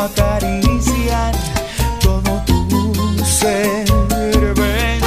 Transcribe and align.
acariciar 0.00 1.34
todo 2.00 2.42
tu 2.46 3.24
ser. 3.24 3.86
Ven, 4.54 5.00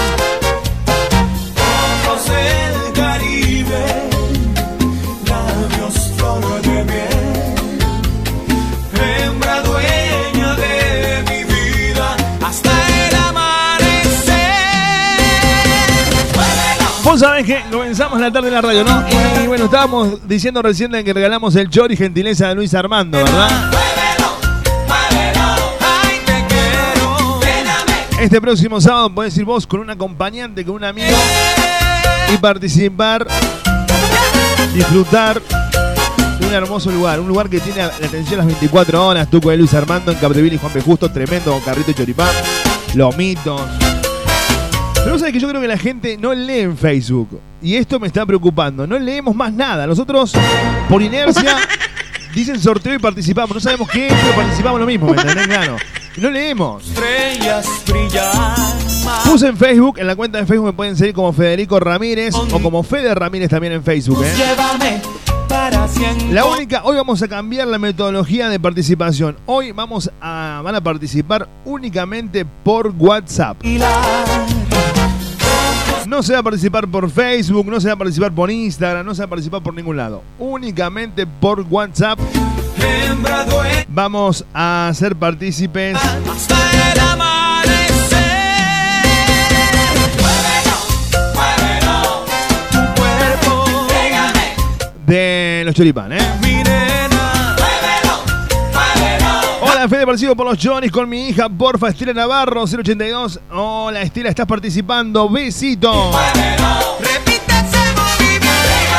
ojos 2.05 2.25
del 2.27 2.94
Caribe, 2.94 3.86
labios 5.28 6.12
flor 6.17 6.62
de 6.62 6.83
miel, 6.86 7.55
hembra 9.23 9.62
dueña 9.62 10.55
de 10.55 11.24
mi 11.30 11.44
vida 11.44 12.18
hasta 12.46 12.71
el 13.08 13.16
amanecer. 13.16 14.40
Vos 17.04 17.20
sabés 17.20 17.46
que 17.46 17.64
comenzamos 17.71 18.20
la 18.20 18.32
tarde 18.32 18.48
en 18.48 18.54
la 18.54 18.62
radio, 18.62 18.84
¿no? 18.84 19.04
Y 19.44 19.48
bueno, 19.48 19.66
estábamos 19.66 20.28
diciendo 20.28 20.62
recién 20.62 20.92
que 21.04 21.14
regalamos 21.14 21.56
el 21.56 21.70
chori 21.70 21.96
gentileza 21.96 22.50
de 22.50 22.56
Luis 22.56 22.74
Armando, 22.74 23.18
¿verdad? 23.18 23.71
Este 28.19 28.41
próximo 28.41 28.82
sábado 28.82 29.09
podés 29.09 29.37
ir 29.37 29.46
vos 29.46 29.65
con 29.65 29.79
un 29.79 29.89
acompañante, 29.89 30.65
con 30.65 30.75
un 30.75 30.83
amigo 30.83 31.15
y 32.33 32.38
participar, 32.38 33.25
disfrutar 34.73 35.41
de 36.38 36.45
un 36.45 36.53
hermoso 36.53 36.91
lugar. 36.91 37.22
Un 37.22 37.30
lugar 37.30 37.50
que 37.50 37.61
tiene 37.61 37.77
la 37.80 37.86
atención 37.88 38.39
las 38.39 38.47
24 38.47 39.08
horas. 39.08 39.30
Tuco 39.30 39.50
de 39.52 39.58
Luis 39.58 39.73
Armando 39.73 40.11
en 40.11 40.17
Capdeville 40.17 40.55
y 40.55 40.58
Juan 40.58 40.73
P. 40.73 40.81
Justo, 40.81 41.09
tremendo 41.09 41.53
con 41.53 41.61
carrito 41.61 41.91
y 41.91 41.94
choripán, 41.94 42.27
lomitos. 42.94 43.61
Pero 44.95 45.11
vos 45.11 45.19
sabés 45.22 45.33
que 45.33 45.39
yo 45.39 45.47
creo 45.47 45.61
que 45.61 45.67
la 45.69 45.77
gente 45.77 46.17
no 46.17 46.33
lee 46.33 46.59
en 46.59 46.77
Facebook. 46.77 47.39
Y 47.61 47.75
esto 47.75 48.02
me 48.02 48.08
está 48.08 48.25
preocupando. 48.25 48.86
No 48.86 48.99
leemos 48.99 49.33
más 49.33 49.53
nada. 49.53 49.88
Nosotros, 49.88 50.33
por 50.89 51.02
inercia, 51.02 51.55
dicen 52.36 52.59
sorteo 52.59 52.95
y 52.95 52.99
participamos. 52.99 53.55
No 53.55 53.61
sabemos 53.61 53.89
qué 53.89 54.08
es, 54.08 54.13
pero 54.13 54.36
participamos 54.36 54.77
lo 54.77 54.86
mismo. 54.86 55.08
¿Me 55.08 55.22
entendés? 55.22 55.47
Y 56.16 56.22
no 56.22 56.30
leemos. 56.30 56.88
Estrellas. 56.89 57.67
Puse 59.25 59.47
en 59.47 59.57
Facebook, 59.57 59.99
en 59.99 60.07
la 60.07 60.16
cuenta 60.16 60.38
de 60.39 60.45
Facebook 60.45 60.67
me 60.67 60.73
pueden 60.73 60.95
seguir 60.95 61.13
como 61.13 61.33
Federico 61.33 61.79
Ramírez 61.79 62.35
o 62.35 62.59
como 62.61 62.83
Fede 62.83 63.13
Ramírez 63.16 63.49
también 63.49 63.73
en 63.73 63.83
Facebook. 63.83 64.23
¿eh? 64.23 64.33
Llévame 64.35 65.01
para. 65.47 65.88
La 66.31 66.45
única, 66.45 66.81
hoy 66.83 66.95
vamos 66.95 67.21
a 67.21 67.27
cambiar 67.27 67.67
la 67.67 67.79
metodología 67.79 68.49
de 68.49 68.59
participación. 68.59 69.38
Hoy 69.45 69.71
vamos 69.71 70.11
a, 70.21 70.61
van 70.63 70.75
a 70.75 70.81
participar 70.81 71.47
únicamente 71.66 72.45
por 72.45 72.94
WhatsApp. 72.97 73.57
No 76.07 76.23
se 76.23 76.33
va 76.33 76.39
a 76.39 76.44
participar 76.44 76.88
por 76.88 77.09
Facebook, 77.09 77.67
no 77.67 77.79
se 77.79 77.88
va 77.88 77.94
a 77.94 77.97
participar 77.97 78.31
por 78.33 78.49
Instagram, 78.49 79.05
no 79.05 79.13
se 79.13 79.21
va 79.21 79.25
a 79.25 79.29
participar 79.29 79.61
por 79.61 79.73
ningún 79.73 79.97
lado. 79.97 80.23
Únicamente 80.39 81.27
por 81.27 81.61
WhatsApp 81.69 82.19
vamos 83.89 84.45
a 84.53 84.91
ser 84.94 85.16
partícipes 85.16 85.95
hasta 85.95 86.91
el 86.91 86.99
amanecer. 86.99 88.19
De 95.05 95.63
los 95.66 95.75
choripán, 95.75 96.13
¿eh? 96.13 96.19
Hola, 99.61 99.88
Fede 99.89 100.05
Parecido 100.05 100.35
por 100.35 100.45
los 100.45 100.57
Johnny's 100.61 100.91
con 100.91 101.09
mi 101.09 101.30
hija, 101.30 101.50
porfa, 101.50 101.89
Estela 101.89 102.13
Navarro, 102.13 102.63
082. 102.63 103.39
Hola, 103.52 104.02
Estela, 104.02 104.30
estás 104.30 104.45
participando. 104.45 105.30
Besito. 105.30 106.11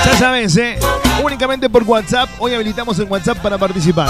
Ya 0.05 0.19
sabes, 0.19 0.57
¿eh? 0.57 0.79
Únicamente 1.23 1.69
por 1.69 1.83
WhatsApp. 1.85 2.31
Hoy 2.39 2.55
habilitamos 2.55 2.99
el 2.99 3.05
WhatsApp 3.07 3.39
para 3.39 3.59
participar. 3.59 4.09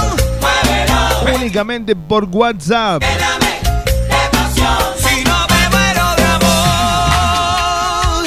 Únicamente 1.35 1.97
por 1.97 2.25
WhatsApp. 2.25 3.03
dame 3.03 3.61
de 4.05 4.29
pasión. 4.31 4.79
Si 4.97 5.25
no 5.25 5.47
me 5.49 5.69
muero 5.71 6.15
de 6.17 6.23
amor. 6.23 8.25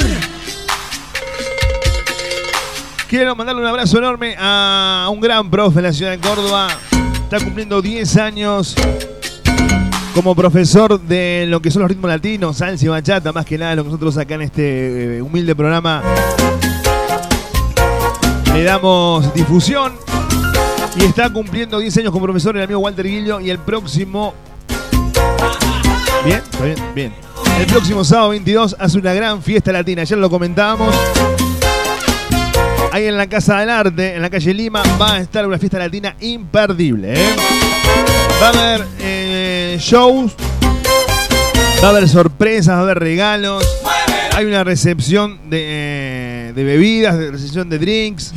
Quiero 3.08 3.34
mandarle 3.34 3.62
un 3.62 3.68
abrazo 3.68 3.96
enorme 3.98 4.36
a 4.38 5.08
un 5.10 5.20
gran 5.20 5.50
profe 5.50 5.78
en 5.78 5.84
la 5.84 5.92
ciudad 5.92 6.10
de 6.10 6.18
Córdoba. 6.18 6.68
Está 7.22 7.40
cumpliendo 7.40 7.80
10 7.80 8.16
años 8.18 8.74
como 10.14 10.34
profesor 10.34 11.00
de 11.00 11.46
lo 11.48 11.60
que 11.60 11.70
son 11.70 11.82
los 11.82 11.88
ritmos 11.88 12.08
latinos, 12.08 12.58
salsa 12.58 12.84
y 12.84 12.88
bachata, 12.88 13.32
más 13.32 13.44
que 13.44 13.58
nada 13.58 13.74
lo 13.74 13.82
que 13.82 13.88
nosotros 13.88 14.16
acá 14.18 14.34
en 14.34 14.42
este 14.42 15.16
eh, 15.16 15.22
humilde 15.22 15.56
programa 15.56 16.02
le 18.54 18.62
damos 18.62 19.34
difusión. 19.34 19.92
Y 20.96 21.04
está 21.04 21.28
cumpliendo 21.32 21.80
10 21.80 21.98
años 21.98 22.12
como 22.12 22.24
profesor 22.24 22.56
el 22.56 22.62
amigo 22.62 22.78
Walter 22.78 23.04
Guillo 23.04 23.40
y 23.40 23.50
el 23.50 23.58
próximo... 23.58 24.32
Bien, 26.24 26.38
está 26.38 26.64
bien, 26.64 26.78
bien. 26.94 27.14
El 27.58 27.66
próximo 27.66 28.04
sábado 28.04 28.30
22 28.30 28.76
hace 28.78 28.98
una 28.98 29.12
gran 29.12 29.42
fiesta 29.42 29.72
latina, 29.72 30.02
ayer 30.02 30.16
lo 30.18 30.30
comentábamos. 30.30 30.94
Ahí 32.92 33.06
en 33.06 33.16
la 33.16 33.26
Casa 33.26 33.58
del 33.58 33.70
Arte, 33.70 34.14
en 34.14 34.22
la 34.22 34.30
calle 34.30 34.54
Lima, 34.54 34.82
va 35.00 35.14
a 35.14 35.18
estar 35.18 35.44
una 35.46 35.58
fiesta 35.58 35.78
latina 35.78 36.14
imperdible. 36.20 37.14
¿eh? 37.14 37.36
Va 38.40 38.46
a 38.46 38.50
haber 38.50 38.86
eh, 39.00 39.76
shows, 39.80 40.32
va 41.82 41.88
a 41.88 41.90
haber 41.90 42.08
sorpresas, 42.08 42.74
va 42.76 42.78
a 42.78 42.82
haber 42.82 43.00
regalos. 43.00 43.66
Hay 44.36 44.44
una 44.44 44.62
recepción 44.62 45.50
de, 45.50 45.58
eh, 45.60 46.33
de 46.54 46.64
bebidas, 46.64 47.18
de 47.18 47.30
recepción 47.32 47.68
de 47.68 47.78
drinks. 47.78 48.32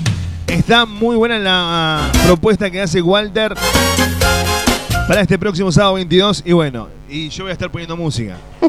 Está 0.47 0.85
muy 0.85 1.15
buena 1.15 1.37
la 1.37 2.09
propuesta 2.25 2.71
que 2.71 2.81
hace 2.81 3.01
Walter 3.01 3.53
para 5.07 5.21
este 5.21 5.37
próximo 5.37 5.71
sábado 5.71 5.95
22. 5.95 6.43
Y 6.45 6.53
bueno, 6.53 6.87
y 7.07 7.29
yo 7.29 7.43
voy 7.43 7.51
a 7.51 7.53
estar 7.53 7.69
poniendo 7.69 7.95
música. 7.95 8.37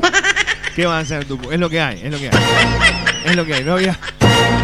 ¿Qué 0.76 0.86
van 0.86 0.96
a 0.96 1.00
hacer 1.00 1.24
tú? 1.24 1.38
Es 1.50 1.58
lo 1.58 1.70
que 1.70 1.80
hay, 1.80 2.00
es 2.02 2.12
lo 2.12 2.18
que 2.18 2.28
hay. 2.28 2.38
Es 3.24 3.36
lo 3.36 3.44
que 3.44 3.54
hay, 3.54 3.64
no 3.64 3.72
había. 3.72 3.98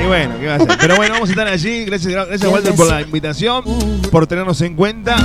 Y 0.02 0.06
bueno, 0.06 0.38
¿qué 0.38 0.46
va 0.46 0.52
a 0.52 0.56
hacer? 0.56 0.76
Pero 0.80 0.96
bueno, 0.96 1.14
vamos 1.14 1.28
a 1.28 1.32
estar 1.32 1.48
allí. 1.48 1.84
Gracias, 1.84 2.12
gracias 2.12 2.52
Walter 2.52 2.74
por 2.74 2.86
la 2.86 3.00
invitación, 3.00 3.64
por 4.10 4.26
tenernos 4.26 4.60
en 4.60 4.76
cuenta. 4.76 5.16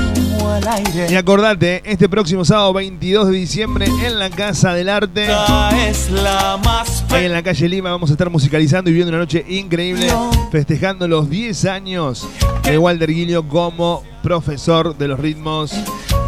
Y 1.10 1.16
acordate, 1.16 1.82
este 1.86 2.10
próximo 2.10 2.44
sábado 2.46 2.74
22 2.74 3.28
de 3.28 3.34
diciembre 3.34 3.86
en 3.86 4.20
la 4.20 4.30
Casa 4.30 4.74
del 4.74 4.90
Arte, 4.90 5.24
Esta 5.24 5.88
es 5.88 6.10
la 6.10 6.58
más 6.64 6.99
ahí 7.12 7.26
en 7.26 7.32
la 7.34 7.44
calle 7.44 7.68
Lima, 7.68 7.92
vamos 7.92 8.10
a 8.10 8.14
estar 8.14 8.30
musicalizando 8.30 8.90
y 8.90 8.94
viviendo 8.94 9.10
una 9.10 9.20
noche 9.20 9.44
increíble, 9.48 10.08
festejando 10.52 11.08
los 11.08 11.30
10 11.30 11.66
años 11.66 12.28
de 12.64 12.78
Walter 12.78 13.10
Guillo 13.10 13.48
como 13.48 14.04
profesor 14.22 14.98
de 14.98 15.08
los 15.08 15.20
ritmos 15.20 15.72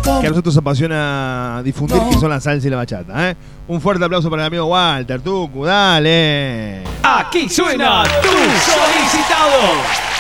que 0.04 0.28
a 0.28 0.30
nosotros 0.30 0.58
apasiona 0.58 1.62
difundir, 1.64 2.02
que 2.10 2.18
son 2.18 2.30
la 2.30 2.40
salsa 2.40 2.68
y 2.68 2.70
la 2.70 2.78
bachata. 2.78 3.30
¿eh? 3.30 3.36
Un 3.68 3.80
fuerte 3.80 4.04
aplauso 4.04 4.30
para 4.30 4.44
el 4.44 4.48
amigo 4.48 4.66
Walter, 4.66 5.22
Tucu, 5.22 5.66
dale. 5.66 6.84
Aquí 7.04 7.48
suena 7.48 8.04
tu 8.04 8.30
solicitado. 8.30 9.62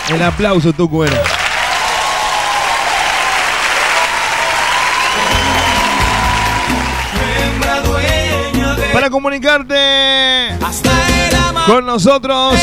El 0.09 0.21
aplauso, 0.21 0.73
Tucu, 0.73 1.03
era. 1.03 1.21
Comunicarte 9.21 10.57
con 11.67 11.85
nosotros 11.85 12.55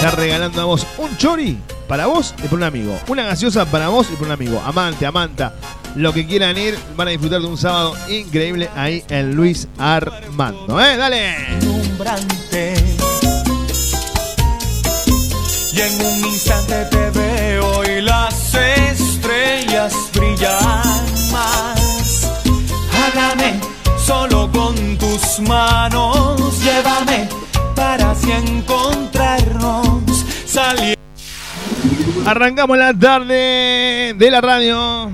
está 0.00 0.64
vos 0.64 0.86
un 0.98 1.16
chori 1.16 1.58
para 1.88 2.06
vos 2.06 2.34
y 2.38 2.42
por 2.42 2.58
un 2.58 2.64
amigo. 2.64 2.98
Una 3.08 3.24
gaseosa 3.24 3.64
para 3.66 3.88
vos 3.88 4.08
y 4.12 4.16
por 4.16 4.26
un 4.26 4.32
amigo. 4.32 4.62
Amante, 4.64 5.06
amanta. 5.06 5.54
Lo 5.96 6.12
que 6.12 6.26
quieran 6.26 6.56
ir, 6.56 6.78
van 6.96 7.08
a 7.08 7.10
disfrutar 7.10 7.40
de 7.40 7.46
un 7.46 7.56
sábado 7.56 7.94
increíble 8.08 8.70
ahí 8.76 9.02
en 9.08 9.34
Luis 9.34 9.66
Armando. 9.78 10.80
¿Eh? 10.80 10.96
Dale. 10.96 11.34
Y 15.72 15.80
en 15.80 16.06
un 16.06 16.26
instante 16.26 16.84
te 16.90 17.10
veo 17.10 17.84
y 17.84 18.00
las 18.02 18.54
estrellas 18.54 19.94
brillan 20.14 21.32
más. 21.32 22.30
Háblame 22.92 23.60
solo 23.98 24.50
con 24.52 24.96
tus 24.98 25.40
manos, 25.40 26.60
llévame 26.62 27.28
para 27.74 28.10
así 28.10 28.30
encontrarnos. 28.30 29.07
Arrancamos 32.26 32.76
la 32.76 32.92
tarde 32.92 34.14
de 34.16 34.30
la 34.30 34.40
radio. 34.40 35.10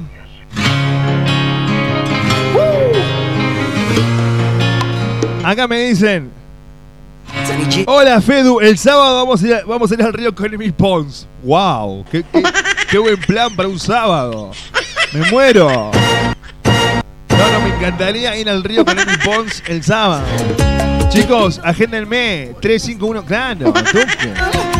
Acá 5.45 5.69
me 5.69 5.79
dicen. 5.81 6.31
Hola 7.87 8.21
Fedu, 8.21 8.61
el 8.61 8.79
sábado 8.79 9.17
vamos 9.67 9.91
a 9.93 9.95
ir, 9.95 10.03
al 10.03 10.13
río 10.13 10.35
con 10.35 10.57
mis 10.57 10.73
Pons. 10.73 11.29
¡Wow! 11.43 12.05
Qué, 12.11 12.99
buen 12.99 13.21
plan 13.21 13.55
para 13.55 13.69
un 13.69 13.79
sábado! 13.79 14.51
¡Me 15.13 15.31
muero! 15.31 15.91
No, 17.29 17.53
no, 17.53 17.61
me 17.61 17.77
encantaría 17.77 18.37
ir 18.39 18.49
al 18.49 18.65
río 18.65 18.85
con 18.85 18.97
mis 18.97 19.19
Pons 19.19 19.63
el 19.67 19.83
sábado. 19.83 20.25
Chicos, 21.11 21.61
agéndenme. 21.63 22.55
351, 22.61 23.25
claro, 23.25 23.73
toque. 23.73 24.74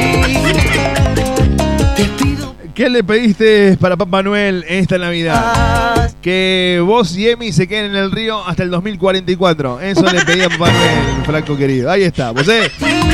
¿Qué 2.74 2.88
le 2.88 3.04
pediste 3.04 3.76
para 3.78 3.96
Papá 3.96 4.22
Noel 4.22 4.64
esta 4.66 4.96
Navidad? 4.96 6.10
Que 6.22 6.82
vos 6.84 7.14
y 7.16 7.28
Emi 7.28 7.52
se 7.52 7.68
queden 7.68 7.86
en 7.90 7.96
el 7.96 8.10
río 8.10 8.42
hasta 8.46 8.62
el 8.62 8.70
2044. 8.70 9.80
Eso 9.80 10.02
le 10.10 10.24
pedí 10.24 10.40
a 10.42 10.48
Papá 10.48 10.70
Noel, 10.72 10.98
Franco 11.26 11.56
querido. 11.56 11.90
Ahí 11.90 12.04
está, 12.04 12.32
pues, 12.32 12.48
eh. 12.48 12.70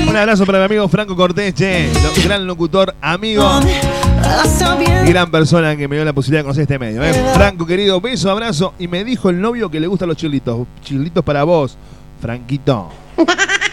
Un 0.08 0.16
abrazo 0.16 0.46
para 0.46 0.58
mi 0.60 0.64
amigo 0.66 0.86
Franco 0.88 1.16
Cortés, 1.16 1.54
Gran 2.24 2.46
locutor, 2.46 2.94
amigo 3.00 3.42
gran 5.06 5.30
persona 5.30 5.76
que 5.76 5.86
me 5.88 5.96
dio 5.96 6.04
la 6.04 6.12
posibilidad 6.12 6.40
de 6.40 6.44
conocer 6.44 6.62
este 6.62 6.78
medio. 6.78 7.02
eh. 7.02 7.12
Franco 7.34 7.66
querido, 7.66 8.00
beso, 8.00 8.30
abrazo. 8.30 8.74
Y 8.78 8.86
me 8.88 9.04
dijo 9.04 9.30
el 9.30 9.40
novio 9.40 9.68
que 9.70 9.80
le 9.80 9.86
gustan 9.88 10.08
los 10.08 10.16
chilitos. 10.16 10.66
Chilitos 10.82 11.24
para 11.24 11.42
vos, 11.44 11.76
Franquito. 12.20 12.88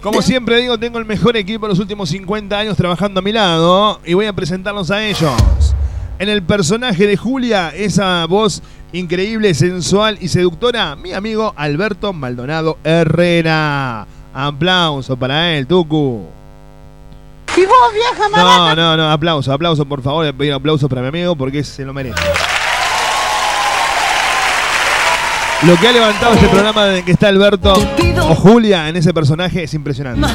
Como 0.00 0.22
siempre 0.22 0.60
digo, 0.60 0.78
tengo 0.78 1.00
el 1.00 1.06
mejor 1.06 1.36
equipo 1.36 1.66
de 1.66 1.70
los 1.70 1.80
últimos 1.80 2.08
50 2.10 2.56
años 2.56 2.76
trabajando 2.76 3.18
a 3.18 3.22
mi 3.24 3.32
lado 3.32 3.98
y 4.04 4.14
voy 4.14 4.26
a 4.26 4.32
presentarlos 4.32 4.92
a 4.92 5.04
ellos. 5.04 5.74
En 6.20 6.28
el 6.28 6.42
personaje 6.42 7.06
de 7.06 7.16
Julia, 7.16 7.72
esa 7.74 8.26
voz 8.26 8.62
increíble, 8.92 9.54
sensual 9.54 10.18
y 10.20 10.28
seductora, 10.28 10.96
mi 10.96 11.12
amigo 11.12 11.52
Alberto 11.56 12.12
Maldonado 12.12 12.78
Herrera. 12.84 14.06
Aplauso 14.32 15.16
para 15.16 15.52
él, 15.54 15.66
Tucu. 15.66 16.26
¿Y 17.56 17.66
vos, 17.66 17.92
vieja 17.92 18.28
No, 18.36 18.76
no, 18.76 18.96
no, 18.96 19.10
aplauso, 19.10 19.52
aplauso, 19.52 19.84
por 19.84 20.02
favor. 20.02 20.24
Le 20.24 20.32
pido 20.32 20.56
aplauso 20.56 20.88
para 20.88 21.02
mi 21.02 21.08
amigo 21.08 21.34
porque 21.36 21.64
se 21.64 21.84
lo 21.84 21.92
merece. 21.92 22.20
Lo 25.62 25.76
que 25.76 25.88
ha 25.88 25.92
levantado 25.92 26.32
este 26.34 26.48
programa 26.48 26.86
desde 26.86 27.04
que 27.04 27.12
está 27.12 27.28
Alberto 27.28 27.74
o 27.74 28.34
Julia 28.34 28.88
en 28.88 28.96
ese 28.96 29.12
personaje 29.12 29.64
es 29.64 29.74
impresionante. 29.74 30.26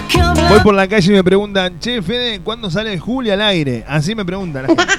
Voy 0.49 0.59
por 0.59 0.75
la 0.75 0.87
calle 0.87 1.11
y 1.11 1.15
me 1.15 1.23
preguntan, 1.23 1.79
che, 1.79 2.01
Fede, 2.03 2.41
¿cuándo 2.41 2.69
sale 2.69 2.99
Julia 2.99 3.33
al 3.33 3.41
aire? 3.41 3.83
Así 3.87 4.13
me 4.13 4.23
preguntan. 4.23 4.63
la 4.63 4.67
gente. 4.67 4.93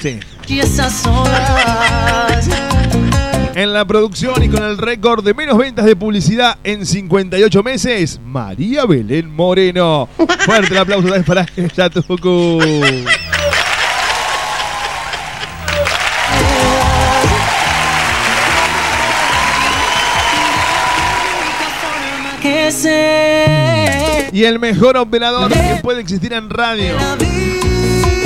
Sí. 0.00 0.18
Y 0.46 0.60
esas 0.60 1.06
horas. 1.06 2.48
En 3.54 3.72
la 3.74 3.84
producción 3.84 4.42
y 4.42 4.48
con 4.48 4.62
el 4.62 4.78
récord 4.78 5.22
de 5.22 5.34
menos 5.34 5.58
ventas 5.58 5.84
de 5.84 5.94
publicidad 5.94 6.56
en 6.64 6.86
58 6.86 7.62
meses, 7.62 8.20
María 8.24 8.86
Belén 8.86 9.30
Moreno. 9.30 10.08
Fuerte 10.46 10.72
el 10.72 10.78
aplauso 10.78 11.08
también 11.08 11.24
para 11.24 11.46
ella, 11.56 11.90
Tucu. 11.90 12.60
Y 24.32 24.44
el 24.44 24.58
mejor 24.58 24.96
operador 24.96 25.52
que 25.52 25.80
puede 25.82 26.00
existir 26.00 26.32
en 26.32 26.48
radio. 26.48 26.94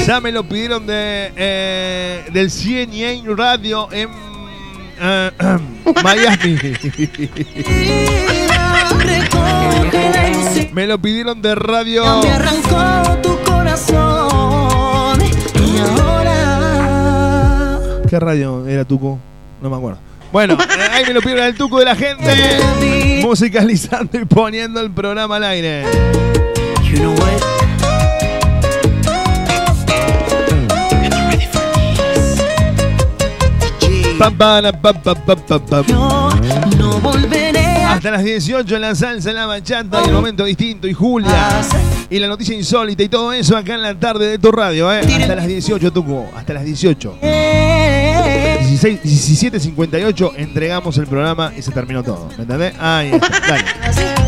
Ya 0.07 0.21
me 0.21 0.31
lo 0.31 0.45
pidieron 0.45 0.87
de 0.87 1.33
eh, 1.35 2.27
del 2.31 2.51
100 2.51 3.39
Radio 3.39 3.89
en 3.91 4.11
eh, 5.01 5.31
Miami. 6.05 6.59
Me 10.75 10.87
lo 10.87 11.01
pidieron 11.01 11.41
de 11.41 11.55
radio. 11.55 12.05
Me 12.23 12.33
arrancó 12.33 13.17
tu 13.23 13.39
corazón. 13.51 15.19
Y 15.55 15.79
ahora. 15.79 17.79
¿Qué 18.11 18.21
radio 18.21 18.69
era 18.69 18.85
Tuco? 18.85 19.19
No 19.63 19.71
me 19.71 19.77
acuerdo. 19.77 20.01
Bueno, 20.31 20.55
eh, 20.61 20.89
ahí 20.93 21.07
me 21.07 21.15
lo 21.15 21.21
pidieron 21.21 21.47
el 21.47 21.55
Tuco 21.55 21.79
de 21.79 21.87
la 21.87 21.97
gente. 21.97 23.21
Musicalizando 23.23 24.21
y 24.21 24.27
poniendo 24.27 24.83
el 24.83 24.91
programa 24.91 25.37
al 25.37 25.45
aire. 25.45 25.87
You 26.91 26.99
know 26.99 27.15
what? 27.15 27.64
Pam. 34.19 35.87
Yo 35.87 36.31
no 36.79 37.01
volveré 37.01 37.85
Hasta 37.85 38.11
las 38.11 38.25
18 38.25 38.75
en 38.75 38.81
la 38.81 38.95
salsa, 38.95 39.33
la 39.33 39.47
bachata 39.47 40.03
y 40.05 40.09
el 40.09 40.15
momento 40.15 40.45
distinto 40.45 40.87
y 40.87 40.93
Julia. 40.93 41.63
Y 42.11 42.19
la 42.19 42.29
noticia 42.29 42.55
insólita 42.55 43.03
y 43.03 43.09
todo 43.09 43.33
eso 43.33 43.57
acá 43.57 43.75
en 43.75 43.83
la 43.83 43.99
tarde 43.99 44.27
de 44.27 44.39
tu 44.39 44.53
radio, 44.53 44.93
¿eh? 44.93 45.01
Hasta 45.01 45.35
las 45.35 45.47
18, 45.47 45.93
Tuco. 45.93 46.29
Hasta 46.37 46.53
las 46.55 46.65
18. 46.65 47.19
16, 48.61 49.03
17.58 49.03 50.33
entregamos 50.37 50.97
el 50.99 51.07
programa 51.07 51.53
y 51.57 51.63
se 51.63 51.71
terminó 51.73 52.03
todo. 52.03 52.29
¿Me 52.37 52.43
entendés? 52.43 52.75
Ahí 52.79 53.11
está. 53.13 53.41
Dale. 53.49 54.15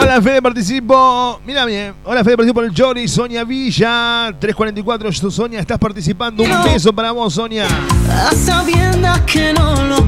Hola 0.00 0.22
Fede, 0.22 0.40
participo. 0.40 1.40
Mira 1.46 1.64
bien. 1.64 1.94
Hola 2.04 2.22
Fede, 2.22 2.36
participo 2.36 2.54
por 2.60 2.64
el 2.64 2.72
Jory, 2.76 3.08
Sonia 3.08 3.44
Villa. 3.44 4.32
344. 4.38 5.10
Yo, 5.10 5.30
Sonia, 5.30 5.60
estás 5.60 5.78
participando. 5.78 6.42
Un 6.42 6.50
beso 6.64 6.92
para 6.92 7.10
vos, 7.12 7.34
Sonia. 7.34 7.66
A 8.08 8.32
sabiendas 8.34 9.20
que 9.22 9.52
no 9.52 9.74
lo. 9.84 9.98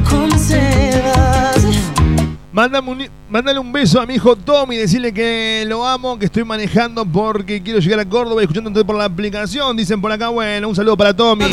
Mándame 2.52 2.90
un- 2.90 3.08
mándale 3.30 3.58
un 3.60 3.72
beso 3.72 4.00
a 4.00 4.06
mi 4.06 4.14
hijo 4.14 4.34
Tommy, 4.34 4.76
decirle 4.76 5.14
que 5.14 5.64
lo 5.68 5.86
amo, 5.86 6.18
que 6.18 6.24
estoy 6.26 6.42
manejando 6.44 7.06
porque 7.06 7.62
quiero 7.62 7.78
llegar 7.78 8.00
a 8.00 8.04
Córdoba 8.04 8.42
escuchándote 8.42 8.84
por 8.84 8.96
la 8.96 9.04
aplicación. 9.04 9.76
Dicen 9.76 10.00
por 10.00 10.10
acá, 10.10 10.28
bueno, 10.30 10.68
un 10.68 10.74
saludo 10.74 10.96
para 10.96 11.14
Tommy. 11.14 11.44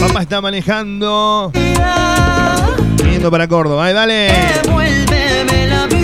Papá 0.00 0.22
está 0.22 0.40
manejando. 0.40 1.52
Yendo 3.04 3.30
para 3.30 3.46
Córdoba, 3.46 3.90
¿eh? 3.90 3.92
dale. 3.92 4.32
Devuélveme 4.64 5.66
la 5.68 5.86
vida. 5.86 6.03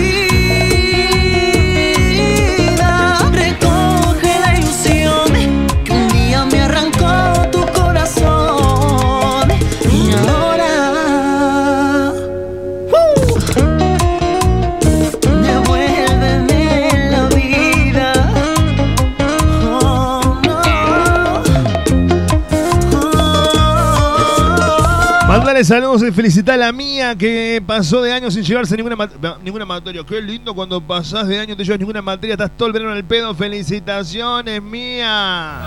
Saludos 25.63 26.01
y 26.03 26.11
felicitar 26.11 26.55
a 26.55 26.57
la 26.57 26.71
mía 26.71 27.15
que 27.15 27.61
pasó 27.65 28.01
de 28.01 28.11
años 28.11 28.33
sin 28.33 28.43
llevarse 28.43 28.75
ninguna, 28.75 28.95
mat- 28.95 29.11
ninguna 29.43 29.65
materia. 29.65 30.03
Qué 30.07 30.21
lindo 30.21 30.53
cuando 30.55 30.81
pasás 30.81 31.27
de 31.27 31.37
años 31.37 31.49
no 31.49 31.57
te 31.57 31.63
llevas 31.63 31.79
ninguna 31.79 32.01
materia, 32.01 32.33
estás 32.33 32.51
todo 32.57 32.67
el 32.67 32.73
verano 32.73 32.91
en 32.91 32.97
el 32.97 33.03
pedo. 33.05 33.33
Felicitaciones, 33.35 34.61
mía. 34.61 35.65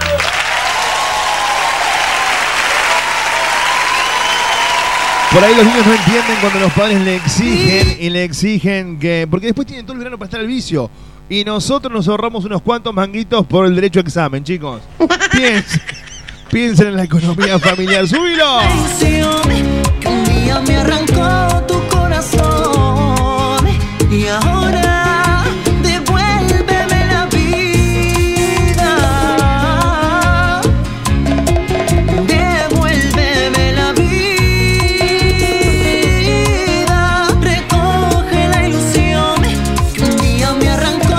Por 5.33 5.43
ahí 5.43 5.55
los 5.57 5.65
niños 5.67 5.85
no 5.87 5.95
entienden 5.95 6.37
cuando 6.41 6.61
los 6.61 6.73
padres 6.75 7.01
le 7.01 7.17
exigen 7.17 7.97
y 7.99 8.09
le 8.11 8.23
exigen 8.25 8.99
que. 9.01 9.27
Porque 9.29 9.47
después 9.47 9.67
tienen 9.67 9.85
todo 9.85 9.95
el 9.95 9.99
verano 9.99 10.17
para 10.17 10.27
estar 10.27 10.41
al 10.41 10.47
vicio. 10.47 10.89
Y 11.29 11.43
nosotros 11.45 11.93
nos 11.93 12.07
ahorramos 12.07 12.45
unos 12.45 12.63
cuantos 12.63 12.95
manguitos 12.95 13.45
por 13.47 13.67
el 13.67 13.75
derecho 13.75 13.99
a 13.99 14.03
examen, 14.03 14.45
chicos. 14.45 14.81
Piensen, 15.33 15.81
piensen 16.51 16.87
en 16.89 16.97
la 16.97 17.05
economía 17.05 17.59
familiar. 17.59 18.07
¡Súbilo! 18.07 18.61
Me 20.61 20.77
arrancó 20.77 21.63
tu 21.67 21.81
corazón 21.89 23.67
y 24.11 24.27
ahora 24.27 25.45
devuélveme 25.83 27.07
la 27.07 27.25
vida 27.27 29.01
devuélveme 32.27 33.73
la 33.73 33.93
vida 33.93 34.99
recoge 37.41 38.49
la 38.49 38.69
ilusión 38.69 39.43
que 39.95 40.03
un 40.03 40.17
día 40.19 40.53
me 40.61 40.69
arrancó 40.69 41.19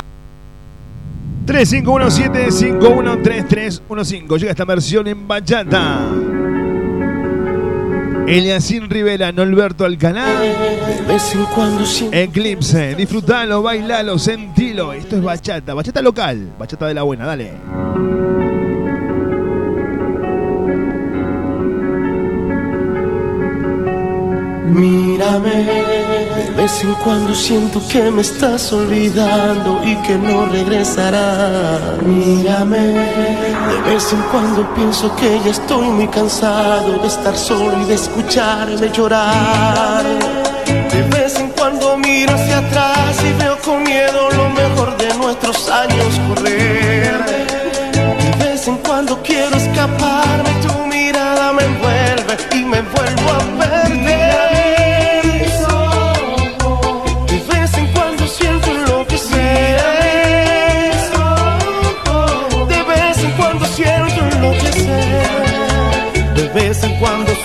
3517-513315. 1.46 4.38
Llega 4.38 4.52
esta 4.52 4.66
versión 4.66 5.08
en 5.08 5.28
bachata. 5.28 6.00
Eliasín 8.28 8.90
Rivera, 8.90 9.32
Norberto 9.32 9.86
Alcaná. 9.86 10.26
Eclipse, 12.12 12.96
disfrutalo, 12.96 13.62
bailalo, 13.62 14.18
sentilo. 14.18 14.94
Esto 14.94 15.18
es 15.18 15.22
bachata, 15.22 15.74
bachata 15.74 16.02
local, 16.02 16.54
bachata 16.58 16.88
de 16.88 16.94
la 16.96 17.04
buena, 17.04 17.26
dale. 17.26 17.52
Mírame, 24.66 25.64
de 26.36 26.52
vez 26.58 26.84
en 26.84 26.94
cuando 26.96 27.36
siento 27.36 27.82
que 27.88 28.10
me 28.10 28.22
estás 28.22 28.74
olvidando 28.74 29.80
y 29.86 29.96
que 29.98 30.16
no 30.18 30.48
regresarás. 30.48 32.02
Mírame, 32.02 32.78
de 32.78 33.82
vez 33.86 34.12
en 34.12 34.22
cuando 34.32 34.68
pienso 34.74 35.16
que 35.16 35.40
ya 35.46 35.52
estoy 35.52 35.88
muy 35.88 36.08
cansado 36.08 36.98
de 36.98 37.08
estar 37.08 37.38
solo 37.38 37.80
y 37.84 37.86
de 37.86 37.94
escucharme 37.94 38.90
llorar. 38.92 40.04
De 40.66 41.02
vez 41.16 41.40
en 41.40 41.50
cuando 41.50 41.98
miro 41.98 42.34
hacia 42.34 42.58
atrás 42.58 43.18
y 43.24 43.34
veo 43.34 43.58
con 43.64 43.84
miedo 43.84 44.30
lo 44.32 44.50
mejor 44.50 44.98
de 44.98 45.14
nuestros 45.16 45.70
años 45.70 46.20
correr. 46.28 47.24
De 47.94 48.44
vez 48.44 48.68
en 48.68 48.78
cuando 48.78 49.22
quiero 49.22 49.56
escaparme, 49.56 50.50
tu 50.64 50.88
mirada 50.88 51.35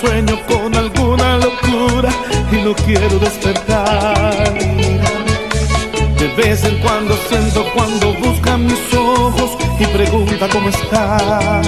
sueño 0.00 0.38
con 0.46 0.74
alguna 0.74 1.38
locura 1.38 2.10
y 2.50 2.56
no 2.56 2.74
quiero 2.74 3.18
despertar. 3.18 4.54
De 6.18 6.28
vez 6.36 6.64
en 6.64 6.78
cuando 6.78 7.16
siento 7.28 7.64
cuando 7.74 8.14
busca 8.14 8.56
mis 8.56 8.94
ojos 8.94 9.58
y 9.78 9.86
pregunta 9.86 10.48
cómo 10.50 10.68
está. 10.68 11.60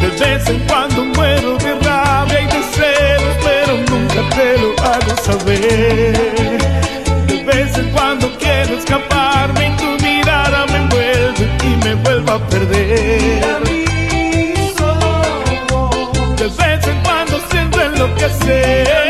De 0.00 0.08
vez 0.08 0.48
en 0.48 0.60
cuando 0.66 1.04
muero 1.04 1.56
de 1.58 1.74
rabia 1.80 2.40
y 2.40 2.46
de 2.46 2.62
celos, 2.74 3.36
pero 3.44 3.72
nunca 3.90 4.36
te 4.36 4.58
lo 4.58 4.68
hago 4.82 5.22
saber. 5.24 6.36
De 7.26 7.44
vez 7.44 7.76
en 7.76 7.90
cuando 7.90 8.30
quiero 8.38 8.78
escaparme 8.78 9.68
y 9.68 9.76
tu 9.76 10.04
mirada 10.04 10.66
me 10.66 10.76
envuelve 10.76 11.48
y 11.64 11.84
me 11.84 11.94
vuelvo 11.96 12.32
a 12.32 12.38
perder. 12.48 13.65
Siento 18.28 19.05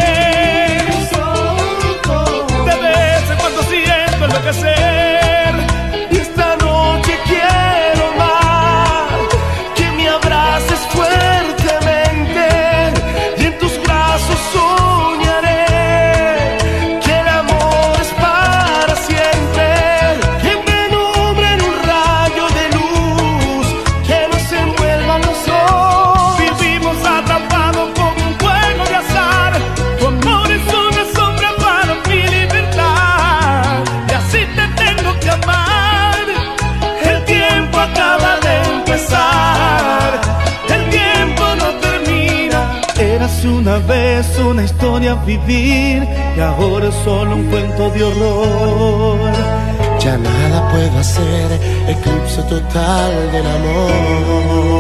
vivir. 45.27 46.07
Y 46.37 46.41
ahora 46.41 46.89
es 46.89 46.95
solo 47.05 47.37
un 47.37 47.45
cuento 47.45 47.91
de 47.91 48.05
horror. 48.05 49.19
Ya 50.01 50.17
nada 50.19 50.69
puedo 50.71 50.99
hacer, 50.99 51.61
eclipse 51.89 52.43
total 52.43 53.33
del 53.33 53.47
amor. 53.47 54.77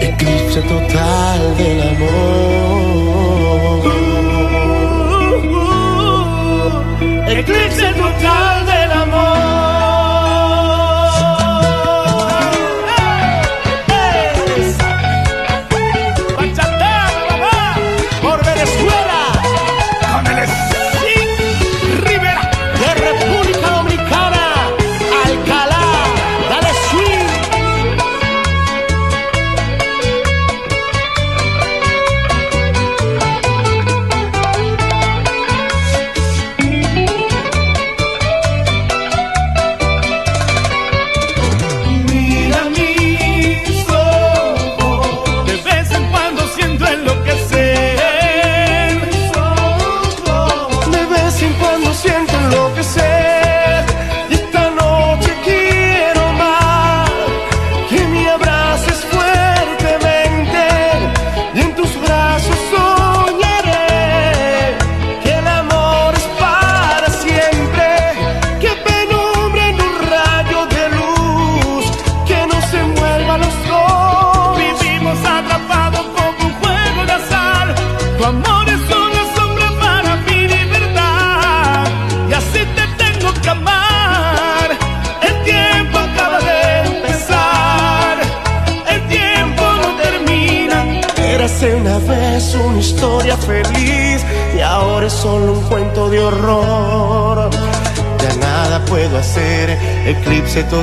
Eclipse 0.00 0.60
total 0.62 1.56
del 1.56 1.82
amor. 1.82 2.18
Eclipse 7.28 7.92
total 7.94 8.47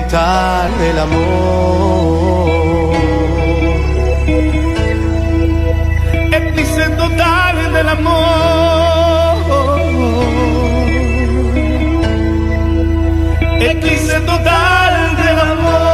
total 0.02 0.78
del 0.78 1.00
amor. 1.00 2.46
Eclipse 6.32 6.90
total 6.98 7.74
del 7.74 7.90
amor. 7.90 9.36
Eclipse 13.62 14.20
total 14.20 15.16
del 15.16 15.40
amor. 15.40 15.86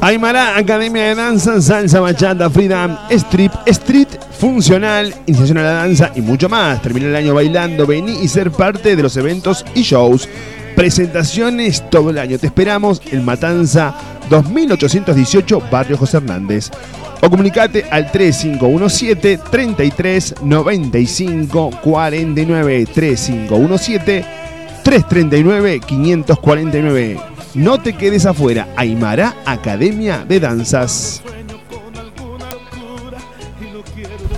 Aymara, 0.00 0.56
Academia 0.56 1.06
de 1.06 1.16
Danza, 1.16 1.60
Salsa, 1.60 1.98
Bachata, 1.98 2.48
Freedom, 2.48 2.96
Strip, 3.10 3.52
Street, 3.66 4.06
Funcional, 4.38 5.12
Iniciación 5.26 5.58
a 5.58 5.62
la 5.62 5.72
Danza 5.72 6.12
y 6.14 6.20
mucho 6.20 6.48
más. 6.48 6.80
Termina 6.82 7.08
el 7.08 7.16
año 7.16 7.34
bailando, 7.34 7.84
vení 7.84 8.22
y 8.22 8.28
ser 8.28 8.52
parte 8.52 8.94
de 8.94 9.02
los 9.02 9.16
eventos 9.16 9.64
y 9.74 9.82
shows. 9.82 10.28
Presentaciones 10.78 11.82
todo 11.90 12.10
el 12.10 12.18
año. 12.18 12.38
Te 12.38 12.46
esperamos 12.46 13.02
en 13.10 13.24
Matanza 13.24 13.96
2818, 14.30 15.62
Barrio 15.72 15.98
José 15.98 16.18
Hernández. 16.18 16.70
O 17.20 17.28
comunicate 17.28 17.84
al 17.90 18.12
3517 18.12 19.40
33 19.50 20.36
95 20.40 21.70
49 21.82 22.86
3517 22.94 24.24
339 24.84 25.80
549. 25.80 27.20
No 27.54 27.82
te 27.82 27.94
quedes 27.94 28.24
afuera. 28.24 28.68
Aymara 28.76 29.34
Academia 29.46 30.24
de 30.28 30.38
Danzas. 30.38 31.24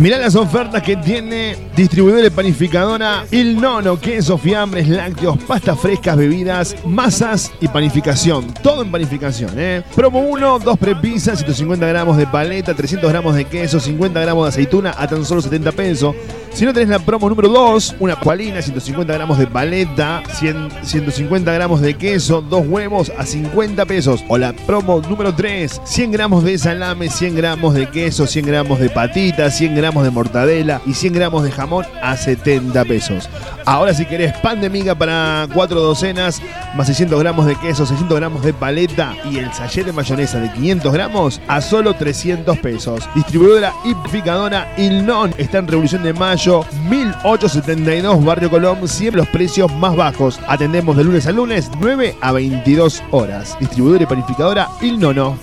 Mirá 0.01 0.17
las 0.17 0.35
ofertas 0.35 0.83
que 0.83 0.97
tiene 0.97 1.59
distribuidor 1.77 2.23
de 2.23 2.31
panificadora 2.31 3.27
Il 3.31 3.61
Nono, 3.61 4.01
queso, 4.01 4.39
fiambres, 4.39 4.89
lácteos, 4.89 5.37
pastas 5.47 5.79
frescas, 5.79 6.17
bebidas, 6.17 6.75
masas 6.87 7.53
y 7.61 7.69
panificación. 7.69 8.47
Todo 8.63 8.81
en 8.81 8.91
panificación, 8.91 9.51
¿eh? 9.59 9.83
Promo 9.95 10.21
1, 10.21 10.61
2 10.61 10.79
prepisas, 10.79 11.41
150 11.41 11.87
gramos 11.87 12.17
de 12.17 12.27
paleta, 12.27 12.73
300 12.73 13.11
gramos 13.11 13.35
de 13.35 13.45
queso, 13.45 13.79
50 13.79 14.19
gramos 14.21 14.45
de 14.45 14.49
aceituna 14.49 14.95
a 14.97 15.07
tan 15.07 15.23
solo 15.23 15.43
70 15.43 15.73
pesos. 15.73 16.15
Si 16.53 16.67
no 16.67 16.75
tenés 16.75 16.89
la 16.89 16.99
promo 16.99 17.29
número 17.29 17.49
2, 17.49 17.97
una 18.01 18.17
cualina, 18.17 18.61
150 18.61 19.15
gramos 19.15 19.39
de 19.39 19.47
paleta, 19.47 20.23
100, 20.35 20.69
150 20.83 21.53
gramos 21.53 21.81
de 21.81 21.95
queso, 21.95 22.43
dos 22.43 22.67
huevos 22.67 23.13
a 23.17 23.25
50 23.25 23.87
pesos. 23.87 24.25
O 24.29 24.37
la 24.37 24.53
promo 24.53 25.01
número 25.01 25.33
3, 25.33 25.81
100 25.85 26.11
gramos 26.11 26.45
de 26.45 26.59
salame, 26.59 27.09
100 27.09 27.37
gramos 27.37 27.75
de 27.75 27.89
queso, 27.89 28.27
100 28.27 28.47
gramos 28.47 28.81
de 28.81 28.91
patita, 28.91 29.51
100 29.51 29.77
gramos 29.77 30.03
de 30.03 30.11
mortadela 30.11 30.83
y 30.85 30.95
100 30.95 31.15
gramos 31.15 31.45
de 31.45 31.53
jamón 31.53 31.87
a 32.03 32.17
70 32.17 32.85
pesos. 32.85 33.31
Ahora 33.65 33.95
si 33.95 34.05
querés 34.05 34.37
pan 34.39 34.61
de 34.61 34.69
miga 34.69 34.95
para 34.97 35.47
4 35.55 35.81
docenas, 35.81 36.43
más 36.75 36.89
600 36.89 37.21
gramos 37.21 37.47
de 37.47 37.55
queso, 37.57 37.87
600 37.87 38.19
gramos 38.19 38.43
de 38.43 38.53
paleta 38.53 39.15
y 39.31 39.39
el 39.39 39.53
sachet 39.53 39.87
de 39.87 39.93
mayonesa 39.93 40.41
de 40.41 40.53
500 40.53 40.93
gramos 40.93 41.41
a 41.47 41.61
solo 41.61 41.95
300 41.95 42.59
pesos. 42.59 43.09
Distribuidora 43.15 43.73
y 43.85 43.95
picadora 44.11 44.75
Ilnon 44.77 45.33
está 45.39 45.59
en 45.59 45.69
Revolución 45.69 46.03
de 46.03 46.13
Mayo 46.13 46.40
1872 46.47 48.25
Barrio 48.25 48.49
Colón, 48.49 48.89
siempre 48.89 49.21
los 49.21 49.29
precios 49.29 49.71
más 49.75 49.95
bajos. 49.95 50.41
Atendemos 50.49 50.97
de 50.97 51.05
lunes 51.05 51.27
a 51.27 51.33
lunes, 51.33 51.71
9 51.79 52.17
a 52.19 52.33
22 52.33 53.03
horas. 53.11 53.59
Distribuidora 53.61 54.05
y 54.05 54.07
panificadora 54.07 54.69
Il 54.81 54.99
Nono. 54.99 55.37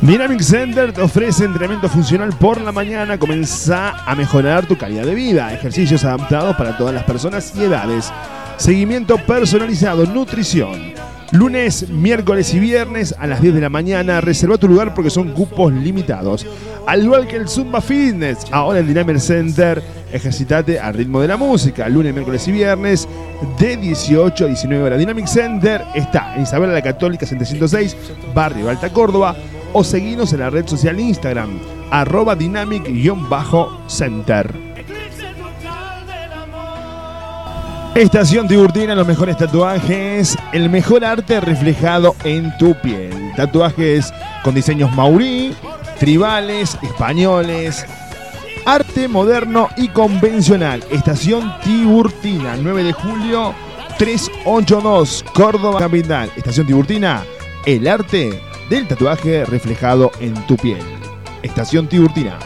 Dynamic 0.00 0.40
Center 0.40 0.92
te 0.92 1.02
ofrece 1.02 1.44
entrenamiento 1.44 1.90
funcional 1.90 2.30
por 2.38 2.58
la 2.60 2.72
mañana. 2.72 3.18
Comenzá 3.18 3.90
a 4.10 4.14
mejorar 4.14 4.64
tu 4.64 4.78
calidad 4.78 5.04
de 5.04 5.14
vida. 5.14 5.52
Ejercicios 5.52 6.04
adaptados 6.04 6.56
para 6.56 6.78
todas 6.78 6.94
las 6.94 7.04
personas 7.04 7.52
y 7.54 7.64
edades. 7.64 8.10
Seguimiento 8.56 9.18
personalizado, 9.18 10.06
nutrición. 10.06 10.95
Lunes, 11.32 11.90
miércoles 11.90 12.54
y 12.54 12.60
viernes 12.60 13.12
a 13.18 13.26
las 13.26 13.42
10 13.42 13.54
de 13.54 13.60
la 13.60 13.68
mañana. 13.68 14.20
Reserva 14.20 14.58
tu 14.58 14.68
lugar 14.68 14.94
porque 14.94 15.10
son 15.10 15.32
cupos 15.32 15.72
limitados. 15.72 16.46
Al 16.86 17.02
igual 17.02 17.26
que 17.26 17.34
el 17.36 17.48
Zumba 17.48 17.80
Fitness, 17.80 18.46
ahora 18.52 18.78
el 18.78 18.86
Dynamic 18.86 19.18
Center. 19.18 19.82
Ejercitate 20.12 20.78
al 20.78 20.94
ritmo 20.94 21.20
de 21.20 21.26
la 21.28 21.36
música. 21.36 21.88
Lunes, 21.88 22.14
miércoles 22.14 22.46
y 22.46 22.52
viernes 22.52 23.08
de 23.58 23.76
18 23.76 24.44
a 24.44 24.48
19 24.48 24.84
horas. 24.84 24.98
Dynamic 24.98 25.26
Center 25.26 25.82
está 25.94 26.36
en 26.36 26.42
Isabela 26.42 26.72
la 26.72 26.82
Católica 26.82 27.26
706, 27.26 27.96
Barrio 28.32 28.70
Alta 28.70 28.90
Córdoba. 28.90 29.34
O 29.72 29.82
seguinos 29.82 30.32
en 30.32 30.38
la 30.40 30.48
red 30.48 30.66
social 30.66 31.00
Instagram, 31.00 31.58
arroba 31.90 32.36
dynamic-center. 32.36 34.65
Estación 37.96 38.46
Tiburtina, 38.46 38.94
los 38.94 39.06
mejores 39.06 39.38
tatuajes, 39.38 40.36
el 40.52 40.68
mejor 40.68 41.02
arte 41.02 41.40
reflejado 41.40 42.14
en 42.24 42.54
tu 42.58 42.74
piel. 42.82 43.32
Tatuajes 43.36 44.12
con 44.44 44.54
diseños 44.54 44.92
maurí, 44.92 45.54
tribales, 45.98 46.76
españoles, 46.82 47.86
arte 48.66 49.08
moderno 49.08 49.70
y 49.78 49.88
convencional. 49.88 50.84
Estación 50.90 51.50
Tiburtina, 51.64 52.56
9 52.60 52.84
de 52.84 52.92
julio 52.92 53.54
382, 53.96 55.24
Córdoba 55.32 55.78
Capital. 55.78 56.30
Estación 56.36 56.66
Tiburtina, 56.66 57.24
el 57.64 57.88
arte 57.88 58.42
del 58.68 58.86
tatuaje 58.88 59.46
reflejado 59.46 60.12
en 60.20 60.34
tu 60.46 60.58
piel. 60.58 60.84
Estación 61.42 61.88
Tiburtina. 61.88 62.38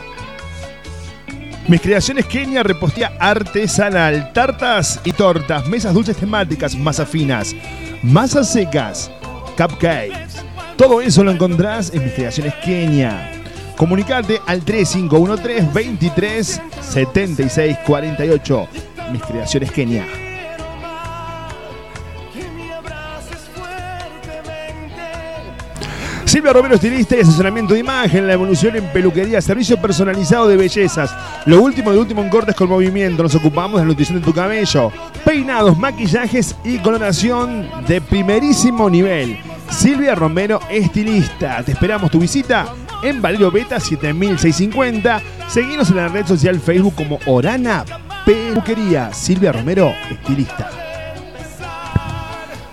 Mis 1.68 1.80
creaciones 1.80 2.26
Kenia 2.26 2.62
repostía 2.62 3.12
artesanal, 3.18 4.32
tartas 4.32 5.00
y 5.04 5.12
tortas, 5.12 5.66
mesas 5.66 5.94
dulces 5.94 6.16
temáticas, 6.16 6.74
masas 6.74 7.08
finas, 7.08 7.54
masas 8.02 8.50
secas, 8.50 9.10
cupcakes. 9.56 10.42
Todo 10.76 11.00
eso 11.00 11.22
lo 11.22 11.30
encontrás 11.30 11.92
en 11.92 12.04
mis 12.04 12.14
creaciones 12.14 12.54
Kenia. 12.64 13.32
Comunicate 13.76 14.40
al 14.46 14.62
3513 14.62 15.68
23 15.72 16.60
76 16.80 17.78
48. 17.86 18.68
Mis 19.12 19.22
creaciones 19.22 19.70
Kenia. 19.70 20.29
Silvia 26.30 26.52
Romero, 26.52 26.76
estilista 26.76 27.16
y 27.16 27.20
asesoramiento 27.22 27.74
de 27.74 27.80
imagen, 27.80 28.28
la 28.28 28.34
evolución 28.34 28.76
en 28.76 28.84
peluquería, 28.92 29.42
servicio 29.42 29.80
personalizado 29.80 30.46
de 30.46 30.56
bellezas. 30.56 31.12
Lo 31.44 31.60
último 31.60 31.90
de 31.90 31.98
último 31.98 32.22
en 32.22 32.28
cortes 32.28 32.54
con 32.54 32.68
movimiento. 32.68 33.24
Nos 33.24 33.34
ocupamos 33.34 33.80
de 33.80 33.84
la 33.84 33.88
nutrición 33.88 34.20
de 34.20 34.24
tu 34.24 34.32
cabello. 34.32 34.92
Peinados, 35.24 35.76
maquillajes 35.76 36.54
y 36.62 36.78
coloración 36.78 37.68
de 37.88 38.00
primerísimo 38.00 38.88
nivel. 38.88 39.40
Silvia 39.72 40.14
Romero, 40.14 40.60
estilista. 40.70 41.64
Te 41.64 41.72
esperamos 41.72 42.12
tu 42.12 42.20
visita 42.20 42.74
en 43.02 43.20
Valerio 43.20 43.50
Beta 43.50 43.80
7650. 43.80 45.20
Seguinos 45.48 45.90
en 45.90 45.96
la 45.96 46.06
red 46.06 46.26
social 46.26 46.60
Facebook 46.60 46.94
como 46.94 47.18
Orana 47.26 47.84
Peluquería. 48.24 49.12
Silvia 49.12 49.50
Romero, 49.50 49.92
estilista. 50.08 50.89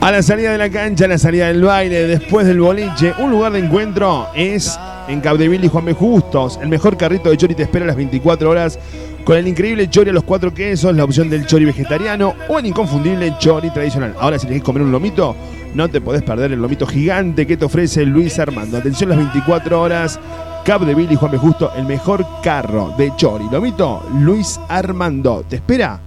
A 0.00 0.10
la 0.10 0.22
salida 0.22 0.52
de 0.52 0.58
la 0.58 0.70
cancha, 0.70 1.04
a 1.04 1.08
la 1.08 1.18
salida 1.18 1.48
del 1.48 1.62
baile, 1.62 2.06
después 2.06 2.46
del 2.46 2.58
boliche, 2.58 3.12
un 3.18 3.30
lugar 3.30 3.52
de 3.52 3.58
encuentro 3.58 4.28
es 4.34 4.78
en 5.10 5.20
Capdeville 5.20 5.66
y 5.66 5.68
Juan 5.68 5.84
B. 5.84 5.92
Justos. 5.92 6.58
El 6.62 6.68
mejor 6.68 6.96
carrito 6.96 7.30
de 7.30 7.36
chori 7.36 7.54
te 7.54 7.64
espera 7.64 7.84
las 7.84 7.96
24 7.96 8.48
horas 8.48 8.78
con 9.24 9.36
el 9.36 9.48
increíble 9.48 9.90
chori 9.90 10.10
a 10.10 10.12
los 10.12 10.24
cuatro 10.24 10.54
quesos, 10.54 10.94
la 10.94 11.04
opción 11.04 11.28
del 11.28 11.46
chori 11.46 11.64
vegetariano 11.64 12.34
o 12.48 12.58
el 12.58 12.66
inconfundible 12.66 13.34
chori 13.38 13.70
tradicional. 13.70 14.14
Ahora, 14.18 14.38
si 14.38 14.46
querés 14.46 14.62
comer 14.62 14.82
un 14.82 14.92
lomito, 14.92 15.34
no 15.74 15.88
te 15.88 16.00
podés 16.00 16.22
perder 16.22 16.52
el 16.52 16.60
lomito 16.60 16.86
gigante 16.86 17.46
que 17.46 17.56
te 17.56 17.64
ofrece 17.64 18.06
Luis 18.06 18.38
Armando. 18.38 18.78
Atención 18.78 19.10
las 19.10 19.18
24 19.18 19.80
horas. 19.80 20.18
Capdeville 20.64 21.12
y 21.12 21.16
Juan 21.16 21.32
B. 21.32 21.38
Justo, 21.38 21.72
el 21.76 21.84
mejor 21.84 22.24
carro 22.42 22.94
de 22.96 23.12
chori. 23.16 23.44
Lomito, 23.50 24.02
Luis 24.14 24.60
Armando. 24.68 25.44
Te 25.48 25.56
espera 25.56 26.00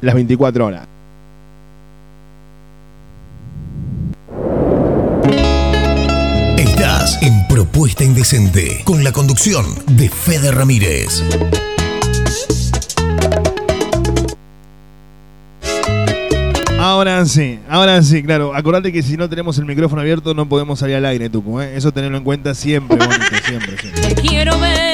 las 0.00 0.14
24 0.14 0.66
horas. 0.66 0.91
Propuesta 7.52 8.02
Indecente 8.02 8.80
con 8.82 9.04
la 9.04 9.12
conducción 9.12 9.66
de 9.90 10.08
Fede 10.08 10.52
Ramírez. 10.52 11.22
Ahora 16.78 17.26
sí, 17.26 17.58
ahora 17.68 18.02
sí, 18.02 18.22
claro. 18.22 18.54
Acordate 18.54 18.90
que 18.90 19.02
si 19.02 19.18
no 19.18 19.28
tenemos 19.28 19.58
el 19.58 19.66
micrófono 19.66 20.00
abierto 20.00 20.32
no 20.32 20.48
podemos 20.48 20.78
salir 20.78 20.96
al 20.96 21.04
aire, 21.04 21.28
Tucu. 21.28 21.60
¿eh? 21.60 21.76
Eso 21.76 21.92
tenerlo 21.92 22.16
en 22.16 22.24
cuenta 22.24 22.54
siempre, 22.54 22.96
bonito, 22.96 23.22
siempre, 23.46 23.78
siempre. 23.78 24.14
Te 24.14 24.14
quiero 24.14 24.58
ver, 24.58 24.91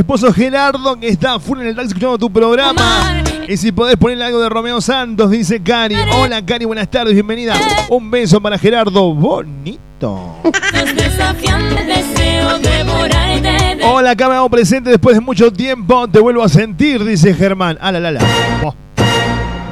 esposo 0.00 0.32
Gerardo 0.32 0.98
que 0.98 1.08
está 1.08 1.38
full 1.38 1.60
en 1.60 1.68
el 1.68 1.74
taxi 1.74 1.88
escuchando 1.88 2.18
tu 2.18 2.30
programa. 2.30 3.22
Y 3.48 3.56
si 3.56 3.72
podés 3.72 3.96
ponerle 3.96 4.24
algo 4.24 4.40
de 4.40 4.48
Romeo 4.48 4.80
Santos, 4.80 5.30
dice 5.30 5.60
Cari. 5.62 5.96
Hola, 6.16 6.44
Cari, 6.44 6.64
buenas 6.64 6.88
tardes, 6.90 7.14
bienvenida. 7.14 7.54
Un 7.88 8.10
beso 8.10 8.40
para 8.40 8.58
Gerardo, 8.58 9.14
bonito. 9.14 10.36
Los 10.44 10.94
desafiantes 10.94 11.86
deseo 11.86 12.58
devorarte. 12.58 13.76
de- 13.76 13.84
Hola, 13.84 14.10
acá 14.12 14.28
me 14.28 14.34
hago 14.36 14.48
presente 14.48 14.90
después 14.90 15.16
de 15.16 15.20
mucho 15.20 15.52
tiempo. 15.52 16.06
Te 16.08 16.20
vuelvo 16.20 16.42
a 16.42 16.48
sentir, 16.48 17.04
dice 17.04 17.34
Germán. 17.34 17.76
Ah, 17.80 17.90
la, 17.92 18.00
la, 18.00 18.12
la. 18.12 18.20
Oh. 18.62 18.74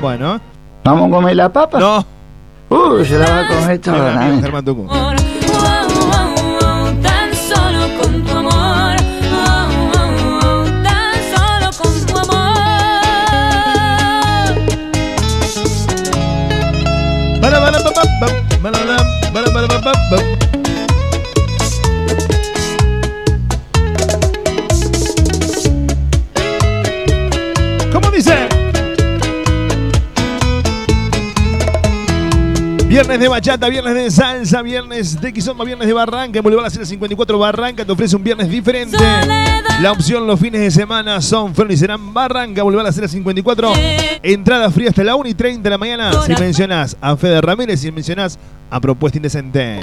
Bueno. 0.01 0.41
¿Vamos 0.85 1.09
a 1.09 1.11
comer 1.11 1.37
la 1.37 1.53
papa? 1.53 1.79
No. 1.79 2.05
Uh, 2.71 3.05
se 3.05 3.17
la 3.19 3.31
va 3.31 3.41
a 3.41 3.49
comer 3.49 3.79
toda. 3.81 4.12
Germán. 4.41 4.64
Viernes 32.99 33.21
de 33.21 33.29
bachata, 33.29 33.69
viernes 33.69 33.95
de 33.95 34.11
salsa, 34.11 34.61
viernes 34.61 35.21
de 35.21 35.33
Kizomba, 35.33 35.65
viernes 35.65 35.87
de 35.87 35.95
Barranca. 35.95 36.41
En 36.41 36.43
Boulevard 36.43 36.67
a 36.67 36.85
54 36.85 37.39
Barranca 37.39 37.85
te 37.85 37.93
ofrece 37.93 38.17
un 38.17 38.25
viernes 38.25 38.51
diferente. 38.51 38.99
La 39.81 39.93
opción 39.93 40.27
los 40.27 40.41
fines 40.41 40.61
de 40.61 40.73
semana 40.73 41.23
son 41.23 41.55
fueron 41.55 41.73
y 41.73 41.77
serán 41.77 42.13
Barranca, 42.13 42.65
Boulevard 42.65 42.89
a 42.89 42.93
54. 42.93 43.73
Entrada 44.21 44.69
fría 44.73 44.89
hasta 44.89 45.05
la 45.05 45.15
1 45.15 45.29
y 45.29 45.35
30 45.35 45.63
de 45.63 45.71
la 45.71 45.79
mañana. 45.79 46.11
Si 46.27 46.35
mencionás 46.35 46.97
a 47.01 47.17
Fede 47.17 47.41
Ramírez, 47.41 47.79
si 47.79 47.93
mencionás 47.93 48.37
a 48.69 48.81
Propuesta 48.81 49.17
Indecente. 49.17 49.79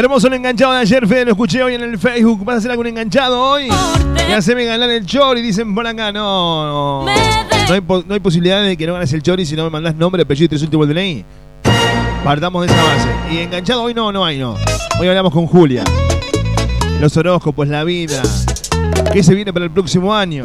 Hermoso 0.00 0.28
el 0.28 0.32
enganchado 0.32 0.72
de 0.72 0.78
ayer, 0.78 1.06
Fede, 1.06 1.26
lo 1.26 1.32
escuché 1.32 1.62
hoy 1.62 1.74
en 1.74 1.82
el 1.82 1.98
Facebook. 1.98 2.42
¿Vas 2.42 2.54
a 2.54 2.58
hacer 2.60 2.70
algún 2.70 2.86
enganchado 2.86 3.38
hoy? 3.38 3.68
Y 4.26 4.32
haceme 4.32 4.64
ganar 4.64 4.88
el 4.88 5.04
chori, 5.04 5.42
dicen 5.42 5.74
por 5.74 5.86
acá. 5.86 6.10
No, 6.10 7.04
no. 7.04 7.06
No 7.68 7.74
hay, 7.74 7.82
no 8.06 8.14
hay 8.14 8.20
posibilidad 8.20 8.62
de 8.62 8.78
que 8.78 8.86
no 8.86 8.94
ganes 8.94 9.12
el 9.12 9.22
chori 9.22 9.44
si 9.44 9.56
no 9.56 9.64
me 9.64 9.68
mandás 9.68 9.94
nombre, 9.94 10.22
apellido 10.22 10.46
y 10.46 10.48
tres 10.48 10.62
últimos 10.62 10.88
DNI. 10.88 11.22
Partamos 12.24 12.66
de 12.66 12.72
esa 12.72 12.82
base. 12.82 13.08
Y 13.30 13.38
enganchado 13.40 13.82
hoy 13.82 13.92
no, 13.92 14.10
no 14.10 14.24
hay, 14.24 14.38
no. 14.38 14.56
Hoy 14.98 15.06
hablamos 15.06 15.34
con 15.34 15.46
Julia. 15.46 15.84
Los 16.98 17.14
horóscopos, 17.18 17.68
la 17.68 17.84
vida. 17.84 18.22
¿Qué 19.12 19.22
se 19.22 19.34
viene 19.34 19.52
para 19.52 19.66
el 19.66 19.70
próximo 19.70 20.14
año? 20.14 20.44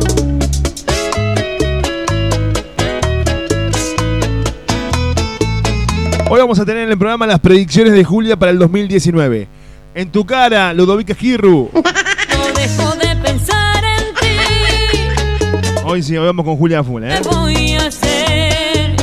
Hoy 6.28 6.40
vamos 6.40 6.58
a 6.60 6.66
tener 6.66 6.84
en 6.86 6.92
el 6.92 6.98
programa 6.98 7.28
las 7.28 7.40
predicciones 7.40 7.94
de 7.94 8.04
Julia 8.04 8.36
para 8.36 8.52
el 8.52 8.58
2019. 8.58 9.48
En 9.94 10.12
tu 10.12 10.26
cara, 10.26 10.74
Ludovica 10.74 11.14
Girru. 11.14 11.70
No 11.76 12.60
dejo 12.60 12.96
de 12.96 13.16
pensar 13.18 13.84
en 13.84 14.14
ti. 14.16 15.82
Hoy 15.86 16.02
sí, 16.02 16.18
hoy 16.18 16.26
vamos 16.26 16.44
con 16.44 16.58
Julia 16.58 16.84
Full, 16.84 17.04
¿eh? 17.04 17.20
¿Qué 17.22 17.30
voy 17.30 17.74
a 17.74 17.86
hacer 17.86 18.96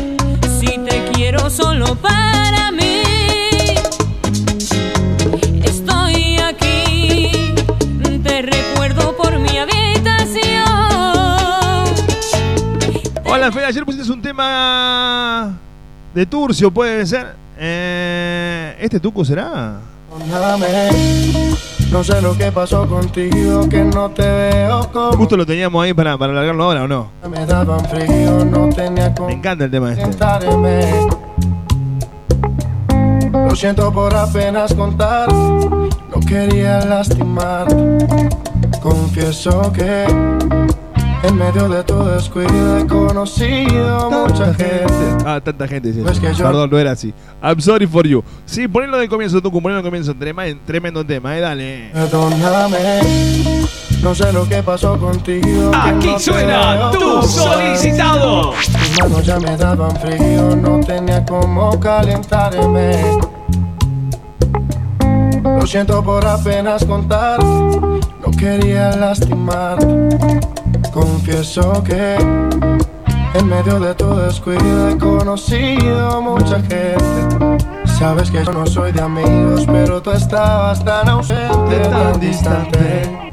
si 0.61 0.67
te 0.79 1.05
quiero 1.15 1.49
solo 1.49 1.95
para 1.95 2.73
mí? 2.73 3.03
Estoy 5.63 6.39
aquí, 6.39 7.55
te 8.25 8.43
recuerdo 8.43 9.17
por 9.17 9.39
mi 9.39 9.59
habitación. 9.59 10.65
Hola, 13.25 13.53
Fede, 13.53 13.67
ayer 13.67 13.85
pusiste 13.85 14.13
un 14.13 14.21
tema 14.21 15.57
de 16.15 16.27
Turcio, 16.27 16.71
puede 16.71 17.07
ser. 17.07 17.35
Eh, 17.59 18.77
¿Este 18.81 18.99
tuco 19.01 19.25
será? 19.25 19.79
No 21.91 22.03
sé 22.03 22.21
lo 22.23 22.37
que 22.37 22.51
pasó 22.51 22.87
contigo, 22.89 23.69
que 23.69 23.85
no 23.85 24.11
te 24.11 24.23
veo 24.23 24.91
como 24.93 25.13
Justo 25.13 25.37
lo 25.37 25.47
teníamos 25.47 25.85
ahí 25.85 25.93
para, 25.95 26.17
para 26.19 26.33
largarlo 26.33 26.65
ahora, 26.65 26.85
¿o 26.85 26.89
no? 26.89 27.11
me 27.31 27.45
daban 27.47 27.85
frío, 27.85 28.45
no 28.45 28.69
tenía 28.71 29.15
Me 29.27 29.35
encanta 29.35 29.65
el 29.65 29.71
tema 29.71 29.93
este. 29.93 30.11
Lo 33.33 33.57
siento 33.57 33.93
por 33.93 34.15
apenas 34.15 34.75
contar, 34.75 35.31
no 35.33 36.21
quería 36.27 36.81
lastimar. 36.85 37.67
Confieso 38.83 39.73
que 39.73 40.07
en 41.23 41.37
medio 41.37 41.69
de 41.69 41.83
tu 41.85 42.05
descuido 42.05 42.79
he 42.79 42.87
conocido 42.87 44.11
mucha 44.11 44.47
gente. 44.55 44.87
Ah, 45.25 45.41
tanta 45.43 45.69
gente. 45.69 45.93
sí. 45.93 46.01
No 46.01 46.11
es 46.11 46.19
que 46.19 46.33
yo- 46.35 46.45
Perdón, 46.45 46.71
no 46.71 46.79
era 46.79 46.93
así. 46.93 47.13
I'm 47.43 47.61
sorry 47.61 47.87
for 47.87 48.07
you. 48.07 48.23
Sí, 48.45 48.67
ponelo 48.69 48.99
de 48.99 49.09
comienzo, 49.09 49.41
Tucu, 49.41 49.61
ponelo 49.63 49.83
de 49.83 49.89
comienzo. 49.89 50.15
Tremendo 50.67 51.05
tema, 51.07 51.37
eh, 51.37 51.41
dale. 51.41 51.91
Perdóname, 51.93 53.01
no 54.03 54.15
sé 54.15 54.33
lo 54.33 54.49
que 54.49 54.63
pasó 54.63 54.99
contigo. 54.99 55.71
Aquí 55.75 56.09
no 56.09 56.19
suena 56.19 56.91
tu 56.91 57.23
solicitado. 57.23 58.51
Tus 58.53 58.99
manos 59.01 59.25
ya 59.25 59.39
me 59.39 59.57
daban 59.57 59.97
frío, 59.97 60.57
no 60.57 60.81
tenía 60.81 61.25
cómo 61.25 61.79
calentarme. 61.79 63.19
Lo 65.45 65.67
siento 65.67 66.03
por 66.03 66.27
apenas 66.27 66.85
contar, 66.85 67.43
no 67.43 68.31
quería 68.37 68.91
lastimar. 68.97 69.79
Confieso 70.93 71.83
que 71.83 72.17
en 73.35 73.49
medio 73.49 73.81
de 73.81 73.95
tu 73.95 74.15
descuido 74.15 74.91
he 74.91 74.99
conocido 74.99 76.21
mucha 76.21 76.61
gente. 76.61 76.97
Sabes 77.99 78.31
que 78.31 78.45
yo 78.45 78.53
no 78.53 78.67
soy 78.67 78.93
de 78.93 79.01
amigos, 79.01 79.65
pero 79.67 80.03
tú 80.03 80.11
estabas 80.11 80.85
tan 80.85 81.09
ausente, 81.09 81.79
tan 81.89 82.21
distante. 82.21 83.31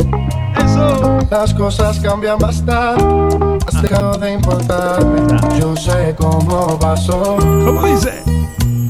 Las 1.29 1.53
cosas 1.53 1.99
cambian 1.99 2.39
bastante, 2.39 3.65
has 3.67 3.81
dejado 3.81 4.17
de 4.17 4.33
importarme. 4.33 5.21
Yo 5.59 5.75
sé 5.75 6.15
cómo 6.17 6.79
pasó. 6.79 7.35
¿Cómo 7.37 7.85
dice? 7.85 8.23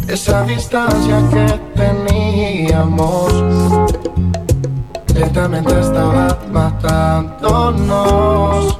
Esa 0.08 0.43
distancia 0.43 1.21
que 1.32 1.60
teníamos 1.75 3.34
lentamente 5.19 5.79
estaba 5.79 6.36
matándonos. 6.51 8.77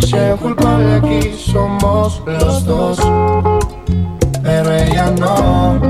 Si 0.00 0.14
hay 0.14 0.36
culpable 0.36 0.94
aquí 0.96 1.32
somos 1.32 2.22
los 2.26 2.64
dos, 2.66 2.98
pero 4.42 4.72
ella 4.72 5.10
no. 5.18 5.80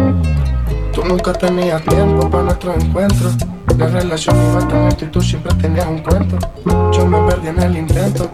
Tú 0.92 1.02
nunca 1.05 1.33
tenías 1.33 1.83
tiempo 1.83 2.31
para 2.31 2.44
nuestro 2.44 2.74
encuentro. 2.74 3.31
La 3.78 3.88
relación 3.88 4.37
iba 4.37 4.61
tan 4.68 4.88
lento 4.88 5.07
y 5.07 5.09
tú 5.09 5.20
siempre 5.20 5.52
tenías 5.55 5.88
un 5.88 5.98
cuento. 5.98 6.38
Yo 6.92 7.05
me 7.07 7.18
perdí 7.28 7.48
en 7.48 7.61
el 7.62 7.78
intento 7.78 8.31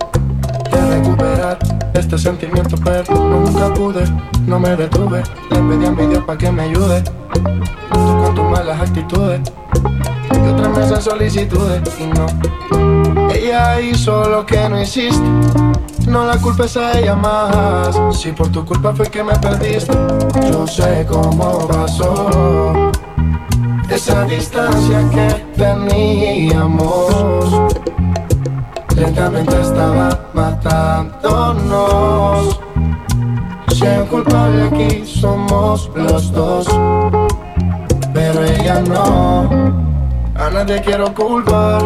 de 0.70 0.94
recuperar 0.94 1.58
este 1.94 2.18
sentimiento, 2.18 2.76
pero 2.84 3.14
nunca 3.14 3.72
pude, 3.72 4.04
no 4.46 4.60
me 4.60 4.76
detuve. 4.76 5.22
Le 5.50 5.58
pedí 5.58 5.86
a 5.86 5.90
mi 5.90 6.06
Dios 6.06 6.22
para 6.24 6.36
que 6.36 6.52
me 6.52 6.64
ayude. 6.64 7.02
Tú 7.02 8.18
con 8.22 8.34
tus 8.34 8.44
malas 8.44 8.78
actitudes 8.80 9.40
y 10.48 10.50
otras 10.50 10.76
mesas 10.76 11.04
solicitudes 11.04 11.82
y 12.00 12.06
no. 12.06 12.26
Ella 13.30 13.80
hizo 13.80 14.28
lo 14.28 14.46
que 14.46 14.68
no 14.68 14.80
hiciste. 14.80 15.22
No 16.06 16.24
la 16.24 16.38
culpes 16.38 16.76
a 16.76 16.98
ella 16.98 17.14
más. 17.14 17.98
Si 18.16 18.32
por 18.32 18.48
tu 18.48 18.64
culpa 18.64 18.94
fue 18.94 19.06
que 19.10 19.22
me 19.22 19.36
perdiste, 19.38 19.92
yo 20.50 20.66
sé 20.66 21.06
cómo 21.08 21.68
pasó. 21.68 22.90
Esa 23.90 24.24
distancia 24.24 25.04
que 25.10 25.28
teníamos 25.56 27.12
lentamente 28.96 29.60
estaba 29.60 30.18
matándonos. 30.32 31.78
Si 33.74 33.84
el 33.84 34.06
culpable 34.06 34.62
aquí 34.64 35.04
somos 35.06 35.90
los 35.94 36.32
dos, 36.32 36.66
pero 38.12 38.44
ella 38.44 38.80
no. 38.80 39.87
A 40.38 40.50
nadie 40.50 40.80
quiero 40.80 41.12
culpar, 41.12 41.82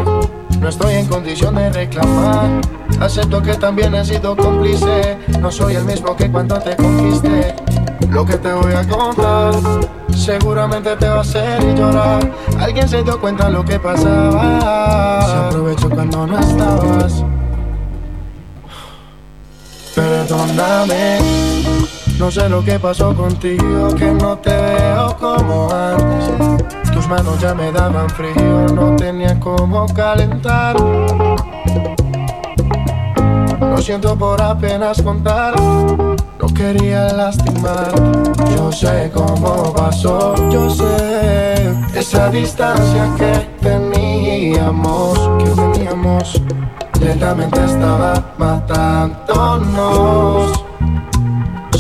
no 0.61 0.69
estoy 0.69 0.95
en 0.95 1.07
condición 1.07 1.55
de 1.55 1.71
reclamar. 1.71 2.61
Acepto 3.01 3.43
que 3.43 3.55
también 3.55 3.95
he 3.95 4.05
sido 4.05 4.37
cómplice, 4.37 5.17
no 5.41 5.51
soy 5.51 5.77
el 5.77 5.85
mismo 5.87 6.15
que 6.15 6.31
cuando 6.31 6.59
te 6.61 6.77
conquisté. 6.77 7.57
Lo 8.11 8.27
que 8.27 8.37
te 8.37 8.53
voy 8.53 8.75
a 8.75 8.87
contar, 8.87 9.55
seguramente 10.15 10.95
te 10.97 11.09
va 11.09 11.17
a 11.17 11.21
hacer 11.21 11.75
llorar. 11.75 12.31
Alguien 12.61 12.87
se 12.87 13.03
dio 13.03 13.19
cuenta 13.19 13.49
lo 13.49 13.65
que 13.65 13.81
pasaba. 13.81 15.27
Se 15.27 15.37
aprovechó 15.49 15.89
cuando 15.89 16.27
no 16.27 16.39
estabas. 16.39 17.25
Perdóname, 19.95 21.19
no 22.23 22.31
sé 22.31 22.49
lo 22.49 22.65
que 22.65 22.79
pasó 22.79 23.13
contigo, 23.17 23.93
que 23.97 24.13
no 24.13 24.39
te 24.39 24.55
veo 24.55 25.17
como 25.19 25.69
antes. 25.73 26.93
Tus 26.93 27.09
manos 27.09 27.41
ya 27.41 27.53
me 27.53 27.73
daban 27.73 28.09
frío, 28.11 28.69
no 28.73 28.95
tenía 28.95 29.41
cómo 29.41 29.87
calentar. 29.93 30.77
Lo 33.61 33.77
siento 33.79 34.17
por 34.17 34.41
apenas 34.41 35.03
contar, 35.03 35.61
no 35.61 36.47
quería 36.55 37.13
lastimar. 37.13 37.93
Yo 38.55 38.71
sé 38.71 39.11
cómo 39.13 39.73
pasó, 39.75 40.37
yo 40.49 40.71
sé 40.71 41.75
esa 41.93 42.31
distancia 42.31 43.11
que 43.19 43.49
teníamos, 43.61 45.19
que 45.39 45.51
teníamos. 45.61 46.41
Lentamente 47.01 47.65
estaba 47.65 48.15
matándonos. 48.39 49.13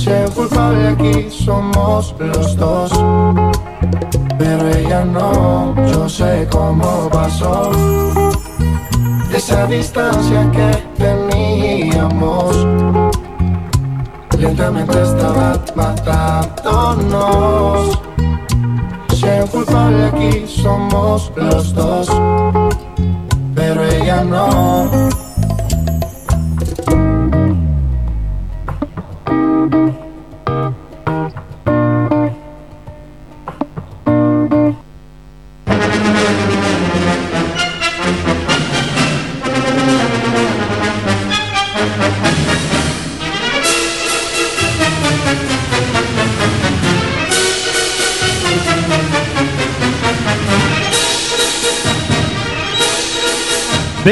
Si 0.02 0.10
el 0.10 0.28
culpable 0.32 0.88
aquí 0.88 1.30
somos 1.30 2.12
los 2.18 2.56
dos, 2.56 2.90
pero 4.36 4.68
ella 4.70 5.04
no. 5.04 5.76
Yo 5.92 6.08
sé 6.08 6.48
cómo 6.50 7.08
pasó 7.08 7.70
esa 9.32 9.64
distancia 9.66 10.50
que 10.50 10.72
teníamos. 10.98 12.66
Lentamente 14.36 15.02
estaba 15.02 15.56
matándonos. 15.76 17.20
Si 19.14 19.24
el 19.24 19.48
culpable 19.50 20.06
aquí 20.06 20.44
somos 20.48 21.30
los 21.36 21.72
dos, 21.74 22.08
pero 23.54 23.84
ella 23.84 24.24
no. 24.24 25.21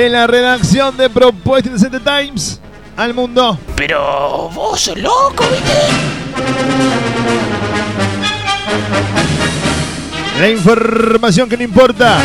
De 0.00 0.08
la 0.08 0.26
redacción 0.26 0.96
de 0.96 1.10
Propuesta 1.10 1.68
Indecente 1.68 2.00
Times 2.00 2.58
al 2.96 3.12
mundo. 3.12 3.58
Pero 3.76 4.48
vos 4.48 4.80
sos 4.80 4.96
loco, 4.96 5.44
¿viste? 5.50 5.72
La 10.40 10.48
información 10.48 11.50
que 11.50 11.58
no 11.58 11.64
importa. 11.64 12.16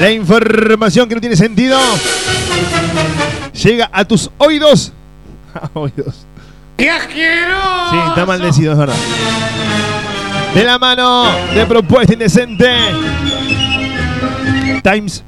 La 0.00 0.10
información 0.10 1.08
que 1.08 1.14
no 1.14 1.20
tiene 1.20 1.36
sentido. 1.36 1.78
Llega 3.62 3.88
a 3.92 4.04
tus 4.04 4.28
oídos. 4.38 4.92
oídos. 5.74 6.26
¡Qué 6.76 6.90
asqueroso! 6.90 7.90
Sí, 7.92 7.96
está 8.08 8.26
maldecido, 8.26 8.72
es 8.72 8.78
verdad. 8.78 8.96
De 10.52 10.64
la 10.64 10.80
mano 10.80 11.30
de 11.54 11.64
Propuesta 11.64 12.12
Indecente. 12.12 12.74
Times. 14.82 15.22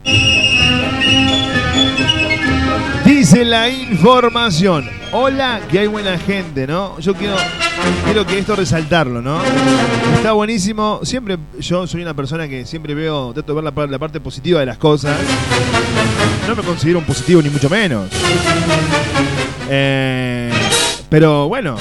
Dice 3.28 3.44
la 3.44 3.68
información. 3.68 4.88
Hola, 5.10 5.58
que 5.68 5.80
hay 5.80 5.88
buena 5.88 6.16
gente, 6.16 6.64
¿no? 6.64 6.96
Yo 7.00 7.12
quiero, 7.12 7.34
quiero 8.04 8.24
que 8.24 8.38
esto 8.38 8.54
resaltarlo, 8.54 9.20
¿no? 9.20 9.40
Está 10.14 10.30
buenísimo. 10.30 11.00
Siempre 11.02 11.36
yo 11.58 11.88
soy 11.88 12.02
una 12.02 12.14
persona 12.14 12.46
que 12.46 12.64
siempre 12.64 12.94
veo, 12.94 13.32
trato 13.32 13.48
de 13.50 13.54
ver 13.56 13.64
la, 13.64 13.72
par- 13.72 13.90
la 13.90 13.98
parte 13.98 14.20
positiva 14.20 14.60
de 14.60 14.66
las 14.66 14.78
cosas. 14.78 15.18
No 16.46 16.54
me 16.54 16.62
considero 16.62 17.00
un 17.00 17.04
positivo 17.04 17.42
ni 17.42 17.50
mucho 17.50 17.68
menos. 17.68 18.10
Eh, 19.68 20.52
pero 21.08 21.48
bueno, 21.48 21.74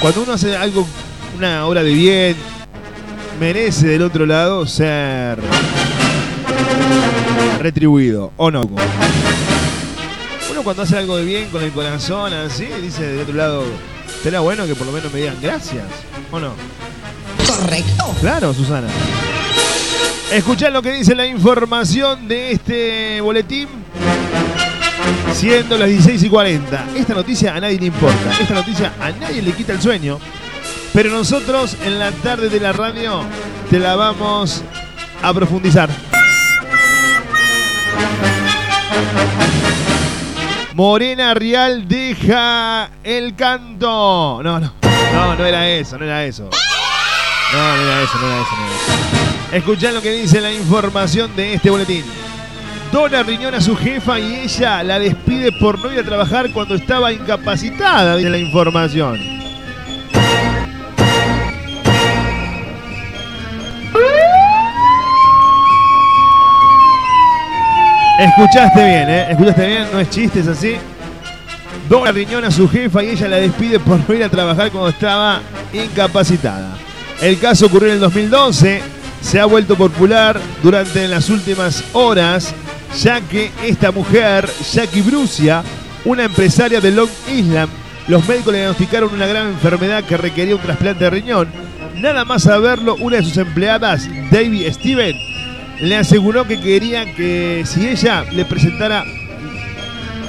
cuando 0.00 0.22
uno 0.22 0.32
hace 0.32 0.56
algo, 0.56 0.88
una 1.36 1.66
obra 1.66 1.82
de 1.82 1.92
bien, 1.92 2.36
merece 3.38 3.88
del 3.88 4.00
otro 4.00 4.24
lado 4.24 4.66
ser 4.66 5.38
retribuido, 7.60 8.32
¿o 8.38 8.50
no? 8.50 8.62
Uno 10.62 10.66
cuando 10.66 10.84
hace 10.84 10.96
algo 10.96 11.16
de 11.16 11.24
bien 11.24 11.48
con 11.48 11.60
el 11.60 11.72
corazón 11.72 12.32
así, 12.32 12.66
dice 12.80 13.02
del 13.02 13.22
otro 13.22 13.34
lado, 13.34 13.64
será 14.22 14.38
bueno 14.38 14.64
que 14.64 14.76
por 14.76 14.86
lo 14.86 14.92
menos 14.92 15.12
me 15.12 15.18
digan 15.18 15.36
gracias, 15.42 15.82
¿o 16.30 16.38
no? 16.38 16.54
Correcto. 17.44 18.14
Claro, 18.20 18.54
Susana. 18.54 18.86
Escuchá 20.30 20.70
lo 20.70 20.80
que 20.80 20.92
dice 20.92 21.16
la 21.16 21.26
información 21.26 22.28
de 22.28 22.52
este 22.52 23.20
boletín. 23.20 23.66
Siendo 25.34 25.76
las 25.76 25.88
16 25.88 26.22
y 26.22 26.28
40. 26.28 26.86
Esta 26.94 27.14
noticia 27.14 27.56
a 27.56 27.60
nadie 27.60 27.80
le 27.80 27.86
importa. 27.86 28.30
Esta 28.40 28.54
noticia 28.54 28.92
a 29.00 29.10
nadie 29.10 29.42
le 29.42 29.50
quita 29.54 29.72
el 29.72 29.82
sueño. 29.82 30.20
Pero 30.92 31.10
nosotros 31.10 31.76
en 31.84 31.98
la 31.98 32.12
tarde 32.12 32.48
de 32.48 32.60
la 32.60 32.72
radio 32.72 33.24
te 33.68 33.80
la 33.80 33.96
vamos 33.96 34.62
a 35.22 35.34
profundizar. 35.34 35.90
Morena 40.74 41.34
Real 41.34 41.86
deja 41.86 42.88
el 43.04 43.34
canto. 43.34 44.40
No, 44.42 44.58
no. 44.58 44.72
No, 45.12 45.36
no 45.36 45.44
era 45.44 45.68
eso, 45.68 45.98
no 45.98 46.04
era 46.04 46.24
eso. 46.24 46.48
No, 47.52 47.76
no 47.76 47.82
era 47.82 48.02
eso, 48.02 48.18
no 48.18 48.26
era 48.26 48.40
eso, 48.40 48.56
no 48.56 48.66
era 48.66 48.74
eso. 48.74 49.56
Escuchá 49.56 49.92
lo 49.92 50.00
que 50.00 50.12
dice 50.12 50.40
la 50.40 50.52
información 50.52 51.36
de 51.36 51.54
este 51.54 51.68
boletín. 51.68 52.04
Dona 52.90 53.22
riñón 53.22 53.54
a 53.54 53.60
su 53.60 53.76
jefa 53.76 54.18
y 54.18 54.34
ella 54.34 54.82
la 54.82 54.98
despide 54.98 55.52
por 55.52 55.78
no 55.78 55.92
ir 55.92 56.00
a 56.00 56.04
trabajar 56.04 56.50
cuando 56.52 56.74
estaba 56.74 57.12
incapacitada, 57.12 58.16
dice 58.16 58.30
la 58.30 58.38
información. 58.38 59.41
Escuchaste 68.22 68.84
bien, 68.84 69.10
¿eh? 69.10 69.26
Escuchaste 69.30 69.66
bien, 69.66 69.86
no 69.92 69.98
es 69.98 70.08
chiste, 70.08 70.40
es 70.40 70.46
así. 70.46 70.76
Dona 71.88 72.12
riñón 72.12 72.44
a 72.44 72.52
su 72.52 72.68
jefa 72.68 73.02
y 73.02 73.08
ella 73.08 73.26
la 73.26 73.36
despide 73.38 73.80
por 73.80 73.98
no 74.08 74.14
ir 74.14 74.22
a 74.22 74.28
trabajar 74.28 74.70
cuando 74.70 74.90
estaba 74.90 75.40
incapacitada. 75.72 76.76
El 77.20 77.40
caso 77.40 77.66
ocurrió 77.66 77.88
en 77.88 77.94
el 77.94 78.00
2012, 78.00 78.80
se 79.20 79.40
ha 79.40 79.44
vuelto 79.44 79.76
popular 79.76 80.38
durante 80.62 81.08
las 81.08 81.30
últimas 81.30 81.82
horas, 81.94 82.54
ya 83.00 83.20
que 83.22 83.50
esta 83.64 83.90
mujer, 83.90 84.48
Jackie 84.72 85.02
Brucia, 85.02 85.64
una 86.04 86.22
empresaria 86.22 86.80
de 86.80 86.92
Long 86.92 87.10
Island, 87.28 87.70
los 88.06 88.26
médicos 88.28 88.52
le 88.52 88.60
diagnosticaron 88.60 89.12
una 89.12 89.26
gran 89.26 89.48
enfermedad 89.48 90.04
que 90.04 90.16
requería 90.16 90.54
un 90.54 90.62
trasplante 90.62 91.02
de 91.02 91.10
riñón. 91.10 91.48
Nada 91.96 92.24
más 92.24 92.44
saberlo, 92.44 92.94
una 93.00 93.16
de 93.16 93.24
sus 93.24 93.36
empleadas, 93.36 94.08
David 94.30 94.72
Steven, 94.72 95.31
le 95.82 95.96
aseguró 95.96 96.46
que 96.46 96.58
quería 96.58 97.14
que 97.14 97.64
si 97.66 97.86
ella 97.86 98.24
le 98.32 98.46
presentara 98.46 99.04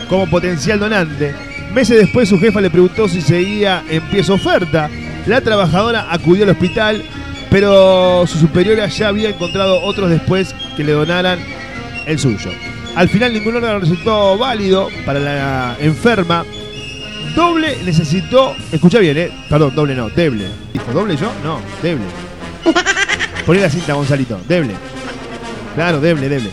como 0.10 0.28
potencial 0.28 0.80
donante, 0.80 1.34
Meses 1.74 1.98
después 1.98 2.30
su 2.30 2.40
jefa 2.40 2.62
le 2.62 2.70
preguntó 2.70 3.10
si 3.10 3.20
seguía 3.20 3.84
en 3.90 4.04
pie 4.04 4.24
su 4.24 4.34
oferta. 4.34 4.92
La 5.26 5.42
trabajadora 5.42 6.06
acudió 6.12 6.44
al 6.44 6.52
hospital, 6.52 7.04
pero 7.50 8.28
su 8.28 8.38
superiora 8.38 8.86
ya 8.88 9.08
había 9.08 9.30
encontrado 9.30 9.82
otros 9.82 10.12
después 10.12 10.54
que 10.78 10.84
le 10.84 10.92
donaran 10.92 11.40
el 12.06 12.20
suyo. 12.20 12.52
Al 12.96 13.10
final 13.10 13.34
ningún 13.34 13.56
órgano 13.56 13.80
resultó 13.80 14.38
válido 14.38 14.90
para 15.04 15.20
la 15.20 15.76
enferma. 15.80 16.46
Doble 17.36 17.76
necesitó, 17.84 18.56
escucha 18.72 19.00
bien, 19.00 19.18
eh, 19.18 19.32
perdón, 19.50 19.74
doble 19.74 19.96
no, 19.96 20.12
deble. 20.12 20.46
¿Dijo 20.72 20.94
doble 20.94 21.18
yo? 21.18 21.32
No, 21.44 21.60
deble. 21.82 22.06
Poné 23.48 23.62
la 23.62 23.70
cinta, 23.72 23.94
Gonzalito, 23.94 24.40
deble. 24.48 24.76
Claro, 25.76 26.00
deble, 26.00 26.30
deble. 26.30 26.52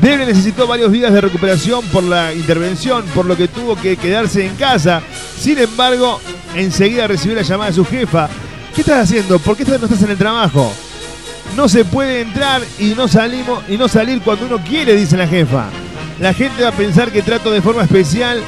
Deble 0.00 0.26
necesitó 0.26 0.66
varios 0.66 0.92
días 0.92 1.12
de 1.12 1.20
recuperación 1.20 1.84
por 1.86 2.04
la 2.04 2.32
intervención, 2.32 3.04
por 3.14 3.26
lo 3.26 3.36
que 3.36 3.48
tuvo 3.48 3.76
que 3.76 3.96
quedarse 3.96 4.44
en 4.46 4.54
casa. 4.56 5.02
Sin 5.38 5.58
embargo, 5.58 6.20
enseguida 6.54 7.06
recibió 7.06 7.36
la 7.36 7.42
llamada 7.42 7.70
de 7.70 7.76
su 7.76 7.84
jefa. 7.84 8.28
¿Qué 8.74 8.80
estás 8.80 9.04
haciendo? 9.04 9.38
¿Por 9.38 9.56
qué 9.56 9.64
no 9.64 9.74
estás 9.74 10.02
en 10.02 10.10
el 10.10 10.18
trabajo? 10.18 10.72
No 11.56 11.68
se 11.68 11.84
puede 11.84 12.22
entrar 12.22 12.62
y 12.78 12.94
no 12.94 13.06
salimos 13.06 13.62
y 13.68 13.76
no 13.76 13.88
salir 13.88 14.20
cuando 14.22 14.46
uno 14.46 14.58
quiere, 14.58 14.96
dice 14.96 15.16
la 15.16 15.28
jefa. 15.28 15.66
La 16.20 16.34
gente 16.34 16.62
va 16.62 16.70
a 16.70 16.72
pensar 16.72 17.10
que 17.10 17.22
trato 17.22 17.50
de 17.50 17.62
forma 17.62 17.82
especial. 17.82 18.42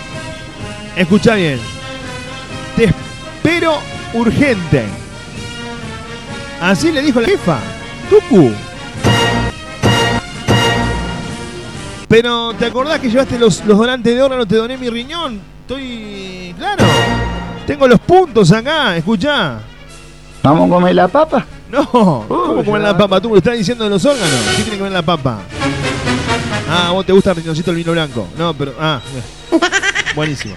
Escucha 0.97 1.35
bien. 1.35 1.61
Te 2.77 2.85
espero 2.85 3.79
urgente. 4.15 4.85
Así 6.61 6.91
le 6.91 7.03
dijo 7.03 7.21
la 7.21 7.29
jefa. 7.29 7.59
Tucu. 8.11 8.53
Pero 12.09 12.55
¿te 12.55 12.67
acordás 12.67 13.01
que 13.01 13.11
llevaste 13.11 13.39
los, 13.39 13.65
los 13.65 13.79
donantes 13.79 14.15
de 14.15 14.23
órgano? 14.23 14.47
Te 14.47 14.57
doné 14.57 14.77
mi 14.77 14.89
riñón. 14.89 15.41
Estoy. 15.63 16.55
Claro. 16.57 16.85
Tengo 17.67 17.89
los 17.89 17.99
puntos 18.01 18.53
acá, 18.53 18.97
escuchá. 18.97 19.59
¿Vamos 20.43 20.71
a 20.71 20.75
comer 20.75 20.95
la 20.95 21.09
papa? 21.09 21.45
No, 21.69 21.85
¿cómo 22.29 22.65
comer 22.65 22.83
la 22.83 22.97
papa? 22.97 23.21
Tú 23.21 23.31
me 23.31 23.39
estás 23.39 23.59
diciendo 23.59 23.83
de 23.83 23.91
los 23.91 24.05
órganos. 24.05 24.31
¿Qué 24.57 24.63
tiene 24.63 24.77
que 24.77 24.83
ver 24.85 24.93
la 24.93 25.03
papa? 25.03 25.41
Ah, 26.71 26.91
vos 26.93 27.05
te 27.05 27.13
gusta 27.13 27.31
el 27.31 27.39
riñoncito 27.39 27.73
el 27.73 27.77
vino 27.79 27.91
blanco. 27.91 28.29
No, 28.39 28.55
pero. 28.55 28.73
Ah, 28.79 29.01
buenísimo. 30.15 30.55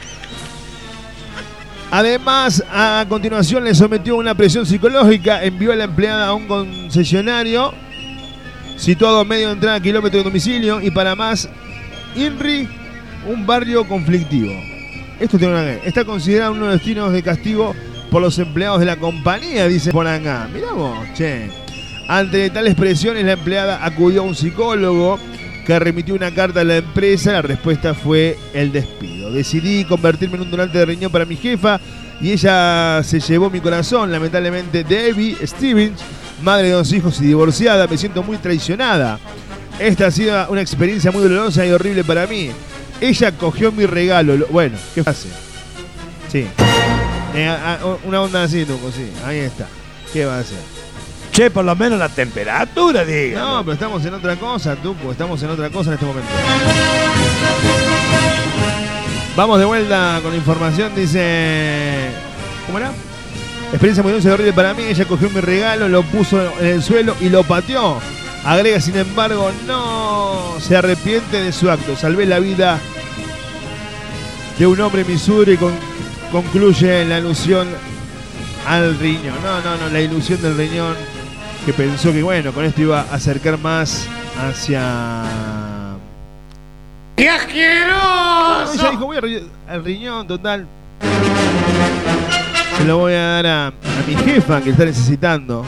Además, 1.91 2.63
a 2.71 3.03
continuación 3.09 3.63
le 3.63 3.73
sometió 3.73 4.15
una 4.15 4.35
presión 4.35 4.67
psicológica, 4.67 5.43
envió 5.43 5.71
a 5.71 5.75
la 5.75 5.85
empleada 5.85 6.27
a 6.27 6.33
un 6.35 6.47
concesionario 6.47 7.73
situado 8.79 9.19
a 9.19 9.25
medio 9.25 9.47
de 9.47 9.53
entrada 9.53 9.79
kilómetro 9.79 10.19
de 10.19 10.23
domicilio 10.23 10.81
y 10.81 10.89
para 10.89 11.15
más, 11.15 11.49
INRI, 12.15 12.67
un 13.27 13.45
barrio 13.45 13.85
conflictivo. 13.87 14.53
Esto 15.19 15.37
tiene 15.37 15.53
una 15.53 15.73
Está 15.73 16.05
considerado 16.05 16.53
uno 16.53 16.61
de 16.61 16.67
los 16.67 16.79
destinos 16.79 17.11
de 17.11 17.21
castigo 17.21 17.75
por 18.09 18.21
los 18.21 18.39
empleados 18.39 18.79
de 18.79 18.85
la 18.85 18.95
compañía, 18.95 19.67
dice 19.67 19.89
acá. 19.89 20.47
Mirá 20.53 20.71
vos, 20.71 20.97
che. 21.13 21.49
Ante 22.07 22.49
tales 22.49 22.73
presiones, 22.73 23.23
la 23.25 23.33
empleada 23.33 23.85
acudió 23.85 24.21
a 24.21 24.25
un 24.25 24.33
psicólogo 24.33 25.19
que 25.65 25.77
remitió 25.77 26.15
una 26.15 26.33
carta 26.33 26.61
a 26.61 26.63
la 26.63 26.77
empresa. 26.77 27.33
La 27.33 27.41
respuesta 27.43 27.93
fue 27.93 28.37
el 28.53 28.71
despido. 28.71 29.31
Decidí 29.31 29.83
convertirme 29.85 30.37
en 30.37 30.43
un 30.43 30.51
donante 30.51 30.79
de 30.79 30.85
riñón 30.85 31.11
para 31.11 31.25
mi 31.25 31.35
jefa 31.35 31.79
y 32.19 32.31
ella 32.31 33.01
se 33.03 33.19
llevó 33.19 33.49
mi 33.49 33.59
corazón. 33.59 34.11
Lamentablemente, 34.11 34.83
Debbie 34.83 35.35
Stevens, 35.45 36.01
madre 36.41 36.67
de 36.67 36.73
dos 36.73 36.91
hijos 36.93 37.19
y 37.21 37.25
divorciada, 37.25 37.87
me 37.87 37.97
siento 37.97 38.23
muy 38.23 38.37
traicionada. 38.37 39.19
Esta 39.79 40.07
ha 40.07 40.11
sido 40.11 40.49
una 40.49 40.61
experiencia 40.61 41.11
muy 41.11 41.23
dolorosa 41.23 41.65
y 41.65 41.71
horrible 41.71 42.03
para 42.03 42.27
mí. 42.27 42.51
Ella 43.01 43.31
cogió 43.31 43.71
mi 43.71 43.85
regalo. 43.85 44.35
Lo- 44.35 44.47
Bueno, 44.47 44.77
¿qué 44.93 45.01
hace? 45.05 45.29
Sí. 46.31 46.45
Eh, 47.35 47.47
a- 47.47 47.75
a- 47.75 47.97
una 48.05 48.21
onda 48.21 48.43
así, 48.43 48.65
Tuco, 48.65 48.91
sí. 48.91 49.09
Ahí 49.25 49.37
está. 49.39 49.67
¿Qué 50.11 50.25
va 50.25 50.37
a 50.37 50.39
hacer? 50.39 50.57
Che, 51.31 51.49
por 51.51 51.63
lo 51.63 51.75
menos 51.75 51.97
la 51.99 52.09
temperatura, 52.09 53.05
diga. 53.05 53.39
No, 53.39 53.59
pero 53.61 53.73
estamos 53.73 54.03
en 54.05 54.13
otra 54.15 54.35
cosa, 54.35 54.75
Tuco. 54.75 55.11
Estamos 55.11 55.41
en 55.43 55.49
otra 55.51 55.69
cosa 55.69 55.91
en 55.91 55.93
este 55.93 56.05
momento. 56.05 56.29
Vamos 59.35 59.59
de 59.59 59.65
vuelta 59.65 60.19
con 60.21 60.35
información. 60.35 60.91
Dice. 60.95 62.09
¿Cómo 62.65 62.79
era? 62.79 62.91
Experiencia 63.71 64.01
muy 64.03 64.11
dulce 64.13 64.27
y 64.29 64.31
horrible 64.31 64.53
para 64.53 64.73
mí. 64.73 64.83
Ella 64.83 65.05
cogió 65.05 65.29
mi 65.29 65.41
regalo, 65.41 65.87
lo 65.87 66.03
puso 66.03 66.41
en 66.59 66.67
el 66.67 66.83
suelo 66.83 67.15
y 67.21 67.29
lo 67.29 67.43
pateó. 67.43 67.99
Agrega, 68.43 68.79
sin 68.79 68.97
embargo, 68.97 69.51
no 69.67 70.55
se 70.59 70.75
arrepiente 70.77 71.41
de 71.41 71.51
su 71.51 71.69
acto. 71.69 71.95
Salvé 71.95 72.25
la 72.25 72.39
vida 72.39 72.79
de 74.57 74.65
un 74.67 74.79
hombre 74.81 75.01
en 75.01 75.07
Missouri. 75.07 75.57
Con, 75.57 75.73
concluye 76.31 77.05
la 77.05 77.17
alusión 77.17 77.67
al 78.67 78.97
riñón. 78.97 79.35
No, 79.43 79.61
no, 79.61 79.77
no, 79.77 79.89
la 79.89 80.01
ilusión 80.01 80.41
del 80.41 80.57
riñón 80.57 80.95
que 81.65 81.73
pensó 81.73 82.11
que, 82.11 82.23
bueno, 82.23 82.51
con 82.53 82.65
esto 82.65 82.81
iba 82.81 83.01
a 83.01 83.15
acercar 83.15 83.57
más 83.59 84.07
hacia. 84.37 84.93
¡Qué 87.17 87.25
No, 87.25 87.33
asqueroso! 87.33 88.73
ella 88.73 88.91
dijo, 88.91 89.05
voy 89.05 89.43
al 89.67 89.83
riñón, 89.83 90.27
total. 90.27 90.65
Se 92.79 92.85
lo 92.85 92.97
voy 92.97 93.11
a 93.11 93.21
dar 93.21 93.45
a, 93.45 93.67
a 93.67 93.73
mi 94.07 94.15
jefa 94.15 94.61
que 94.61 94.69
está 94.69 94.85
necesitando. 94.85 95.65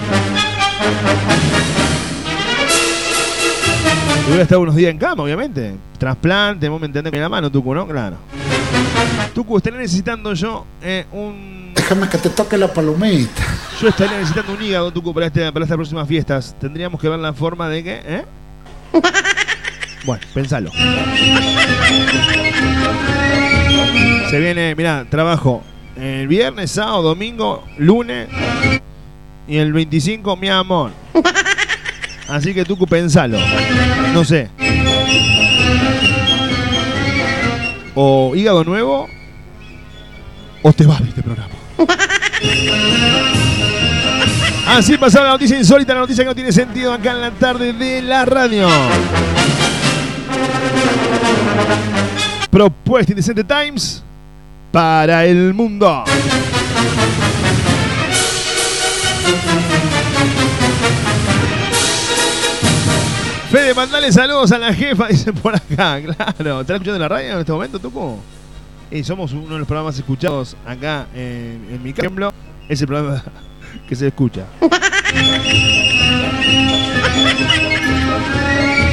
Y 4.25 4.29
voy 4.29 4.39
a 4.39 4.43
estar 4.43 4.57
unos 4.57 4.73
días 4.75 4.91
en 4.91 4.97
cama, 4.97 5.23
obviamente. 5.23 5.75
Trasplante, 5.97 6.69
vos 6.69 6.79
me 6.79 6.87
entendés 6.87 7.11
con 7.11 7.19
la 7.19 7.27
mano, 7.27 7.51
Tucu, 7.51 7.75
¿no? 7.75 7.85
Claro. 7.85 8.15
Tucu, 9.35 9.57
estaré 9.57 9.77
necesitando 9.77 10.33
yo 10.33 10.65
eh, 10.81 11.05
un. 11.11 11.73
Déjame 11.75 12.07
que 12.07 12.17
te 12.17 12.29
toque 12.29 12.57
la 12.57 12.71
palomita. 12.73 13.43
Yo 13.81 13.89
estaría 13.89 14.17
necesitando 14.17 14.53
un 14.53 14.63
hígado, 14.63 14.91
Tucu, 14.91 15.13
para, 15.13 15.25
este, 15.25 15.51
para 15.51 15.65
estas 15.65 15.75
próximas 15.75 16.07
fiestas. 16.07 16.55
Tendríamos 16.61 17.01
que 17.01 17.09
ver 17.09 17.19
la 17.19 17.33
forma 17.33 17.67
de 17.67 17.83
que. 17.83 18.01
¿eh? 18.05 18.25
Bueno, 20.03 20.23
pensalo. 20.33 20.71
Se 24.31 24.39
viene, 24.39 24.73
mirá, 24.73 25.05
trabajo 25.07 25.61
el 26.01 26.27
viernes, 26.27 26.71
sábado, 26.71 27.03
domingo, 27.03 27.63
lunes 27.77 28.27
y 29.47 29.57
el 29.57 29.71
25, 29.71 30.35
mi 30.35 30.49
amor. 30.49 30.91
Así 32.27 32.55
que 32.55 32.65
Tucu, 32.65 32.87
pensalo. 32.87 33.37
No 34.13 34.25
sé. 34.25 34.49
O 37.93 38.33
hígado 38.35 38.63
nuevo 38.63 39.07
o 40.63 40.73
te 40.73 40.87
vas 40.87 41.03
de 41.03 41.09
este 41.09 41.21
programa. 41.21 41.53
Así 44.67 44.97
pasaba 44.97 45.25
la 45.25 45.31
noticia 45.33 45.57
insólita, 45.57 45.93
la 45.93 45.99
noticia 45.99 46.23
que 46.23 46.29
no 46.29 46.35
tiene 46.35 46.51
sentido 46.51 46.93
acá 46.93 47.11
en 47.11 47.21
la 47.21 47.31
tarde 47.31 47.73
de 47.73 48.01
la 48.01 48.25
radio. 48.25 48.67
Propuesta 52.49 53.11
Indecente 53.11 53.43
Times 53.43 54.03
para 54.71 55.25
el 55.25 55.53
mundo. 55.53 56.03
Fede, 63.49 63.73
mandale 63.73 64.11
saludos 64.13 64.51
a 64.53 64.57
la 64.57 64.73
jefa, 64.73 65.07
dice 65.09 65.33
por 65.33 65.53
acá, 65.53 66.01
claro. 66.01 66.61
¿Estás 66.61 66.75
escuchando 66.75 66.99
la 66.99 67.09
radio 67.09 67.33
en 67.33 67.39
este 67.39 67.51
momento, 67.51 67.79
Tuco? 67.79 68.19
Somos 69.03 69.33
uno 69.33 69.53
de 69.53 69.59
los 69.59 69.67
programas 69.67 69.97
escuchados 69.97 70.55
acá 70.65 71.07
en, 71.13 71.67
en 71.69 71.83
mi 71.83 71.91
ejemplo. 71.91 72.31
Es 72.69 72.81
el 72.81 72.87
programa 72.87 73.21
que 73.89 73.95
se 73.95 74.07
escucha. 74.07 74.45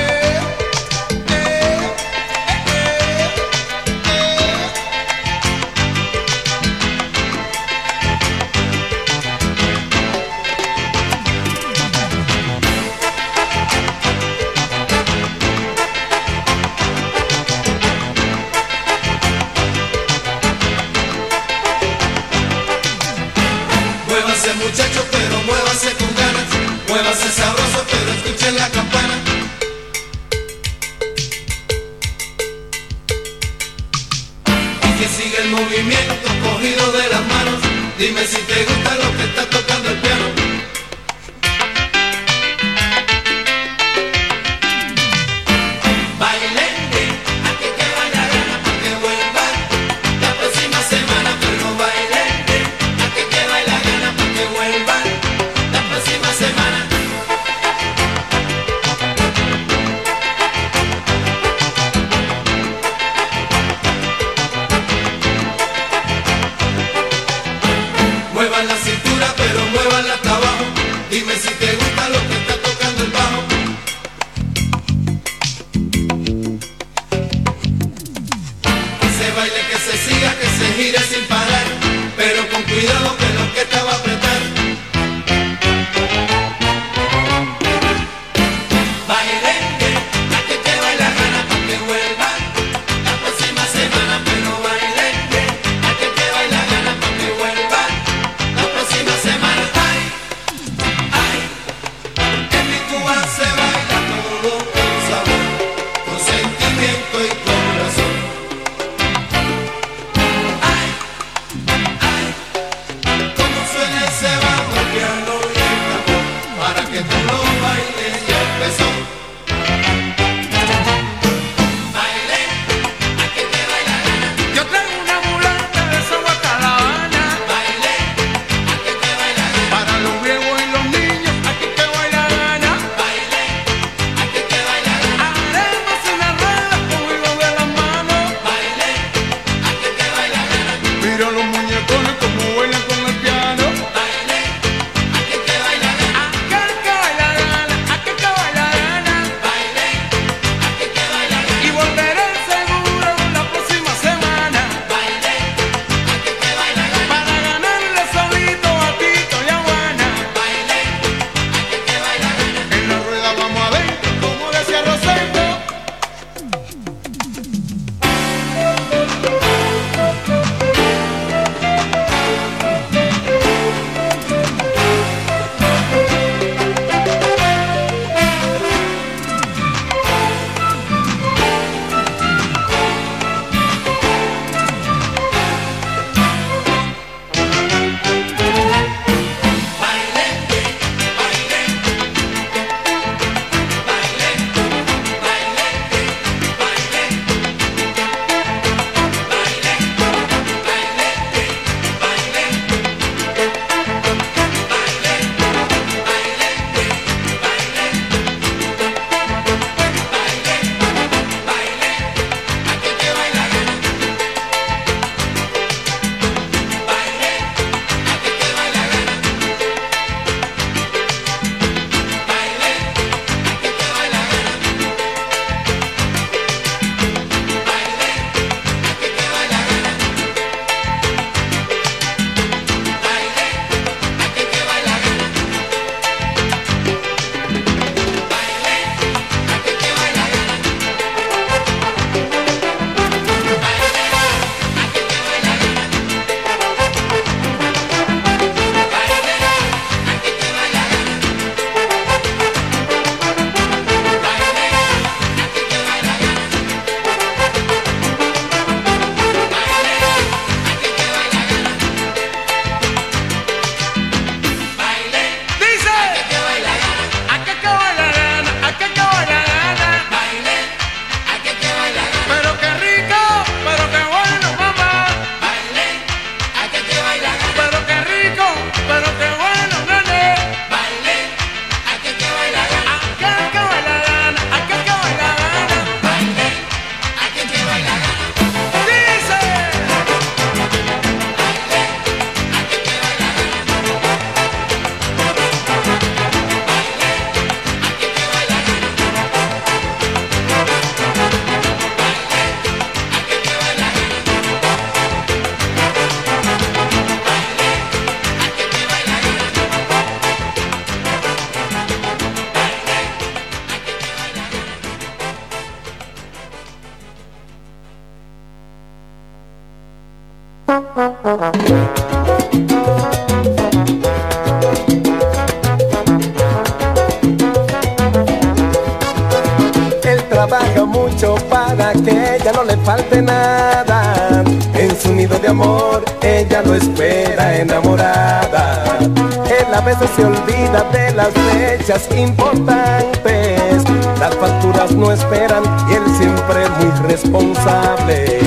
Importantes. 342.16 343.84
Las 344.20 344.36
facturas 344.36 344.91
no 344.91 345.12
esperan 345.12 345.64
y 345.89 345.93
él 345.95 346.04
siempre 346.18 346.64
es 346.64 346.70
muy 346.70 347.08
responsable. 347.08 348.39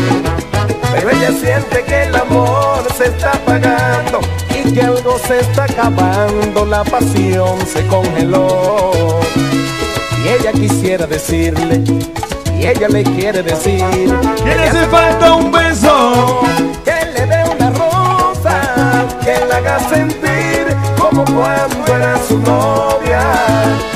Pero 0.93 1.11
ella 1.11 1.33
siente 1.33 1.85
que 1.85 2.05
el 2.05 2.15
amor 2.15 2.83
se 2.97 3.07
está 3.07 3.33
apagando 3.33 4.21
y 4.51 4.73
que 4.73 4.83
algo 4.83 5.19
se 5.27 5.41
está 5.41 5.65
acabando. 5.65 6.65
La 6.67 6.85
pasión 6.85 7.59
se 7.67 7.87
congeló. 7.87 9.21
Y 10.25 10.29
ella 10.29 10.53
quisiera 10.53 11.07
decirle, 11.07 11.83
y 12.59 12.67
ella 12.67 12.89
le 12.89 13.03
quiere 13.03 13.43
decir 13.43 13.83
Que 14.45 14.55
le 14.55 14.69
hace 14.69 14.87
falta 14.89 15.35
un 15.35 15.51
beso. 15.51 16.41
Que 16.85 17.07
le 17.15 17.27
dé 17.27 17.43
una 17.51 17.71
rosa, 17.71 19.07
que 19.25 19.47
la 19.47 19.57
haga 19.57 19.79
sentir 19.89 20.77
como 20.99 21.25
cuando 21.25 21.97
era 21.97 22.19
su 22.29 22.39
novia. 22.39 22.90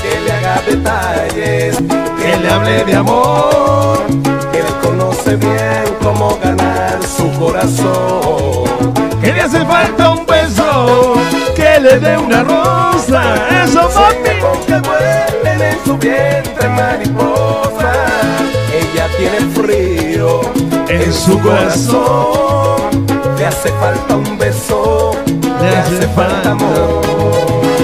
Que 0.02 0.20
le 0.24 0.32
haga 0.32 0.62
detalles, 0.66 1.76
que 2.18 2.36
le 2.36 2.50
hable 2.50 2.84
de 2.84 2.94
amor. 2.94 3.98
Que 4.52 4.58
él 4.58 4.74
conoce 4.82 5.36
bien 5.36 5.84
cómo 6.02 6.38
ganar 6.42 6.98
su 7.04 7.30
corazón. 7.38 8.64
Que 9.20 9.32
le 9.32 9.40
hace 9.42 9.64
falta 9.64 10.10
un 10.10 10.26
beso. 10.26 11.14
Que 11.54 11.80
le 11.80 11.98
dé 11.98 12.16
una 12.18 12.42
rosa. 12.42 13.34
Eso, 13.62 13.88
con 13.90 14.58
que 14.66 14.88
vuelen 14.88 15.62
en 15.62 15.84
su 15.84 15.96
vientre 15.96 16.68
mariposa. 16.68 17.92
Ella 18.72 19.06
tiene 19.16 19.40
frío 19.54 20.40
en 20.88 21.12
su 21.12 21.38
corazón. 21.40 23.06
Le 23.38 23.46
hace 23.46 23.70
falta 23.72 24.16
un 24.16 24.38
beso, 24.38 25.12
le 25.60 25.76
hace 25.76 26.08
falta 26.08 26.52
amor. 26.52 27.83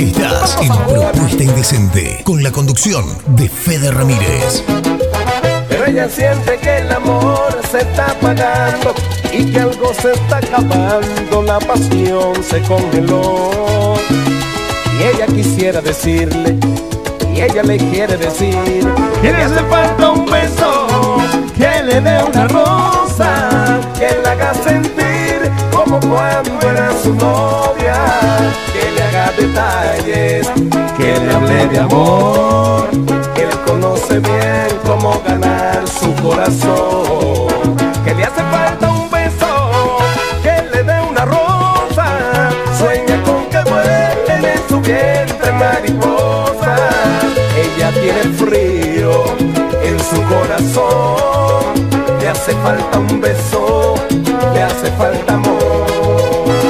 Estás 0.00 0.56
en 0.62 0.68
Propuesta 0.68 1.42
Indecente 1.42 2.22
con 2.24 2.42
la 2.42 2.50
conducción 2.50 3.04
de 3.36 3.50
Fede 3.50 3.90
Ramírez. 3.90 4.64
Pero 5.68 5.84
ella 5.84 6.08
siente 6.08 6.56
que 6.56 6.78
el 6.78 6.90
amor 6.90 7.60
se 7.70 7.80
está 7.80 8.06
apagando 8.06 8.94
y 9.30 9.44
que 9.44 9.60
algo 9.60 9.92
se 9.92 10.12
está 10.12 10.38
acabando, 10.38 11.42
la 11.42 11.58
pasión 11.58 12.42
se 12.42 12.62
congeló. 12.62 13.94
Y 14.98 15.02
ella 15.02 15.26
quisiera 15.26 15.82
decirle, 15.82 16.56
y 17.34 17.42
ella 17.42 17.62
le 17.62 17.76
quiere 17.76 18.16
decir, 18.16 18.56
Que 19.20 19.32
le 19.32 19.42
hace 19.42 19.62
falta 19.64 20.12
un 20.12 20.24
beso. 20.24 21.18
Que 21.58 21.82
le 21.82 22.00
dé 22.00 22.22
una 22.24 22.48
rosa. 22.48 23.80
que 23.98 24.08
la 24.24 24.32
haga 24.32 24.54
sentir 24.54 25.50
como 25.74 26.00
cuando 26.00 26.70
era 26.70 26.90
su 27.02 27.14
novia, 27.14 27.96
detalles, 29.40 30.46
que 30.96 31.18
le 31.18 31.34
hable 31.34 31.66
de 31.68 31.78
amor, 31.78 32.88
que 33.34 33.42
él 33.42 33.56
conoce 33.66 34.18
bien 34.20 34.68
cómo 34.86 35.20
ganar 35.26 35.82
su 35.88 36.14
corazón, 36.22 37.48
que 38.04 38.14
le 38.14 38.24
hace 38.24 38.42
falta 38.54 38.90
un 38.90 39.10
beso, 39.10 39.52
que 40.42 40.54
le 40.72 40.82
dé 40.82 41.00
una 41.10 41.24
rosa, 41.24 42.06
sueña 42.78 43.16
con 43.22 43.40
que 43.52 43.60
vuelen 43.70 44.44
en 44.54 44.68
su 44.68 44.80
vientre 44.80 45.52
mariposa, 45.52 46.76
ella 47.64 47.90
tiene 48.02 48.24
frío 48.42 49.12
en 49.82 49.98
su 50.10 50.20
corazón, 50.34 51.88
le 52.20 52.28
hace 52.28 52.52
falta 52.64 52.98
un 52.98 53.20
beso, 53.20 53.94
le 54.54 54.62
hace 54.62 54.90
falta 54.98 55.34
amor. 55.34 56.69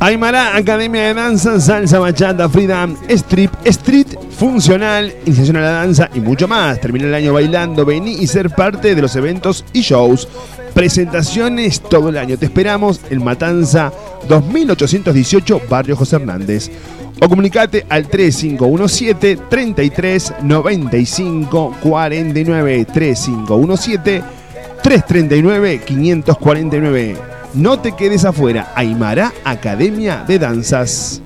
Aymara, 0.00 0.56
Academia 0.56 1.02
de 1.02 1.14
Danza, 1.14 1.60
Salsa, 1.60 1.98
Bachata, 1.98 2.48
Freedom, 2.48 2.96
Strip, 3.08 3.52
Street, 3.64 4.06
Funcional, 4.40 5.14
Iniciación 5.26 5.58
a 5.58 5.60
la 5.60 5.70
Danza 5.72 6.08
y 6.14 6.20
mucho 6.20 6.48
más. 6.48 6.80
Termina 6.80 7.04
el 7.04 7.14
año 7.14 7.34
bailando, 7.34 7.84
vení 7.84 8.14
y 8.14 8.26
ser 8.26 8.48
parte 8.48 8.94
de 8.94 9.02
los 9.02 9.14
eventos 9.14 9.66
y 9.74 9.82
shows. 9.82 10.26
Presentaciones 10.72 11.82
todo 11.82 12.08
el 12.08 12.16
año. 12.16 12.38
Te 12.38 12.46
esperamos 12.46 13.02
en 13.10 13.22
Matanza 13.22 13.92
2818, 14.26 15.60
Barrio 15.68 15.94
José 15.94 16.16
Hernández. 16.16 16.70
O 17.20 17.28
comunicate 17.28 17.84
al 17.90 18.08
3517 18.08 19.40
33 19.50 20.32
95 20.42 21.76
49 21.82 22.86
3517 22.86 24.22
339-549. 24.82 27.16
No 27.52 27.78
te 27.78 27.92
quedes 27.92 28.24
afuera. 28.24 28.72
Aymara 28.74 29.34
Academia 29.44 30.24
de 30.26 30.38
Danzas. 30.38 31.20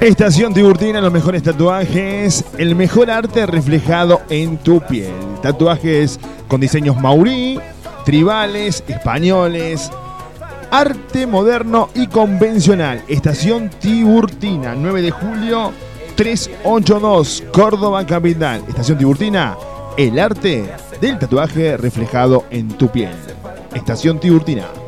Estación 0.00 0.54
Tiburtina, 0.54 1.02
los 1.02 1.12
mejores 1.12 1.42
tatuajes, 1.42 2.42
el 2.56 2.74
mejor 2.74 3.10
arte 3.10 3.44
reflejado 3.44 4.22
en 4.30 4.56
tu 4.56 4.80
piel. 4.80 5.12
Tatuajes 5.42 6.18
con 6.48 6.62
diseños 6.62 6.96
maurí, 6.96 7.60
tribales, 8.06 8.82
españoles, 8.88 9.90
arte 10.70 11.26
moderno 11.26 11.90
y 11.94 12.06
convencional. 12.06 13.04
Estación 13.08 13.68
Tiburtina, 13.68 14.74
9 14.74 15.02
de 15.02 15.10
julio 15.10 15.72
382, 16.14 17.44
Córdoba 17.52 18.06
Capital. 18.06 18.64
Estación 18.68 18.96
Tiburtina, 18.96 19.58
el 19.98 20.18
arte 20.18 20.64
del 20.98 21.18
tatuaje 21.18 21.76
reflejado 21.76 22.46
en 22.50 22.68
tu 22.68 22.88
piel. 22.88 23.12
Estación 23.74 24.18
Tiburtina. 24.18 24.79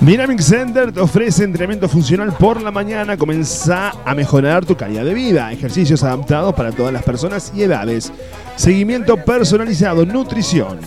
Dynamic 0.00 0.38
Center 0.38 0.92
te 0.92 1.00
ofrece 1.00 1.42
entrenamiento 1.42 1.88
funcional 1.88 2.32
por 2.38 2.62
la 2.62 2.70
mañana. 2.70 3.16
Comenzá 3.16 3.92
a 4.04 4.14
mejorar 4.14 4.64
tu 4.64 4.76
calidad 4.76 5.04
de 5.04 5.12
vida. 5.12 5.52
Ejercicios 5.52 6.04
adaptados 6.04 6.54
para 6.54 6.70
todas 6.70 6.92
las 6.92 7.02
personas 7.02 7.52
y 7.52 7.64
edades. 7.64 8.12
Seguimiento 8.54 9.16
personalizado, 9.16 10.06
nutrición. 10.06 10.78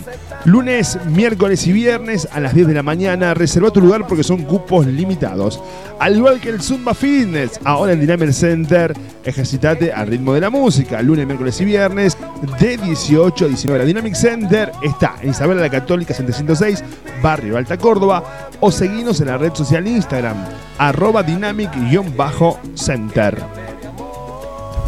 Lunes, 0.44 0.98
miércoles 1.06 1.66
y 1.68 1.72
viernes 1.72 2.26
a 2.32 2.40
las 2.40 2.54
10 2.54 2.68
de 2.68 2.74
la 2.74 2.82
mañana. 2.82 3.32
Reserva 3.32 3.70
tu 3.70 3.80
lugar 3.80 4.06
porque 4.08 4.24
son 4.24 4.42
cupos 4.42 4.86
limitados. 4.86 5.62
Al 6.00 6.16
igual 6.16 6.40
que 6.40 6.48
el 6.48 6.60
Zumba 6.60 6.94
Fitness, 6.94 7.60
ahora 7.62 7.92
en 7.92 8.00
Dynamic 8.00 8.32
Center, 8.32 8.92
ejercitate 9.24 9.92
al 9.92 10.08
ritmo 10.08 10.34
de 10.34 10.40
la 10.40 10.50
música. 10.50 11.00
Lunes, 11.00 11.26
miércoles 11.26 11.60
y 11.60 11.64
viernes 11.64 12.18
de 12.58 12.76
18 12.76 13.44
a 13.44 13.48
19 13.48 13.76
horas. 13.76 13.86
Dynamic 13.86 14.14
Center 14.14 14.72
está 14.82 15.14
en 15.22 15.30
Isabela 15.30 15.60
la 15.60 15.70
Católica 15.70 16.12
706, 16.12 16.82
Barrio 17.22 17.56
Alta 17.56 17.78
Córdoba. 17.78 18.48
O 18.58 18.72
en 19.10 19.26
la 19.26 19.36
red 19.36 19.52
social 19.54 19.88
Instagram, 19.88 20.36
arroba 20.78 21.24
dynamic-center. 21.24 23.71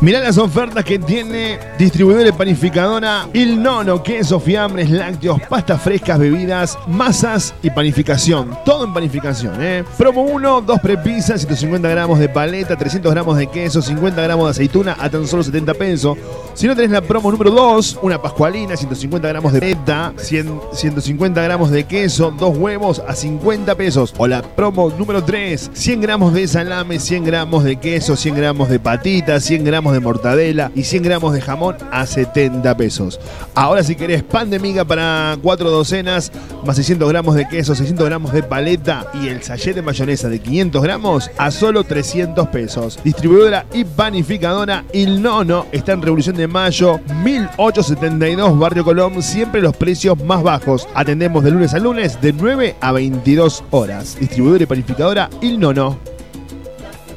Mirá 0.05 0.21
las 0.21 0.37
ofertas 0.37 0.85
que 0.85 0.99
tiene 0.99 1.59
distribuidor 1.79 2.25
de 2.25 2.33
panificadora 2.35 3.27
Il 3.33 3.63
Nono, 3.63 4.03
queso, 4.03 4.39
fiambres, 4.39 4.91
lácteos, 4.91 5.41
pastas 5.49 5.81
frescas, 5.81 6.19
bebidas, 6.19 6.79
masas 6.87 7.55
y 7.63 7.71
panificación. 7.71 8.55
Todo 8.67 8.85
en 8.85 8.93
panificación, 8.93 9.55
¿eh? 9.63 9.83
Promo 9.97 10.25
1, 10.25 10.61
2 10.61 10.81
prepisas, 10.81 11.41
150 11.41 11.89
gramos 11.89 12.19
de 12.19 12.29
paleta, 12.29 12.77
300 12.77 13.11
gramos 13.15 13.39
de 13.39 13.47
queso, 13.47 13.81
50 13.81 14.21
gramos 14.21 14.45
de 14.45 14.51
aceituna 14.51 14.95
a 15.01 15.09
tan 15.09 15.27
solo 15.27 15.43
70 15.43 15.73
pesos. 15.73 16.19
Si 16.53 16.67
no 16.67 16.77
tenés 16.77 16.91
la 16.91 17.01
promo 17.01 17.33
número 17.33 17.51
2, 17.51 18.01
una 18.03 18.21
pascualina, 18.21 18.77
150 18.77 19.27
gramos 19.27 19.55
de 19.55 19.61
peta, 19.61 20.13
100 20.19 20.61
150 20.75 21.43
gramos 21.43 21.71
de 21.71 21.85
queso, 21.85 22.31
dos 22.39 22.55
huevos 22.59 23.03
a 23.09 23.15
50 23.15 23.75
pesos. 23.75 24.13
O 24.19 24.27
la 24.27 24.43
promo 24.43 24.91
número 24.91 25.25
3, 25.25 25.71
100 25.73 26.01
gramos 26.03 26.35
de 26.35 26.47
salame, 26.47 27.01
100 27.01 27.25
gramos 27.25 27.65
de 27.65 27.77
queso, 27.77 28.17
100 28.17 28.35
gramos 28.35 28.69
de 28.69 28.79
patitas, 28.79 29.43
100 29.45 29.65
gramos 29.65 29.94
de 29.95 30.01
mortadela 30.01 30.71
y 30.75 30.85
100 30.85 31.03
gramos 31.03 31.33
de 31.33 31.41
jamón 31.41 31.77
a 31.91 32.07
70 32.07 32.77
pesos. 32.77 33.21
Ahora 33.55 33.83
si 33.83 33.97
querés 33.97 34.23
pan 34.23 34.51
de 34.51 34.59
miga 34.59 34.85
para 34.85 35.37
4 35.41 35.71
docenas, 35.71 36.33
más 36.67 36.77
600 36.77 37.09
gramos 37.09 37.35
de 37.35 37.49
queso, 37.49 37.75
600 37.75 38.07
gramos 38.07 38.33
de 38.33 38.43
paleta 38.43 39.07
y 39.15 39.29
el 39.29 39.43
sachet 39.43 39.75
de 39.75 39.83
mayonesa 39.83 40.29
de 40.29 40.41
500 40.41 40.83
gramos 40.83 41.31
a 41.39 41.51
solo 41.51 41.85
300 41.85 42.49
pesos. 42.49 42.99
Distribuidora 43.03 43.67
y 43.73 43.85
panificadora 43.85 44.85
Il 44.93 45.23
Nono 45.23 45.67
está 45.73 45.93
en 45.93 46.03
Revolución 46.03 46.37
de 46.37 46.49
Mayo 46.49 47.01
1872 47.23 48.59
Barrio 48.59 48.85
Colón, 48.85 49.23
siempre 49.23 49.63
los 49.63 49.77
precios 49.77 50.23
más 50.23 50.43
bajos. 50.43 50.89
Atendemos 50.95 51.45
de 51.45 51.51
lunes 51.51 51.75
a 51.75 51.79
lunes 51.79 52.21
de 52.21 52.33
9 52.33 52.77
a 52.81 52.93
22 52.93 53.65
horas. 53.71 54.17
Distribuidora 54.19 54.65
y 54.65 54.67
panificadora 54.67 55.31
Il 55.41 55.59
Nono. 55.59 56.14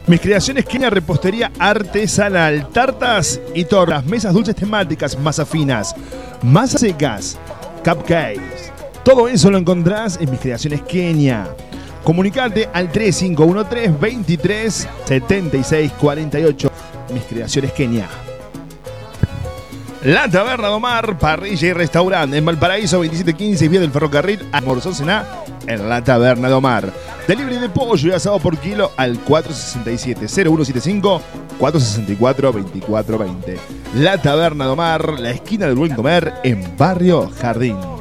Mis 0.08 0.22
creaciones 0.22 0.64
Kenia 0.64 0.89
Repostería 0.89 1.51
Artesanal, 1.60 2.70
tartas 2.70 3.41
y 3.53 3.66
tortas, 3.66 4.05
mesas 4.05 4.34
dulces 4.34 4.55
temáticas, 4.55 5.20
masas 5.20 5.49
finas, 5.49 5.93
masas 6.41 6.80
secas, 6.80 7.38
cupcakes. 7.84 8.72
Todo 9.03 9.28
eso 9.28 9.51
lo 9.51 9.58
encontrás 9.58 10.18
en 10.22 10.32
Mis 10.32 10.39
Creaciones 10.39 10.82
Kenia. 10.84 11.49
Comunicate 12.05 12.70
al 12.72 12.89
3513 12.89 13.97
23 13.99 14.88
76 15.03 15.91
48. 15.99 16.72
Mis 17.14 17.24
Creaciones 17.24 17.74
Kenia. 17.74 18.08
La 20.03 20.29
Taberna 20.29 20.67
Domar, 20.67 21.17
parrilla 21.17 21.67
y 21.67 21.73
restaurante 21.73 22.37
en 22.37 22.45
Valparaíso 22.45 22.97
2715 22.97 23.67
vía 23.67 23.79
del 23.79 23.91
ferrocarril 23.91 24.47
Almorzó 24.51 24.93
Cená 24.93 25.25
en 25.65 25.89
la 25.89 26.03
Taberna 26.03 26.49
Domar. 26.49 26.93
Delivery 27.27 27.57
de 27.57 27.69
pollo 27.69 28.09
y 28.09 28.11
asado 28.13 28.37
por 28.39 28.57
kilo 28.57 28.91
al 28.95 29.19
467-0175 29.25 31.21
464-2420. 31.59 33.57
La 33.95 34.21
Taberna 34.21 34.65
Domar, 34.65 35.19
la 35.19 35.31
esquina 35.31 35.65
del 35.65 35.75
buen 35.75 35.95
comer 35.95 36.31
en 36.43 36.77
Barrio 36.77 37.31
Jardín. 37.41 37.96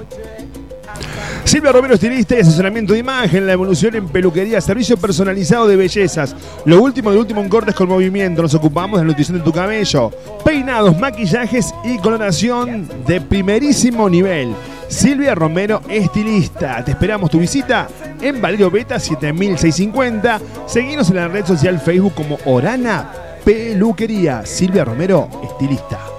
Silvia 1.46 1.70
Romero, 1.70 1.94
estilista 1.94 2.34
y 2.34 2.40
asesoramiento 2.40 2.92
de 2.92 2.98
imagen, 2.98 3.46
la 3.46 3.52
evolución 3.52 3.94
en 3.94 4.08
peluquería, 4.08 4.60
servicio 4.60 4.96
personalizado 4.96 5.68
de 5.68 5.76
bellezas. 5.76 6.34
Lo 6.64 6.82
último 6.82 7.12
de 7.12 7.18
último 7.18 7.40
en 7.40 7.48
cortes 7.48 7.72
con 7.72 7.88
movimiento. 7.88 8.42
Nos 8.42 8.54
ocupamos 8.54 8.98
de 8.98 9.04
la 9.04 9.10
nutrición 9.10 9.38
de 9.38 9.44
tu 9.44 9.52
cabello. 9.52 10.10
Peinados, 10.44 10.98
maquillajes 10.98 11.72
y 11.84 11.98
coloración 11.98 12.88
de 13.06 13.20
primerísimo 13.20 14.10
nivel. 14.10 14.56
Silvia 14.88 15.36
Romero, 15.36 15.82
estilista. 15.88 16.84
Te 16.84 16.90
esperamos 16.90 17.30
tu 17.30 17.38
visita 17.38 17.86
en 18.20 18.42
Valerio 18.42 18.68
Beta 18.68 18.98
7650. 18.98 20.40
Seguinos 20.66 21.10
en 21.10 21.16
la 21.16 21.28
red 21.28 21.46
social 21.46 21.78
Facebook 21.78 22.14
como 22.14 22.38
Orana 22.44 23.08
Peluquería. 23.44 24.44
Silvia 24.44 24.84
Romero, 24.84 25.28
estilista. 25.44 26.15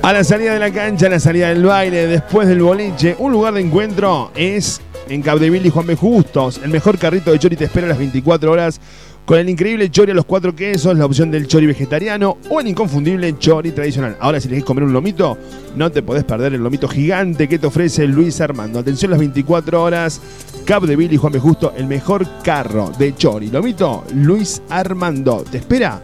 A 0.00 0.12
la 0.12 0.22
salida 0.22 0.54
de 0.54 0.60
la 0.60 0.70
cancha, 0.70 1.06
a 1.06 1.10
la 1.10 1.18
salida 1.18 1.48
del 1.48 1.64
baile, 1.64 2.06
después 2.06 2.46
del 2.46 2.62
boliche, 2.62 3.16
un 3.18 3.32
lugar 3.32 3.54
de 3.54 3.60
encuentro 3.60 4.30
es 4.36 4.80
en 5.08 5.22
Capdeville 5.22 5.66
y 5.66 5.70
Juan 5.70 5.86
B. 5.86 5.96
Justos. 5.96 6.60
El 6.62 6.70
mejor 6.70 6.98
carrito 6.98 7.32
de 7.32 7.38
chori 7.38 7.56
te 7.56 7.64
espera 7.64 7.86
a 7.86 7.90
las 7.90 7.98
24 7.98 8.50
horas 8.50 8.80
con 9.24 9.38
el 9.38 9.48
increíble 9.48 9.90
chori 9.90 10.12
a 10.12 10.14
los 10.14 10.24
cuatro 10.24 10.54
quesos, 10.54 10.96
la 10.96 11.04
opción 11.04 11.30
del 11.30 11.48
chori 11.48 11.66
vegetariano 11.66 12.38
o 12.48 12.60
el 12.60 12.68
inconfundible 12.68 13.38
chori 13.38 13.72
tradicional. 13.72 14.16
Ahora, 14.20 14.40
si 14.40 14.46
elegís 14.46 14.64
comer 14.64 14.84
un 14.84 14.92
lomito, 14.92 15.36
no 15.76 15.90
te 15.90 16.02
podés 16.02 16.24
perder 16.24 16.54
el 16.54 16.62
lomito 16.62 16.88
gigante 16.88 17.48
que 17.48 17.58
te 17.58 17.66
ofrece 17.66 18.06
Luis 18.06 18.40
Armando. 18.40 18.78
Atención 18.78 19.10
las 19.10 19.20
24 19.20 19.82
horas, 19.82 20.20
Capdeville 20.64 21.12
y 21.14 21.18
Juan 21.18 21.32
B. 21.32 21.40
Justo, 21.40 21.74
el 21.76 21.86
mejor 21.86 22.24
carro 22.44 22.92
de 22.98 23.16
chori. 23.16 23.50
Lomito, 23.50 24.04
Luis 24.14 24.62
Armando. 24.70 25.44
Te 25.50 25.58
espera 25.58 26.00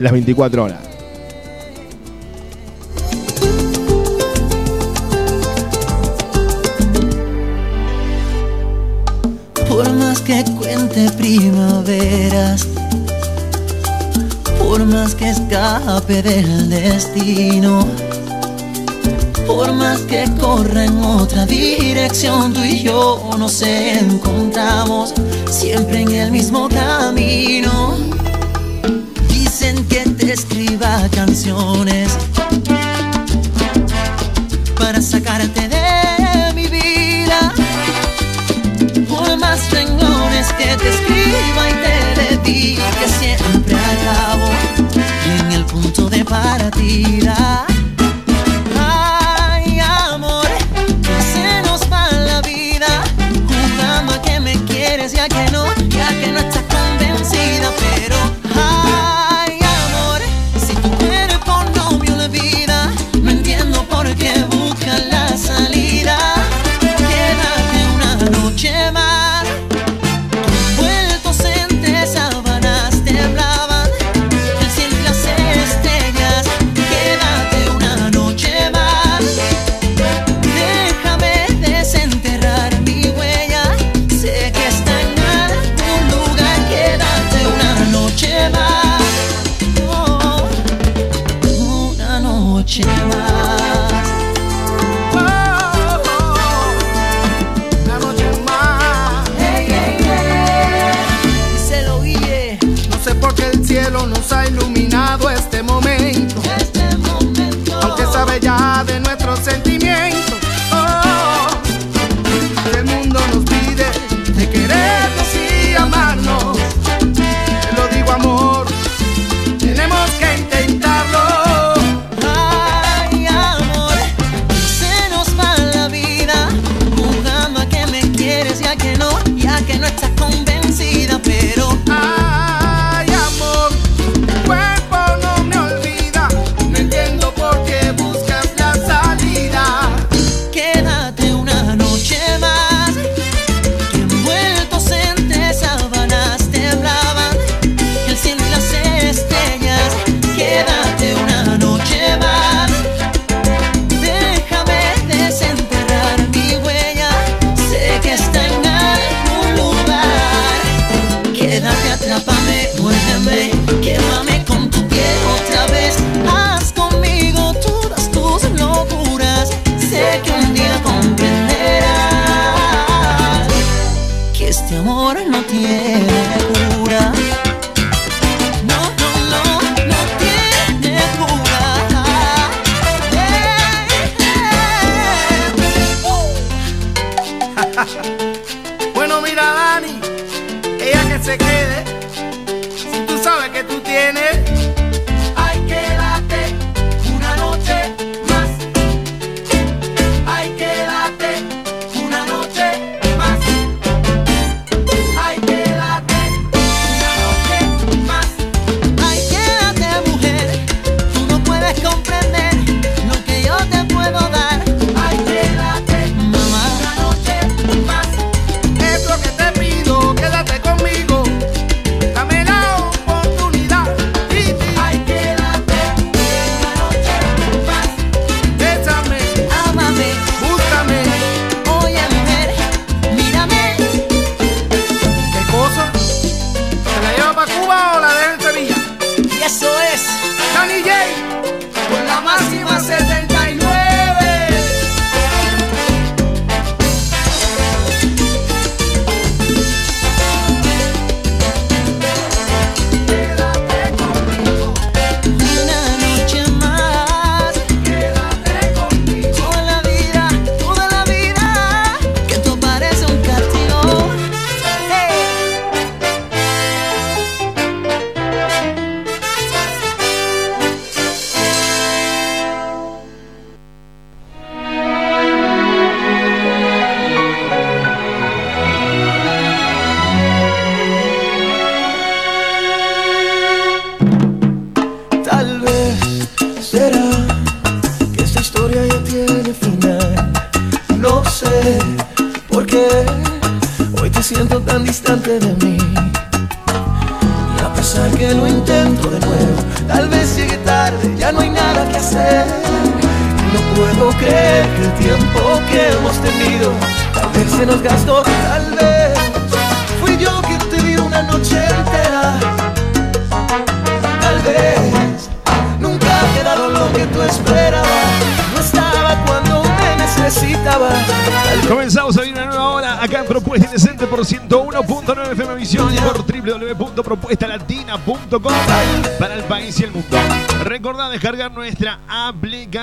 las 0.00 0.12
24 0.12 0.64
horas. 0.64 0.95
Por 9.76 9.92
más 9.92 10.22
que 10.22 10.42
cuente 10.58 11.10
primaveras, 11.18 12.66
por 14.58 14.82
más 14.86 15.14
que 15.14 15.28
escape 15.28 16.22
del 16.22 16.70
destino, 16.70 17.86
por 19.46 19.74
más 19.74 20.00
que 20.00 20.24
corra 20.40 20.86
en 20.86 20.96
otra 20.96 21.44
dirección, 21.44 22.54
tú 22.54 22.64
y 22.64 22.84
yo 22.84 23.28
nos 23.38 23.60
encontramos 23.60 25.12
siempre 25.50 26.00
en 26.00 26.10
el 26.10 26.30
mismo 26.30 26.70
camino. 26.70 27.98
Dicen 29.28 29.86
que 29.88 30.08
te 30.08 30.32
escriba 30.32 31.06
canciones 31.10 32.16
para 34.78 35.02
sacarte 35.02 35.68
de 35.68 35.85
que 40.52 40.76
te 40.76 40.88
escriba 40.88 41.70
y 41.70 41.74
te 41.84 42.46
dedique, 42.46 43.08
siempre 43.18 43.76
acabo 43.76 44.50
en 45.38 45.52
el 45.52 45.64
punto 45.64 46.08
de 46.08 46.24
partida. 46.24 47.75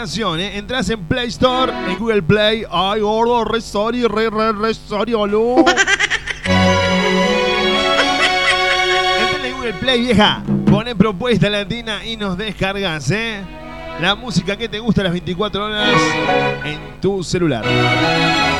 Aplicación. 0.03 0.39
¿eh? 0.39 0.57
Entrás 0.57 0.89
en 0.89 1.01
Play 1.05 1.29
Store, 1.29 1.71
en 1.87 1.97
Google 1.97 2.21
Play. 2.23 2.65
Ay, 2.69 2.99
gordo, 3.01 3.45
re 3.45 3.61
sorry, 3.61 4.05
re, 4.05 4.29
re, 4.29 4.51
re 4.51 4.73
sorry, 4.73 5.13
en 5.13 5.31
Google 9.55 9.73
Play, 9.79 10.01
vieja. 10.01 10.43
Pone 10.69 10.93
Propuesta 10.95 11.49
Latina 11.49 12.05
y 12.05 12.17
nos 12.17 12.37
descargas, 12.37 13.09
¿eh? 13.11 13.41
La 14.01 14.15
música 14.15 14.57
que 14.57 14.67
te 14.67 14.79
gusta 14.79 15.03
las 15.03 15.13
24 15.13 15.65
horas 15.65 15.89
en 16.65 16.99
tu 16.99 17.23
celular. 17.23 17.63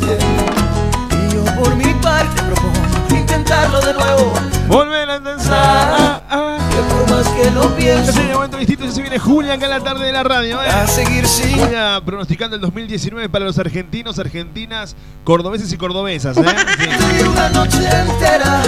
Yeah. 0.01 1.29
Y 1.29 1.35
yo 1.35 1.45
por 1.57 1.75
mi 1.75 1.93
parte 1.95 2.41
propongo 2.43 3.17
intentarlo 3.17 3.81
de 3.81 3.95
nuevo. 3.95 4.33
Volver 4.69 5.11
a 5.11 5.21
pensar. 5.21 6.23
Que 6.71 6.83
por 6.83 7.11
más 7.11 7.27
que 7.29 7.51
lo 7.51 7.63
Este 7.63 7.83
piense, 7.83 8.11
es 8.11 8.17
el 8.17 8.33
momento 8.33 8.59
distinto. 8.59 8.93
Se 8.93 9.01
viene 9.01 9.19
Julia 9.19 9.55
acá 9.55 9.65
en 9.65 9.71
la 9.73 9.81
tarde 9.81 10.07
de 10.07 10.13
la 10.13 10.23
radio. 10.23 10.63
¿eh? 10.63 10.69
a 10.69 10.87
seguir 10.87 11.27
sin 11.27 11.59
Julia 11.59 12.01
pronosticando 12.05 12.55
el 12.55 12.63
2019 12.63 13.29
para 13.29 13.45
los 13.45 13.59
argentinos, 13.59 14.21
argentinas, 14.21 14.95
cordobeses 15.25 15.73
y 15.73 15.77
cordobesas. 15.77 16.37
¿eh? 16.37 16.43
Sí. 16.79 17.27
una 17.27 17.49
noche 17.49 17.79
entera. 17.79 18.63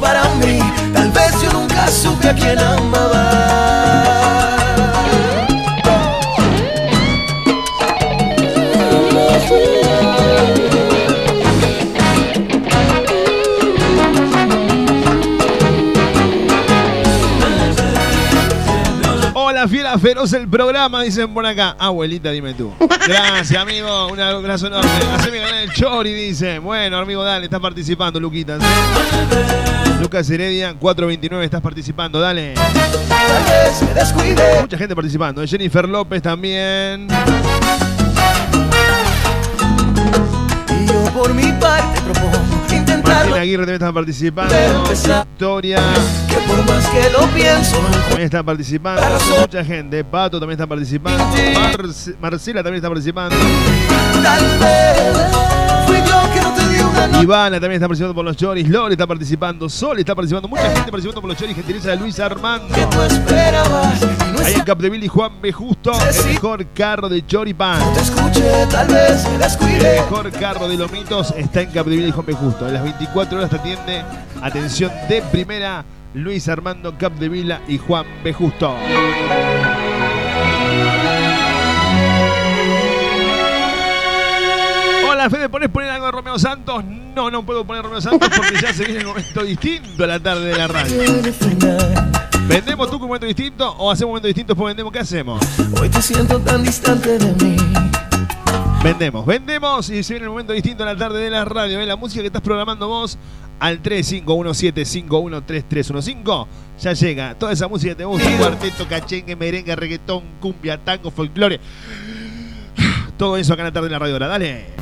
Para 0.00 0.28
mí. 0.36 0.58
Tal 0.92 1.10
vez 1.10 1.32
yo 1.42 1.52
nunca 1.52 1.88
supe 1.88 2.28
a 2.28 2.34
quién 2.34 2.58
amaba. 2.58 4.61
Feroz 19.98 20.32
el 20.32 20.48
programa, 20.48 21.02
dicen 21.02 21.32
por 21.32 21.44
acá. 21.44 21.76
Abuelita, 21.78 22.30
dime 22.30 22.54
tú. 22.54 22.72
Gracias, 23.06 23.60
amigo. 23.60 24.08
Un 24.08 24.20
abrazo 24.20 24.66
enorme. 24.68 24.90
El 25.62 25.72
chori, 25.72 26.12
dice. 26.12 26.58
Bueno, 26.58 26.98
amigo, 26.98 27.22
dale, 27.22 27.44
estás 27.44 27.60
participando, 27.60 28.18
Luquita. 28.18 28.58
¿sí? 28.58 28.66
Lucas 30.00 30.28
Heredia, 30.30 30.74
429, 30.74 31.44
estás 31.44 31.60
participando, 31.60 32.20
dale. 32.20 32.54
Mucha 34.60 34.78
gente 34.78 34.94
participando. 34.94 35.46
Jennifer 35.46 35.88
López 35.88 36.22
también. 36.22 37.06
Y 40.68 40.86
yo 40.86 41.04
por 41.12 41.32
mi 41.34 41.52
parte 41.52 42.00
propongo 42.00 42.41
Aguirre 43.40 43.62
también 43.62 43.74
está 43.74 43.92
participando. 43.92 44.54
Victoria. 44.88 45.78
Que 46.28 46.36
por 46.36 46.64
más 46.66 46.86
que 46.88 47.10
lo 47.10 47.26
pienso, 47.28 47.76
También 48.08 48.22
está 48.22 48.42
participando. 48.42 49.02
Mucha 49.40 49.64
gente. 49.64 50.04
Pato 50.04 50.38
también 50.38 50.56
está 50.58 50.66
participando. 50.66 51.24
Marce- 51.24 52.14
Marcela 52.20 52.62
también 52.62 52.76
está 52.76 52.88
participando. 52.88 53.36
tal 54.22 54.58
vez 54.58 55.26
fui 55.86 55.96
yo 55.96 56.32
que 56.34 56.40
no 56.40 56.54
te 56.54 56.61
Ivana 57.22 57.60
también 57.60 57.74
está 57.74 57.86
participando 57.88 58.14
por 58.14 58.24
los 58.24 58.36
choris. 58.36 58.68
Lore 58.68 58.94
está 58.94 59.06
participando. 59.06 59.68
Sol 59.68 59.98
está 59.98 60.14
participando. 60.14 60.48
Mucha 60.48 60.64
gente 60.64 60.90
participando 60.90 61.20
por 61.20 61.30
los 61.30 61.38
choris. 61.38 61.54
Gentileza 61.54 61.90
de 61.90 61.96
Luis 61.96 62.18
Armando. 62.18 62.74
Ahí 64.44 64.54
en 64.54 64.60
Capdeville 64.62 65.04
y 65.04 65.08
Juan 65.08 65.40
B. 65.40 65.52
Justo. 65.52 65.92
El 65.92 66.32
mejor 66.32 66.66
carro 66.74 67.08
de 67.08 67.24
Choripan. 67.26 67.80
El 69.60 69.82
mejor 69.82 70.30
carro 70.32 70.68
de 70.68 70.76
Lomitos 70.76 71.32
está 71.36 71.62
en 71.62 71.70
Capdeville 71.70 72.08
y 72.08 72.12
Juan 72.12 72.26
B. 72.26 72.32
Justo. 72.34 72.66
En 72.66 72.74
las 72.74 72.82
24 72.82 73.38
horas 73.38 73.50
te 73.50 73.56
atiende. 73.56 74.02
Atención 74.42 74.90
de 75.08 75.22
primera. 75.22 75.84
Luis 76.14 76.48
Armando 76.48 76.96
Capdevila 76.98 77.62
y 77.68 77.78
Juan 77.78 78.04
B. 78.22 78.32
Justo. 78.32 78.76
Hola, 85.22 85.30
Fede, 85.30 85.48
¿ponés 85.48 85.68
poner 85.68 85.88
algo 85.88 86.06
de 86.06 86.10
Romeo 86.10 86.36
Santos? 86.36 86.84
No, 86.84 87.30
no 87.30 87.46
puedo 87.46 87.64
poner 87.64 87.84
Romeo 87.84 88.00
Santos 88.00 88.28
porque 88.36 88.60
ya 88.60 88.74
se 88.74 88.84
viene 88.84 89.02
el 89.02 89.06
momento 89.06 89.44
distinto 89.44 90.02
a 90.02 90.08
la 90.08 90.18
tarde 90.18 90.46
de 90.46 90.58
la 90.58 90.66
radio. 90.66 91.00
¿Vendemos 92.48 92.90
tú 92.90 92.96
un 92.96 93.02
momento 93.02 93.24
distinto 93.24 93.70
o 93.70 93.92
hacemos 93.92 94.06
un 94.06 94.10
momento 94.14 94.26
distinto 94.26 94.54
después 94.54 94.70
vendemos? 94.70 94.92
¿Qué 94.92 94.98
hacemos? 94.98 95.40
Hoy 95.80 95.88
te 95.90 96.02
siento 96.02 96.40
tan 96.40 96.64
distante 96.64 97.20
de 97.20 97.32
mí. 97.34 97.54
Vendemos, 98.82 99.24
vendemos 99.24 99.90
y 99.90 100.02
se 100.02 100.14
viene 100.14 100.24
el 100.24 100.30
momento 100.30 100.54
distinto 100.54 100.82
a 100.82 100.86
la 100.86 100.96
tarde 100.96 101.20
de 101.20 101.30
la 101.30 101.44
radio. 101.44 101.78
¿eh? 101.78 101.86
La 101.86 101.94
música 101.94 102.20
que 102.20 102.26
estás 102.26 102.42
programando 102.42 102.88
vos 102.88 103.16
al 103.60 103.80
3517513315 103.80 106.46
ya 106.80 106.94
llega. 106.94 107.36
Toda 107.36 107.52
esa 107.52 107.68
música 107.68 107.92
que 107.92 107.98
te 107.98 108.06
gusta: 108.06 108.28
cuarteto, 108.38 108.88
cachengue, 108.88 109.36
merengue, 109.36 109.76
reggaetón, 109.76 110.24
cumbia, 110.40 110.78
tango, 110.78 111.12
folclore. 111.12 111.60
Todo 113.16 113.36
eso 113.36 113.52
acá 113.52 113.62
en 113.62 113.66
la 113.66 113.72
tarde 113.72 113.86
de 113.86 113.92
la 113.92 114.00
radio. 114.00 114.14
Ahora, 114.14 114.26
dale. 114.26 114.81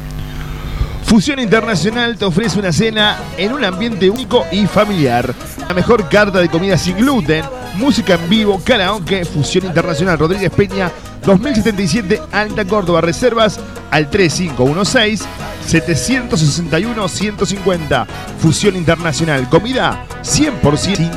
Fusión 1.11 1.40
Internacional 1.40 2.16
te 2.16 2.24
ofrece 2.24 2.61
una 2.61 2.70
cena 2.72 3.18
en 3.36 3.52
un 3.52 3.64
ambiente 3.64 4.08
único 4.08 4.46
y 4.52 4.68
familiar. 4.68 5.34
La 5.66 5.74
mejor 5.74 6.08
carta 6.08 6.38
de 6.38 6.48
comida 6.48 6.78
sin 6.78 6.98
gluten, 6.98 7.44
música 7.74 8.14
en 8.14 8.30
vivo, 8.30 8.62
karaoke, 8.64 9.24
Fusión 9.24 9.66
Internacional 9.66 10.20
Rodríguez 10.20 10.52
Peña, 10.52 10.88
2077 11.26 12.22
Alta 12.30 12.64
Córdoba. 12.64 13.00
Reservas 13.00 13.58
al 13.90 14.08
3516 14.08 15.24
761 15.66 17.08
150. 17.08 18.06
Fusión 18.38 18.76
Internacional, 18.76 19.48
comida 19.48 20.06
100% 20.22 20.96
sin 20.96 21.11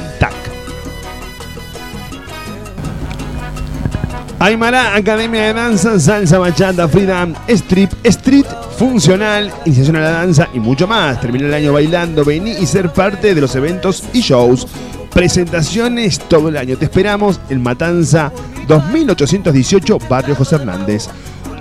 Aymara, 4.43 4.93
Academia 4.97 5.43
de 5.43 5.53
Danza, 5.53 5.97
Salsa, 5.97 6.37
Bachata, 6.37 6.85
Freedom, 6.89 7.33
Strip, 7.47 7.93
Street, 8.03 8.45
Funcional, 8.77 9.49
Iniciación 9.63 9.95
a 9.95 10.01
la 10.01 10.11
Danza 10.11 10.49
y 10.53 10.59
mucho 10.59 10.85
más. 10.85 11.21
Termina 11.21 11.45
el 11.45 11.53
año 11.53 11.71
bailando, 11.71 12.25
vení 12.25 12.51
y 12.51 12.65
ser 12.65 12.91
parte 12.91 13.33
de 13.33 13.39
los 13.39 13.55
eventos 13.55 14.03
y 14.11 14.19
shows. 14.19 14.67
Presentaciones 15.13 16.19
todo 16.19 16.49
el 16.49 16.57
año. 16.57 16.77
Te 16.77 16.83
esperamos 16.83 17.39
en 17.47 17.63
Matanza 17.63 18.33
2818, 18.67 19.97
Barrio 20.09 20.35
José 20.35 20.55
Hernández. 20.55 21.07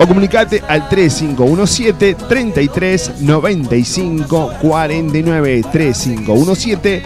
O 0.00 0.08
comunicate 0.08 0.60
al 0.66 0.88
3517 0.88 2.16
33 2.28 3.20
95 3.20 4.54
49 4.60 5.62
3517 5.70 7.02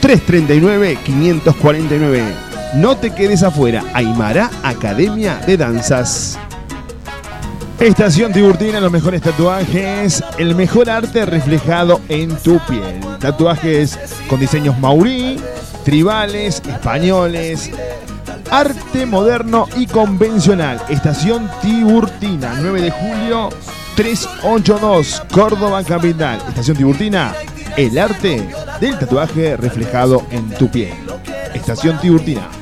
339 0.00 0.98
549. 1.04 2.51
No 2.74 2.96
te 2.96 3.10
quedes 3.10 3.42
afuera. 3.42 3.84
Aymara 3.92 4.50
Academia 4.62 5.36
de 5.46 5.58
Danzas. 5.58 6.38
Estación 7.78 8.32
Tiburtina, 8.32 8.80
los 8.80 8.90
mejores 8.90 9.20
tatuajes, 9.20 10.24
el 10.38 10.54
mejor 10.54 10.88
arte 10.88 11.26
reflejado 11.26 12.00
en 12.08 12.34
tu 12.36 12.58
piel. 12.60 13.00
Tatuajes 13.18 13.98
con 14.28 14.40
diseños 14.40 14.78
maurí, 14.78 15.38
tribales, 15.84 16.62
españoles, 16.66 17.70
arte 18.50 19.04
moderno 19.04 19.66
y 19.76 19.86
convencional. 19.86 20.80
Estación 20.88 21.50
Tiburtina, 21.60 22.54
9 22.58 22.80
de 22.80 22.90
julio 22.90 23.48
382, 23.96 25.24
Córdoba 25.30 25.82
Capital. 25.84 26.40
Estación 26.48 26.76
Tiburtina, 26.76 27.34
el 27.76 27.98
arte 27.98 28.48
del 28.80 28.98
tatuaje 28.98 29.56
reflejado 29.58 30.24
en 30.30 30.48
tu 30.50 30.70
piel. 30.70 30.94
Estación 31.52 32.00
Tiburtina. 32.00 32.61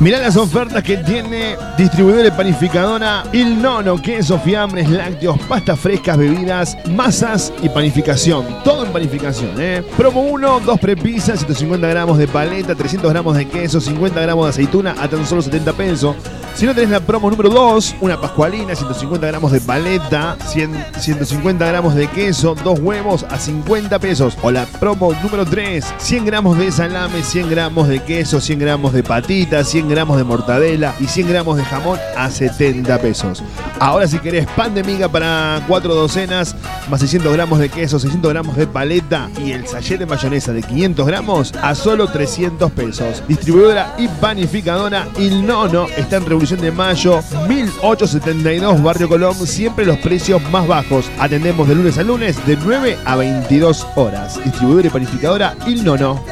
Mirá 0.00 0.18
las 0.18 0.36
ofertas 0.36 0.82
que 0.82 0.96
tiene 0.98 1.56
distribuidora 1.78 2.26
y 2.26 2.30
panificadora 2.32 3.22
Il 3.32 3.62
Nono, 3.62 3.96
queso, 3.96 4.38
fiambres, 4.40 4.90
lácteos, 4.90 5.38
pastas 5.48 5.78
frescas, 5.78 6.18
bebidas, 6.18 6.76
masas 6.90 7.52
y 7.62 7.68
panificación. 7.68 8.44
Todo 8.64 8.83
panificación, 8.94 9.60
¿eh? 9.60 9.82
Promo 9.96 10.20
1, 10.20 10.60
2 10.60 10.78
prepisas, 10.78 11.40
150 11.40 11.88
gramos 11.88 12.16
de 12.16 12.28
paleta, 12.28 12.76
300 12.76 13.10
gramos 13.10 13.36
de 13.36 13.48
queso, 13.48 13.80
50 13.80 14.20
gramos 14.20 14.46
de 14.46 14.50
aceituna 14.50 14.94
a 15.00 15.08
tan 15.08 15.26
solo 15.26 15.42
70 15.42 15.72
pesos. 15.72 16.14
Si 16.54 16.64
no 16.64 16.74
tenés 16.76 16.90
la 16.90 17.00
promo 17.00 17.28
número 17.28 17.50
2, 17.50 17.96
una 18.00 18.20
pascualina, 18.20 18.76
150 18.76 19.26
gramos 19.26 19.50
de 19.50 19.60
paleta, 19.60 20.36
100 20.46 20.84
150 21.00 21.66
gramos 21.66 21.96
de 21.96 22.06
queso, 22.06 22.54
dos 22.62 22.78
huevos 22.78 23.26
a 23.28 23.36
50 23.36 23.98
pesos. 23.98 24.38
O 24.42 24.52
la 24.52 24.64
promo 24.64 25.12
número 25.20 25.44
3, 25.44 25.84
100 25.98 26.24
gramos 26.24 26.56
de 26.56 26.70
salame, 26.70 27.24
100 27.24 27.50
gramos 27.50 27.88
de 27.88 28.00
queso, 28.00 28.40
100 28.40 28.60
gramos 28.60 28.92
de 28.92 29.02
patitas, 29.02 29.68
100 29.70 29.88
gramos 29.88 30.16
de 30.18 30.22
mortadela 30.22 30.94
y 31.00 31.06
100 31.06 31.28
gramos 31.28 31.56
de 31.56 31.64
jamón 31.64 31.98
a 32.16 32.30
70 32.30 32.96
pesos. 33.00 33.42
Ahora 33.80 34.06
si 34.06 34.20
querés 34.20 34.46
pan 34.46 34.72
de 34.72 34.84
miga 34.84 35.08
para 35.08 35.60
4 35.66 35.92
docenas, 35.92 36.54
más 36.88 37.00
600 37.00 37.32
gramos 37.32 37.58
de 37.58 37.68
queso, 37.68 37.98
600 37.98 38.30
gramos 38.30 38.56
de 38.56 38.68
paleta 38.68 38.83
y 38.84 39.52
el 39.52 39.66
sachet 39.66 39.98
de 39.98 40.04
mayonesa 40.04 40.52
de 40.52 40.62
500 40.62 41.06
gramos 41.06 41.54
a 41.62 41.74
solo 41.74 42.06
300 42.06 42.70
pesos. 42.72 43.22
Distribuidora 43.26 43.94
y 43.96 44.08
panificadora 44.08 45.08
Il 45.18 45.46
Nono 45.46 45.86
está 45.96 46.16
en 46.16 46.26
Revolución 46.26 46.60
de 46.60 46.70
Mayo 46.70 47.22
1872 47.48 48.82
Barrio 48.82 49.08
Colón, 49.08 49.34
siempre 49.46 49.86
los 49.86 49.96
precios 49.98 50.42
más 50.50 50.68
bajos. 50.68 51.10
Atendemos 51.18 51.66
de 51.66 51.76
lunes 51.76 51.96
a 51.96 52.02
lunes 52.02 52.44
de 52.46 52.58
9 52.58 52.98
a 53.06 53.16
22 53.16 53.86
horas. 53.96 54.38
Distribuidora 54.44 54.88
y 54.88 54.90
panificadora 54.90 55.56
Il 55.66 55.82
Nono. 55.82 56.22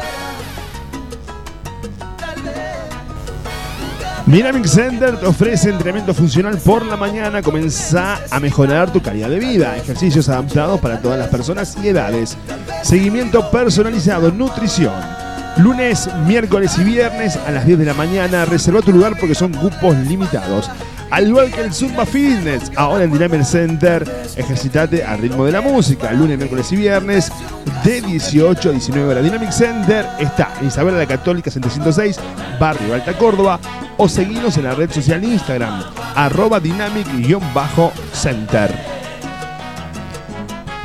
Dynamic 4.27 4.67
Center 4.67 5.19
te 5.19 5.27
ofrece 5.27 5.71
entrenamiento 5.71 6.15
funcional 6.15 6.57
por 6.59 6.87
la 6.87 6.97
mañana. 6.97 7.43
Comenzá 7.43 8.21
a 8.31 8.39
mejorar 8.39 8.93
tu 8.93 9.03
calidad 9.03 9.29
de 9.29 9.41
vida. 9.41 9.77
Ejercicios 9.77 10.29
adaptados 10.29 10.81
para 10.81 11.01
todas 11.01 11.19
las 11.19 11.29
personas 11.29 11.77
y 11.83 11.89
edades. 11.89 12.37
Seguimiento 12.83 13.51
personalizado, 13.51 14.31
nutrición. 14.31 14.95
Lunes, 15.59 16.09
miércoles 16.27 16.79
y 16.79 16.85
viernes 16.85 17.37
a 17.37 17.51
las 17.51 17.67
10 17.67 17.81
de 17.81 17.85
la 17.85 17.95
mañana. 17.95 18.45
Reserva 18.45 18.81
tu 18.81 18.93
lugar 18.93 19.19
porque 19.19 19.35
son 19.35 19.53
cupos 19.53 19.97
limitados. 19.97 20.71
Al 21.13 21.29
igual 21.29 21.51
que 21.51 21.61
el 21.61 21.73
Zumba 21.75 22.07
Fitness, 22.07 22.73
ahora 22.75 23.05
en 23.05 23.13
Dynamic 23.13 23.43
Center, 23.43 24.03
ejercitate 24.35 25.05
al 25.05 25.19
ritmo 25.19 25.45
de 25.45 25.53
la 25.53 25.61
música. 25.61 26.11
Lunes, 26.11 26.39
miércoles 26.39 26.73
y 26.73 26.77
viernes 26.77 27.31
de 27.85 28.01
18 28.01 28.71
a 28.71 28.73
19 28.73 29.11
horas. 29.11 29.23
Dynamic 29.23 29.51
Center 29.51 30.07
está 30.19 30.51
en 30.59 30.69
Isabela 30.69 30.97
la 30.97 31.05
Católica 31.05 31.51
706, 31.51 32.19
Barrio 32.59 32.95
Alta 32.95 33.13
Córdoba. 33.19 33.61
O 33.99 34.09
seguinos 34.09 34.57
en 34.57 34.65
la 34.65 34.75
red 34.75 34.91
social 34.91 35.23
Instagram, 35.23 35.85
arroba 36.17 36.59
dynamic-center. 36.59 38.75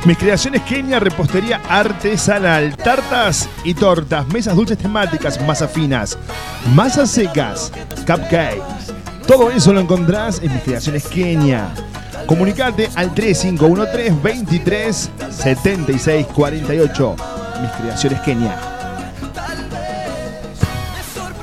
Mis 0.04 0.18
creaciones 0.18 0.60
Kenia, 0.64 1.00
repostería 1.00 1.62
artesanal, 1.70 2.76
tartas 2.76 3.48
y 3.64 3.72
tortas, 3.72 4.28
mesas 4.28 4.56
dulces 4.56 4.76
temáticas, 4.76 5.40
masas 5.46 5.72
finas, 5.72 6.18
masas 6.74 7.10
secas, 7.10 7.72
cupcakes. 8.06 8.92
Todo 9.28 9.50
eso 9.50 9.74
lo 9.74 9.80
encontrás 9.80 10.40
en 10.42 10.54
mis 10.54 10.62
creaciones 10.62 11.06
Kenia. 11.06 11.68
Comunicate 12.24 12.88
al 12.94 13.14
3513 13.14 14.14
23 14.22 15.10
76 15.28 16.26
48. 16.34 17.16
Mis 17.60 17.70
creaciones 17.72 18.20
Kenia. 18.22 18.77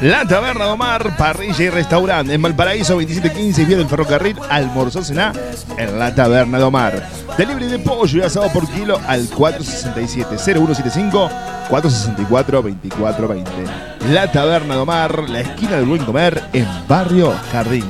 La 0.02 0.26
Taberna 0.26 0.66
de 0.66 0.72
Omar, 0.72 1.16
parrilla 1.18 1.64
y 1.64 1.70
restaurante 1.70 2.34
en 2.34 2.41
Valparaíso 2.41 2.96
2715 2.96 3.62
y 3.62 3.66
vía 3.66 3.78
del 3.78 3.88
ferrocarril 3.88 4.36
almorzó 4.50 5.02
cená 5.02 5.32
en 5.78 5.98
la 5.98 6.14
Taberna 6.14 6.58
de 6.58 6.66
Omar. 6.66 7.10
Delivery 7.38 7.68
de 7.68 7.80
pollo 7.80 8.20
y 8.20 8.22
asado 8.22 8.52
por 8.52 8.68
kilo 8.68 9.00
al 9.08 9.30
467-0175 9.30 11.30
464-2420. 11.70 13.43
La 14.12 14.32
Taberna 14.32 14.76
de 14.76 14.82
Omar, 14.82 15.30
la 15.30 15.39
esquina 15.39 15.78
del 15.78 15.86
buen 15.86 16.06
comer 16.06 16.43
en 16.54 16.68
Barrio 16.88 17.34
Jardín. 17.52 17.89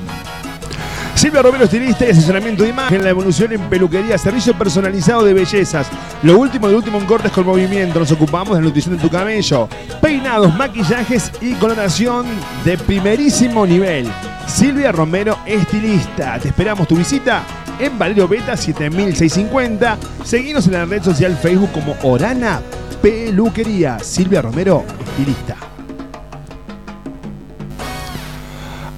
Silvia 1.15 1.41
Romero, 1.41 1.63
estilista 1.63 2.05
y 2.05 2.09
asesoramiento 2.09 2.63
de 2.63 2.69
imagen, 2.69 3.01
la 3.01 3.09
evolución 3.09 3.53
en 3.53 3.61
peluquería, 3.69 4.17
servicio 4.17 4.53
personalizado 4.53 5.23
de 5.23 5.33
bellezas. 5.33 5.87
Lo 6.23 6.37
último 6.37 6.67
del 6.67 6.75
último 6.75 6.99
en 6.99 7.05
cortes 7.05 7.31
con 7.31 7.45
movimiento. 7.45 7.99
Nos 7.99 8.11
ocupamos 8.11 8.49
de 8.49 8.61
la 8.61 8.67
nutrición 8.67 8.97
de 8.97 9.01
tu 9.01 9.09
cabello. 9.09 9.69
Peinados, 10.01 10.53
maquillajes 10.55 11.31
y 11.41 11.53
coloración 11.53 12.25
de 12.65 12.77
primerísimo 12.77 13.65
nivel. 13.65 14.11
Silvia 14.45 14.91
Romero, 14.91 15.39
estilista. 15.45 16.37
Te 16.37 16.49
esperamos 16.49 16.85
tu 16.85 16.97
visita 16.97 17.43
en 17.79 17.97
Valerio 17.97 18.27
Beta 18.27 18.57
7650. 18.57 19.97
Seguinos 20.23 20.67
en 20.67 20.73
la 20.73 20.85
red 20.85 21.01
social 21.01 21.37
Facebook 21.37 21.71
como 21.71 21.95
Orana 22.03 22.61
Peluquería. 23.01 23.99
Silvia 23.99 24.41
Romero, 24.41 24.83
estilista. 25.07 25.55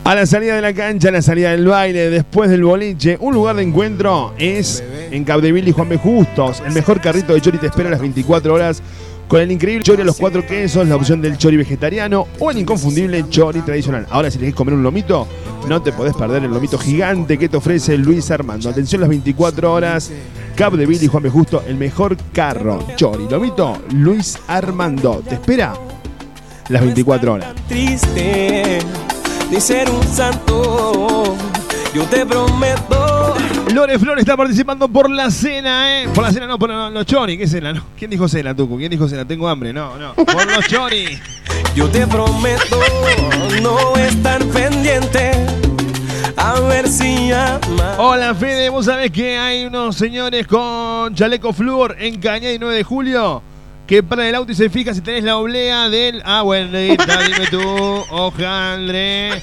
A 0.07 0.15
la 0.15 0.25
salida 0.25 0.55
de 0.55 0.61
la 0.61 0.71
cancha, 0.73 1.09
a 1.09 1.11
la 1.11 1.21
salida 1.21 1.51
del 1.51 1.67
baile, 1.67 2.09
después 2.09 2.49
del 2.49 2.63
boliche, 2.63 3.17
un 3.19 3.33
lugar 3.33 3.57
de 3.57 3.63
encuentro 3.63 4.33
es 4.37 4.81
en 5.11 5.25
Capdeville 5.25 5.67
y 5.67 5.73
Juan 5.73 5.89
B. 5.89 5.97
Justos. 5.97 6.63
El 6.65 6.71
mejor 6.71 7.01
carrito 7.01 7.33
de 7.33 7.41
chori 7.41 7.57
te 7.57 7.65
espera 7.65 7.89
a 7.89 7.91
las 7.91 7.99
24 7.99 8.53
horas 8.53 8.81
con 9.27 9.41
el 9.41 9.51
increíble 9.51 9.83
chori 9.83 10.03
a 10.03 10.05
los 10.05 10.15
cuatro 10.15 10.47
quesos, 10.47 10.87
la 10.87 10.95
opción 10.95 11.21
del 11.21 11.37
chori 11.37 11.57
vegetariano 11.57 12.25
o 12.39 12.51
el 12.51 12.59
inconfundible 12.59 13.27
chori 13.27 13.59
tradicional. 13.59 14.07
Ahora, 14.09 14.31
si 14.31 14.37
elegís 14.37 14.55
comer 14.55 14.75
un 14.75 14.83
lomito, 14.83 15.27
no 15.67 15.81
te 15.81 15.91
podés 15.91 16.15
perder 16.15 16.45
el 16.45 16.51
lomito 16.51 16.77
gigante 16.77 17.37
que 17.37 17.49
te 17.49 17.57
ofrece 17.57 17.97
Luis 17.97 18.31
Armando. 18.31 18.69
Atención 18.69 19.01
las 19.01 19.09
24 19.09 19.73
horas. 19.73 20.09
Capdeville 20.55 21.03
y 21.03 21.07
Juan 21.07 21.23
B. 21.23 21.29
Justo, 21.29 21.65
el 21.67 21.75
mejor 21.75 22.15
carro. 22.31 22.79
Chori, 22.95 23.27
lomito, 23.29 23.77
Luis 23.91 24.39
Armando. 24.47 25.21
Te 25.27 25.35
espera 25.35 25.73
las 26.69 26.81
24 26.81 27.33
horas. 27.33 27.53
triste 27.67 28.79
de 29.49 29.61
ser 29.61 29.89
un 29.89 30.03
santo. 30.03 31.35
Yo 31.93 32.03
te 32.03 32.25
prometo. 32.25 33.35
Lore 33.73 33.97
Flor 33.97 34.19
está 34.19 34.35
participando 34.35 34.87
por 34.87 35.09
la 35.09 35.31
cena, 35.31 36.01
¿eh? 36.01 36.09
Por 36.13 36.23
la 36.23 36.31
cena, 36.31 36.47
no, 36.47 36.59
por 36.59 36.69
los 36.69 37.05
chori. 37.05 37.37
¿Qué 37.37 37.47
cena? 37.47 37.73
No. 37.73 37.83
¿Quién 37.97 38.11
dijo 38.11 38.27
cena, 38.27 38.55
Tuco? 38.55 38.77
¿Quién 38.77 38.91
dijo 38.91 39.07
cena? 39.07 39.25
Tengo 39.25 39.47
hambre. 39.47 39.73
No, 39.73 39.97
no. 39.97 40.13
Por 40.13 40.45
los 40.51 40.67
chori. 40.67 41.19
Yo 41.75 41.87
te 41.89 42.05
prometo 42.07 42.79
no 43.61 43.95
estar 43.97 44.43
pendiente. 44.45 45.31
A 46.35 46.59
ver 46.61 46.87
si 46.87 47.29
llama. 47.29 47.95
Hola, 47.97 48.35
Fede. 48.35 48.69
¿Vos 48.69 48.85
sabés 48.85 49.11
que 49.11 49.37
hay 49.37 49.65
unos 49.65 49.95
señores 49.95 50.45
con 50.47 51.13
chaleco 51.15 51.53
flúor 51.53 51.95
en 51.99 52.19
Cañada 52.19 52.53
y 52.53 52.59
9 52.59 52.75
de 52.75 52.83
julio? 52.83 53.41
Que 53.87 54.03
para 54.03 54.27
el 54.27 54.35
auto 54.35 54.51
y 54.51 54.55
se 54.55 54.69
fija 54.69 54.93
si 54.93 54.99
tenés 54.99 55.23
la 55.23 55.37
oblea 55.37 55.87
del. 55.87 56.21
Ah, 56.25 56.41
bueno, 56.41 56.71
Negrita, 56.71 57.21
dime 57.25 57.47
tú. 57.49 57.61
Ojaldre. 58.11 59.41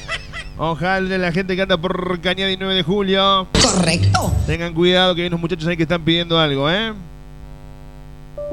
Ojaldre, 0.58 1.16
la 1.16 1.32
gente 1.32 1.56
que 1.56 1.62
anda 1.62 1.78
por 1.78 2.20
Cañada 2.20 2.50
y 2.52 2.56
9 2.58 2.74
de 2.74 2.82
julio. 2.82 3.48
Correcto. 3.60 4.30
Tengan 4.46 4.74
cuidado 4.74 5.14
que 5.14 5.22
hay 5.22 5.28
unos 5.28 5.40
muchachos 5.40 5.66
ahí 5.66 5.78
que 5.78 5.84
están 5.84 6.02
pidiendo 6.04 6.38
algo, 6.38 6.70
¿eh? 6.70 6.92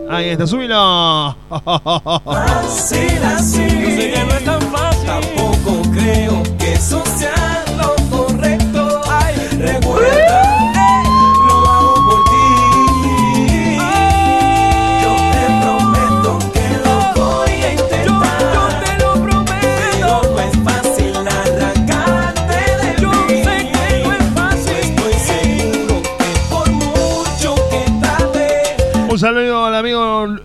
Ahí 0.10 0.30
está, 0.30 0.48
súbilo. 0.48 1.36
Fácil 1.50 3.24
así. 3.26 3.62
Yo 3.62 3.90
sé 3.90 4.12
que 4.12 4.24
no 4.24 4.34
es 4.34 4.46
tan 4.46 4.62
fácil. 4.62 5.41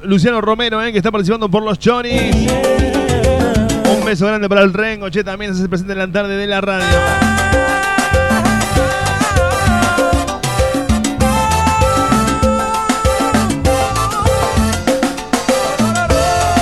Luciano 0.06 0.40
Romero, 0.40 0.82
eh, 0.82 0.92
que 0.92 0.98
está 0.98 1.10
participando 1.10 1.48
por 1.48 1.62
los 1.62 1.78
Choris. 1.78 2.32
Un 3.98 4.04
beso 4.04 4.26
grande 4.26 4.48
para 4.48 4.62
el 4.62 4.72
Rengo, 4.72 5.10
che, 5.10 5.24
también 5.24 5.52
se 5.52 5.60
hace 5.60 5.68
presente 5.68 5.92
en 5.92 5.98
la 5.98 6.10
tarde 6.10 6.36
de 6.36 6.46
la 6.46 6.60
radio. 6.60 6.86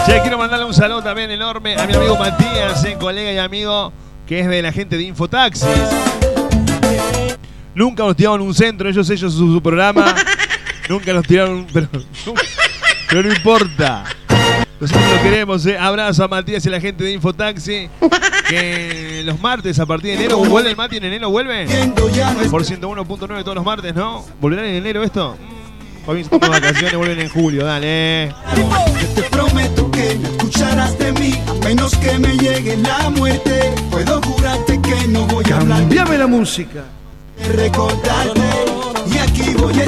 Che, 0.06 0.20
quiero 0.22 0.38
mandarle 0.38 0.64
un 0.64 0.74
saludo 0.74 1.02
también 1.02 1.30
enorme 1.30 1.76
a 1.76 1.86
mi 1.86 1.94
amigo 1.94 2.16
Matías, 2.16 2.82
eh, 2.84 2.96
colega 2.98 3.32
y 3.32 3.38
amigo 3.38 3.92
que 4.26 4.40
es 4.40 4.48
de 4.48 4.62
la 4.62 4.72
gente 4.72 4.96
de 4.96 5.02
Infotaxis. 5.02 5.68
Nunca 7.74 8.04
nos 8.04 8.16
tiraron 8.16 8.40
un 8.40 8.54
centro, 8.54 8.88
ellos, 8.88 9.08
ellos, 9.10 9.34
su, 9.34 9.52
su 9.52 9.62
programa. 9.62 10.14
Nunca 10.88 11.12
nos 11.12 11.26
tiraron, 11.26 11.66
pero, 11.72 11.88
pero 13.08 13.22
no 13.22 13.32
importa. 13.34 14.04
Nosotros 14.80 15.04
lo 15.16 15.22
queremos, 15.22 15.64
eh. 15.66 15.78
Abrazo 15.78 16.24
a 16.24 16.28
Matías 16.28 16.64
y 16.64 16.68
a 16.68 16.72
la 16.72 16.80
gente 16.80 17.04
de 17.04 17.12
Infotaxi. 17.12 17.88
Que 18.48 19.22
los 19.24 19.40
martes 19.40 19.78
a 19.78 19.86
partir 19.86 20.10
de 20.10 20.24
enero, 20.24 20.38
¿vuelve 20.38 20.70
el 20.70 20.76
Mati 20.76 20.98
en 20.98 21.04
enero? 21.04 21.30
¿Vuelve? 21.30 21.66
Por 22.50 22.62
101.9 22.64 23.42
todos 23.42 23.54
los 23.54 23.64
martes, 23.64 23.94
¿no? 23.94 24.24
¿Volverán 24.40 24.66
en 24.66 24.74
enero 24.74 25.02
esto? 25.02 25.36
Mm, 25.40 26.04
Para 26.04 26.18
mí 26.18 26.24
son 26.24 26.38
vacaciones, 26.40 26.94
vuelven 26.96 27.20
en 27.20 27.28
julio, 27.30 27.64
dale. 27.64 28.34
Te 29.14 29.22
prometo 29.30 29.90
que 29.90 30.16
no 30.16 30.28
escucharás 30.28 30.98
de 30.98 31.12
mí 31.12 31.40
a 31.48 31.54
menos 31.64 31.96
que 31.96 32.18
me 32.18 32.36
llegue 32.36 32.76
la 32.76 33.08
muerte. 33.08 33.72
Puedo 33.90 34.20
jurarte 34.20 34.78
que 34.82 35.08
no 35.08 35.26
voy 35.26 35.44
a 35.50 35.56
hablar 35.56 35.78
Cambiame 35.78 36.18
la 36.18 36.26
música. 36.26 36.84
de 37.38 37.48
recordarte. 37.52 38.40
Y 39.10 39.18
aquí 39.18 39.54
voy 39.54 39.72
a 39.80 39.84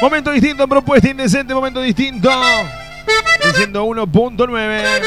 Momento 0.00 0.30
distinto, 0.30 0.68
propuesta 0.68 1.08
indecente, 1.08 1.54
momento 1.54 1.80
distinto. 1.80 2.30
En 3.42 3.72
101.9. 3.72 5.00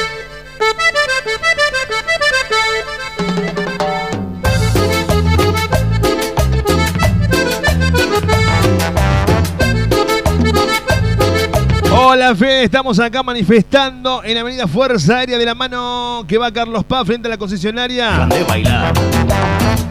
Hola 12.11 12.35
Fede, 12.35 12.63
estamos 12.63 12.99
acá 12.99 13.21
manifestando 13.21 14.23
en 14.23 14.35
Avenida 14.35 14.67
Fuerza 14.67 15.19
Aérea 15.19 15.37
de 15.37 15.45
la 15.45 15.53
mano 15.53 16.25
que 16.27 16.39
va 16.39 16.51
Carlos 16.51 16.83
Paz 16.83 17.05
frente 17.05 17.27
a 17.27 17.29
la 17.29 17.37
concesionaria. 17.37 18.25
de 18.25 18.43
bailar. 18.45 18.93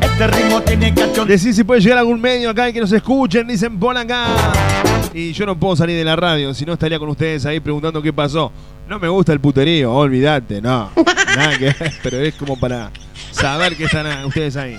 Este 0.01 0.27
ritmo 0.27 0.61
tiene 0.63 0.93
cachón. 0.93 1.29
Decir 1.29 1.55
si 1.55 1.63
puede 1.63 1.81
llegar 1.81 1.99
algún 1.99 2.21
medio 2.21 2.51
acá 2.51 2.69
y 2.69 2.73
que 2.73 2.81
nos 2.81 2.91
escuchen, 2.91 3.47
dicen 3.47 3.79
pon 3.79 3.97
acá. 3.97 4.27
Y 5.15 5.33
yo 5.33 5.47
no 5.47 5.57
puedo 5.57 5.77
salir 5.77 5.97
de 5.97 6.03
la 6.03 6.17
radio, 6.17 6.53
si 6.55 6.67
no 6.67 6.73
estaría 6.73 6.99
con 6.99 7.09
ustedes 7.09 7.47
ahí 7.47 7.61
preguntando 7.61 8.03
qué 8.03 8.13
pasó. 8.13 8.51
No 8.89 8.99
me 8.99 9.07
gusta 9.07 9.33
el 9.33 9.39
puterío, 9.39 9.95
olvídate, 9.95 10.61
no. 10.61 10.91
Nada 11.37 11.57
que 11.57 11.67
ver, 11.67 11.93
pero 12.03 12.19
es 12.19 12.35
como 12.35 12.59
para 12.59 12.91
saber 13.31 13.77
que 13.77 13.85
están 13.85 14.25
ustedes 14.25 14.57
ahí. 14.57 14.77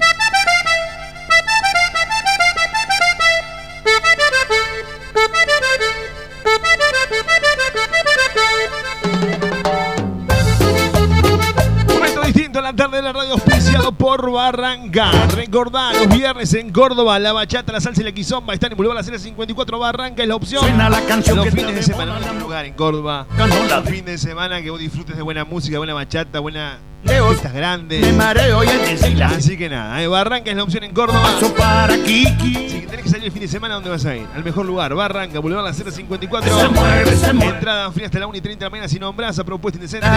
La 12.70 12.76
tarde 12.76 12.98
de 12.98 13.02
la 13.02 13.14
radio 13.14 13.34
auspiciado 13.34 13.92
por 13.92 14.32
Barranca. 14.32 15.10
Recordá, 15.36 15.92
los 15.92 16.08
viernes 16.08 16.54
en 16.54 16.72
Córdoba, 16.72 17.18
la 17.18 17.34
bachata, 17.34 17.72
la 17.72 17.82
salsa 17.82 18.02
y 18.02 18.04
la 18.04 18.12
quizomba 18.12 18.54
están 18.54 18.72
en 18.72 18.78
Boulevard 18.78 18.98
La 18.98 19.04
Cera 19.04 19.18
54. 19.18 19.80
Barranca 19.80 20.22
es 20.22 20.30
la 20.30 20.36
opción. 20.36 20.62
Suena 20.62 20.88
la 20.88 21.02
canción 21.02 21.38
los 21.38 21.50
fines 21.50 21.74
de 21.74 21.82
semana, 21.82 22.20
no 22.20 22.40
lugar 22.40 22.66
en 22.66 22.76
Córdoba. 22.76 23.26
Ganó 23.36 23.66
la 23.66 23.80
Un 23.80 23.86
fin 23.88 24.06
de 24.06 24.20
semana 24.20 24.62
que 24.62 24.70
vos 24.70 24.80
disfrutes 24.80 25.18
de 25.18 25.24
buena 25.24 25.46
música, 25.46 25.80
buena 25.80 25.96
bachata, 25.96 26.40
buena 26.42 26.78
Leo, 27.04 27.30
fiestas 27.30 27.54
grandes. 27.54 28.02
Me 28.02 28.14
mareo 28.14 28.64
y 28.64 28.68
el. 28.68 29.22
Así 29.24 29.58
que 29.58 29.70
nada, 29.70 30.02
eh, 30.02 30.08
Barranca 30.08 30.50
es 30.52 30.58
la 30.58 30.64
opción 30.64 30.84
en 30.84 30.94
Córdoba. 30.94 31.22
Paso 31.22 31.54
para 31.54 31.96
Kiki. 31.96 32.70
Si 32.70 32.86
tenés 32.88 33.04
que 33.04 33.10
salir 33.10 33.26
el 33.26 33.32
fin 33.32 33.42
de 33.42 33.48
semana, 33.48 33.76
¿dónde 33.76 33.90
vas 33.90 34.06
a 34.06 34.16
ir? 34.16 34.28
Al 34.36 34.44
mejor 34.44 34.66
lugar, 34.66 34.94
Barranca, 34.94 35.40
Boulevard 35.40 35.66
La 35.66 35.74
054. 35.74 36.60
Se 36.60 36.68
mueve, 36.68 37.16
se 37.16 37.34
mueve. 37.34 37.54
Entrada 37.54 37.92
fría 37.92 38.08
hasta 38.08 38.20
la 38.20 38.28
1 38.28 38.38
y 38.38 38.42
30 38.42 38.60
de 38.60 38.66
la 38.66 38.70
mañana. 38.70 38.88
Si 38.90 39.00
nombrás 39.00 39.40
a 39.40 39.44
Propuesta 39.44 39.78
Indecente, 39.78 40.08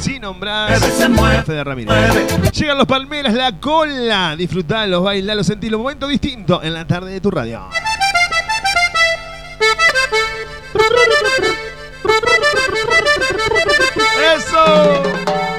si 0.00 0.18
nombrás 0.18 0.82
a 0.82 1.42
Fede 1.42 1.64
Ramírez. 1.64 2.52
Llegan 2.52 2.78
los 2.78 2.86
Palmeras, 2.86 3.34
la 3.34 3.52
cola. 3.60 4.34
Disfrutalos, 4.36 5.02
bailalos, 5.02 5.46
sentílos. 5.46 5.78
Momento 5.80 6.08
distinto 6.08 6.62
en 6.62 6.74
la 6.74 6.86
tarde 6.86 7.12
de 7.12 7.20
tu 7.20 7.30
radio. 7.30 7.68
¡Eso! 14.36 15.53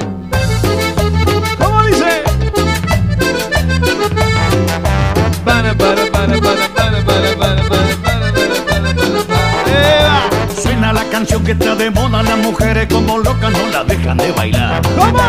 Suena 10.62 10.92
la 10.94 11.04
canción 11.12 11.44
que 11.44 11.52
está 11.52 11.76
de 11.76 11.92
moda, 11.92 12.24
las 12.24 12.38
mujeres 12.40 12.88
como 12.92 13.20
locas 13.20 13.52
no 13.52 13.68
la 13.72 13.84
dejan 13.84 14.18
de 14.18 14.32
bailar. 14.32 14.82
¿Cómo? 14.98 15.20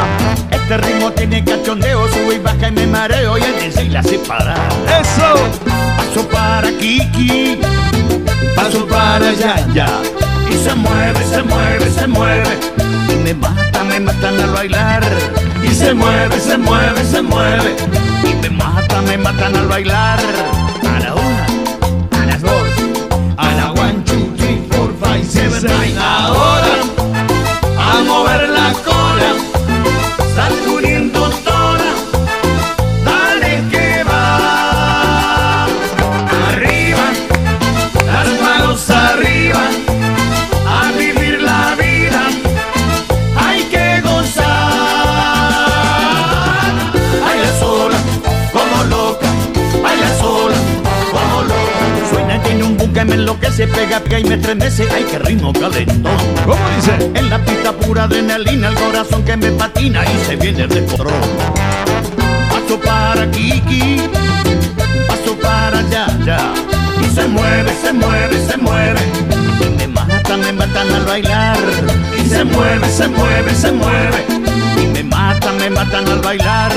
Este 0.50 0.76
ritmo 0.78 1.10
tiene 1.12 1.44
cachondeo, 1.44 2.08
sube 2.08 2.36
y 2.36 2.38
baja 2.38 2.68
y 2.68 2.72
me 2.72 2.86
mareo 2.86 3.36
y 3.38 3.42
el 3.42 3.58
DJ 3.60 3.90
la 3.90 4.02
separa. 4.02 4.54
¡Eso! 5.00 5.36
Paso 5.96 6.28
para 6.28 6.68
Kiki, 6.78 7.58
paso 8.56 8.86
para 8.86 9.28
allá, 9.28 9.66
ya. 9.74 10.25
Y 10.50 10.56
se 10.56 10.74
mueve, 10.74 11.24
se 11.24 11.42
mueve, 11.42 11.90
se 11.90 12.06
mueve. 12.06 12.58
Y 13.08 13.16
me 13.16 13.34
mata, 13.34 13.84
me 13.84 14.00
matan 14.00 14.40
al 14.40 14.50
bailar. 14.50 15.02
Y 15.62 15.74
se 15.74 15.94
mueve, 15.94 16.40
se 16.40 16.56
mueve, 16.58 17.04
se 17.04 17.22
mueve. 17.22 17.76
Y 18.24 18.34
me 18.42 18.50
mata, 18.50 19.00
me 19.02 19.18
matan 19.18 19.56
al 19.56 19.66
bailar. 19.68 20.18
A 20.88 20.98
la 21.00 21.14
una, 21.14 21.46
a 22.22 22.26
las 22.26 22.42
dos, 22.42 22.68
a 23.36 23.52
la 23.52 23.72
one, 23.72 24.02
two, 24.04 24.32
three, 24.36 24.62
four, 24.70 24.92
five, 25.00 25.24
seven, 25.24 25.62
nine. 25.62 25.98
Ahora, 25.98 26.95
enloquece, 53.56 53.66
pega, 53.68 54.00
pega 54.00 54.20
y 54.20 54.24
me 54.24 54.34
estremece. 54.34 54.88
Ay, 54.94 55.04
qué 55.10 55.18
ritmo 55.18 55.52
calentón. 55.52 56.16
¿Cómo 56.44 56.62
dice? 56.76 57.12
En 57.14 57.30
la 57.30 57.38
pista 57.44 57.72
pura 57.72 58.04
adrenalina, 58.04 58.68
el 58.68 58.74
corazón 58.74 59.24
que 59.24 59.36
me 59.36 59.50
patina 59.52 60.04
y 60.04 60.26
se 60.26 60.36
viene 60.36 60.66
de 60.66 60.84
control. 60.84 61.12
Paso 62.50 62.80
para 62.80 63.30
Kiki, 63.30 64.02
paso 65.08 65.36
para 65.42 65.78
allá, 65.78 66.06
ya. 66.24 66.54
Y 67.00 67.14
se 67.14 67.26
mueve, 67.26 67.72
se 67.80 67.92
mueve, 67.92 68.46
se 68.46 68.56
mueve. 68.56 69.00
Y 69.60 69.76
me 69.76 69.88
matan, 69.88 70.40
me 70.40 70.52
matan 70.52 70.92
al 70.92 71.04
bailar. 71.04 71.58
Y 72.18 72.28
se 72.28 72.44
mueve, 72.44 72.88
se 72.88 73.08
mueve, 73.08 73.54
se 73.54 73.72
mueve. 73.72 74.24
Y 74.82 74.86
me 74.86 75.04
matan, 75.04 75.56
me 75.58 75.70
matan 75.70 76.08
al 76.08 76.20
bailar. 76.20 76.72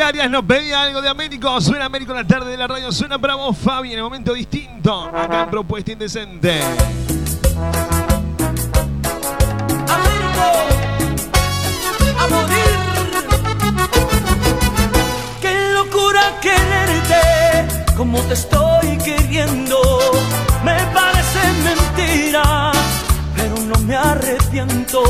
Arias 0.00 0.30
nos 0.30 0.44
pedía 0.44 0.82
algo 0.82 1.00
de 1.00 1.08
Américo. 1.08 1.60
Suena 1.60 1.86
Américo 1.86 2.12
en 2.12 2.18
la 2.18 2.26
tarde 2.26 2.50
de 2.50 2.56
la 2.56 2.66
radio. 2.66 2.90
Suena 2.90 3.18
para 3.18 3.34
vos, 3.34 3.56
Fabi, 3.56 3.92
en 3.92 3.98
el 3.98 4.04
momento 4.04 4.32
distinto. 4.32 5.10
Acá 5.14 5.42
en 5.44 5.50
Propuesta 5.50 5.92
Indecente. 5.92 6.60
a 12.18 12.26
morir. 12.28 12.84
Qué 15.40 15.70
locura 15.72 16.22
quererte 16.40 17.94
como 17.96 18.20
te 18.22 18.34
estoy 18.34 18.98
queriendo. 18.98 19.78
Me 20.64 20.76
parece 20.92 21.40
mentira, 21.62 22.72
pero 23.36 23.56
no 23.66 23.78
me 23.86 23.96
arrepiento. 23.96 25.02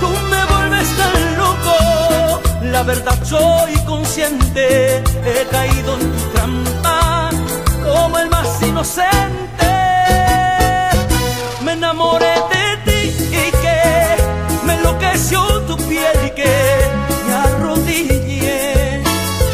Tú 0.00 0.08
me 0.30 0.44
vuelves 0.46 0.88
tan 0.96 1.36
loco. 1.36 2.40
La 2.62 2.82
verdad 2.82 3.18
soy 3.24 3.77
he 4.20 5.46
caído 5.50 5.94
en 5.94 6.12
tu 6.12 6.28
trampa 6.32 7.30
como 7.84 8.18
el 8.18 8.28
más 8.28 8.60
inocente. 8.62 9.70
Me 11.62 11.72
enamoré 11.74 12.34
de 12.50 12.76
ti 12.84 13.26
y 13.30 13.50
que 13.62 14.16
me 14.64 14.74
enloqueció 14.74 15.62
tu 15.66 15.76
piel 15.76 16.18
y 16.26 16.30
que 16.30 16.78
me 17.26 17.34
arrodillé 17.34 19.02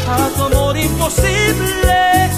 a 0.09 0.29
tu 0.35 0.43
amor 0.45 0.77
imposible. 0.77 2.29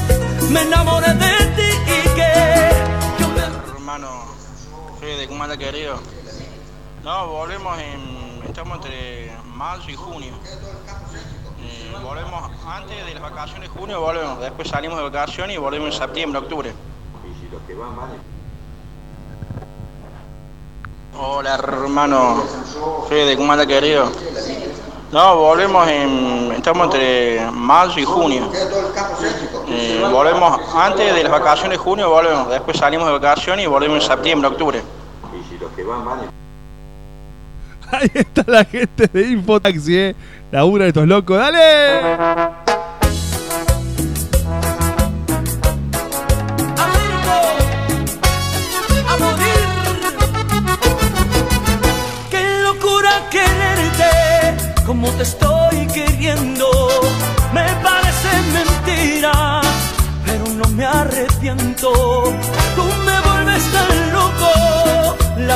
Me 0.49 0.63
enamoré 0.63 1.13
de 1.13 1.35
ti 1.55 1.69
y 1.95 2.15
que 2.15 2.71
yo 3.19 3.29
me 3.29 3.41
hermano 3.73 4.25
Fede, 4.99 5.27
¿cómo 5.27 5.43
anda 5.43 5.55
querido? 5.55 5.99
No, 7.03 7.27
volvemos 7.27 7.79
en. 7.79 8.17
Estamos 8.45 8.77
entre 8.77 9.31
marzo 9.45 9.91
y 9.91 9.95
junio. 9.95 10.33
Volvemos 12.03 12.51
antes 12.67 13.05
de 13.05 13.13
las 13.13 13.23
vacaciones 13.23 13.69
junio, 13.69 14.01
volvemos. 14.01 14.39
Después 14.39 14.67
salimos 14.67 14.97
de 14.97 15.03
vacaciones 15.03 15.55
y 15.55 15.59
volvemos 15.59 15.93
en 15.93 15.99
septiembre, 15.99 16.39
octubre. 16.39 16.73
Hola 21.19 21.55
hermano 21.55 22.43
Fede, 23.09 23.35
¿cómo 23.35 23.51
anda 23.51 23.65
querido? 23.65 24.11
No, 25.11 25.37
volvemos 25.37 25.87
en. 25.87 26.51
Estamos 26.51 26.85
entre 26.85 27.49
marzo 27.51 27.99
y 27.99 28.05
junio. 28.05 28.49
Eh, 29.67 30.05
volvemos 30.11 30.59
antes 30.75 31.15
de 31.15 31.23
las 31.23 31.31
vacaciones 31.31 31.77
junio, 31.77 32.09
volvemos. 32.09 32.49
Después 32.49 32.77
salimos 32.77 33.07
de 33.07 33.13
vacaciones 33.13 33.65
y 33.65 33.67
volvemos 33.67 34.03
en 34.03 34.09
septiembre, 34.09 34.47
octubre. 34.49 34.81
Ahí 37.91 38.11
está 38.13 38.43
la 38.47 38.65
gente 38.65 39.07
de 39.07 39.29
Infotaxi, 39.29 39.97
eh. 39.97 40.15
La 40.51 40.65
una 40.65 40.83
de 40.83 40.89
estos 40.89 41.07
locos. 41.07 41.37
¡Dale! 41.37 42.66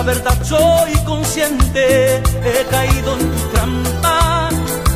La 0.02 0.07
verdad 0.07 0.44
soy 0.44 0.94
consciente. 1.06 2.15
He 2.44 2.65
caído 2.72 3.19
en 3.19 3.32
tu 3.32 3.48
trampa 3.53 4.49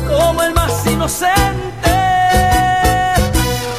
como 0.08 0.42
el 0.42 0.52
más 0.52 0.84
inocente. 0.84 1.94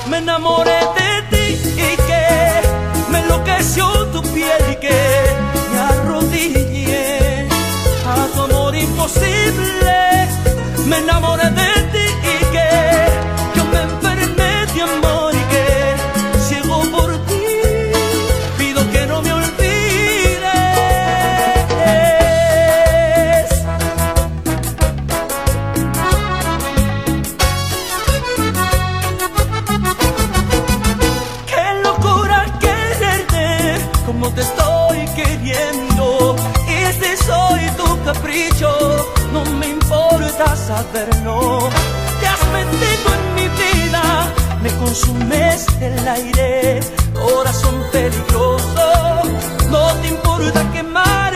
Me 0.08 0.20
enamoré 0.20 0.80
de 0.98 1.12
ti 1.30 1.45
y 1.76 1.98
que 2.08 2.62
me 3.12 3.20
enloqueció 3.20 4.08
tu 4.14 4.22
piel 4.34 4.64
y 4.72 4.76
que 4.78 5.02
me 5.74 5.80
arrodillé 5.80 7.45
a 8.08 8.28
tu 8.34 8.41
amor 8.44 8.74
imposible. 8.74 10.30
Me 10.86 10.99
enamoré 10.99 11.49
de 11.49 11.57
Te 40.93 42.27
has 42.27 42.47
metido 42.53 43.07
en 43.14 43.35
mi 43.35 43.47
vida, 43.49 44.34
me 44.61 44.69
consumes 44.77 45.68
el 45.81 46.07
aire, 46.07 46.80
corazón 47.14 47.76
peligroso. 47.91 49.23
No 49.69 49.93
te 50.01 50.07
importa 50.07 50.72
quemarme. 50.72 51.27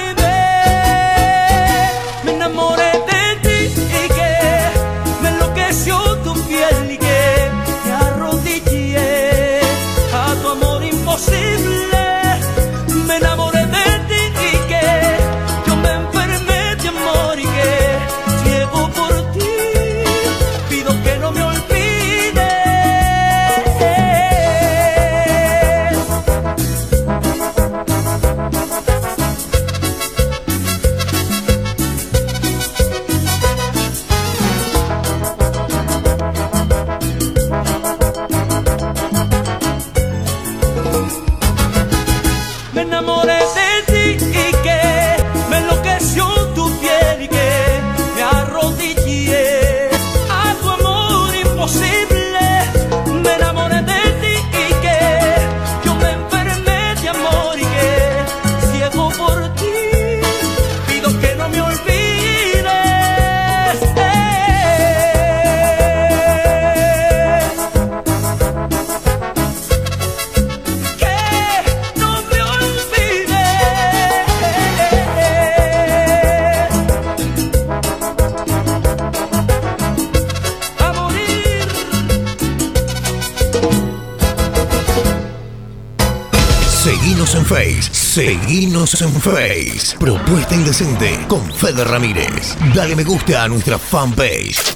Face. 89.22 89.96
Propuesta 90.00 90.56
Indecente 90.56 91.26
con 91.28 91.46
Fede 91.54 91.84
Ramírez. 91.84 92.58
Dale 92.74 92.96
me 92.96 93.04
gusta 93.04 93.44
a 93.44 93.48
nuestra 93.48 93.78
fanpage. 93.78 94.74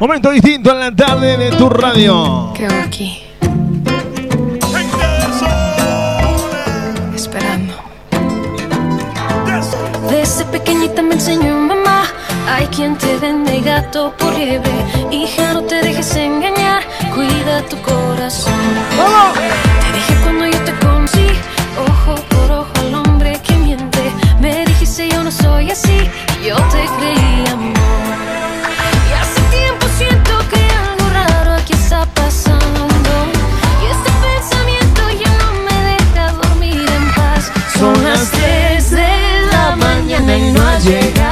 Momento 0.00 0.30
distinto 0.30 0.72
en 0.72 0.80
la 0.80 0.96
tarde 0.96 1.36
de 1.36 1.50
tu 1.52 1.68
radio. 1.68 2.52
¿Qué 2.52 2.66
hago 2.66 2.82
aquí? 2.84 3.22
Esperando. 7.14 7.74
Desde 10.10 10.44
pequeñita 10.46 11.00
me 11.00 11.14
enseñó 11.14 11.56
mamá 11.56 12.04
Hay 12.48 12.66
quien 12.66 12.96
te 12.98 13.16
vende 13.16 13.60
gato 13.60 14.12
por 14.18 14.34
liebre 14.34 14.72
Hija, 15.10 15.54
no 15.54 15.62
te 15.62 15.76
dejes 15.76 16.14
engañar 16.16 16.63
Cuida 17.14 17.62
tu 17.68 17.80
corazón. 17.82 18.52
Te 19.34 19.92
dije 19.96 20.14
cuando 20.24 20.46
yo 20.46 20.58
te 20.64 20.72
conocí 20.84 21.28
Ojo 21.88 22.14
por 22.30 22.50
ojo 22.50 22.72
al 22.80 22.94
hombre 22.94 23.40
que 23.46 23.54
miente. 23.54 24.12
Me 24.40 24.64
dijiste 24.66 25.08
yo 25.08 25.22
no 25.22 25.30
soy 25.30 25.70
así 25.70 26.10
Yo 26.44 26.56
te 26.56 26.82
creí 26.98 27.44
amor 27.52 27.72
Y 29.08 29.12
hace 29.20 29.40
tiempo 29.56 29.86
siento 29.96 30.32
que 30.50 30.60
algo 30.88 31.08
raro 31.10 31.52
aquí 31.54 31.72
está 31.74 32.04
pasando. 32.14 33.12
Y 33.82 33.86
este 33.94 34.10
pensamiento 34.26 35.02
ya 35.22 35.32
no 35.42 35.52
me 35.66 35.76
deja 35.92 36.32
dormir 36.32 36.84
en 36.98 37.14
paz. 37.14 37.52
Son 37.78 37.94
las 38.02 38.30
3 38.30 38.90
de 38.90 39.46
la 39.52 39.76
mañana 39.76 40.36
y 40.36 40.52
no 40.52 40.68
has 40.68 40.84
llegado 40.84 41.23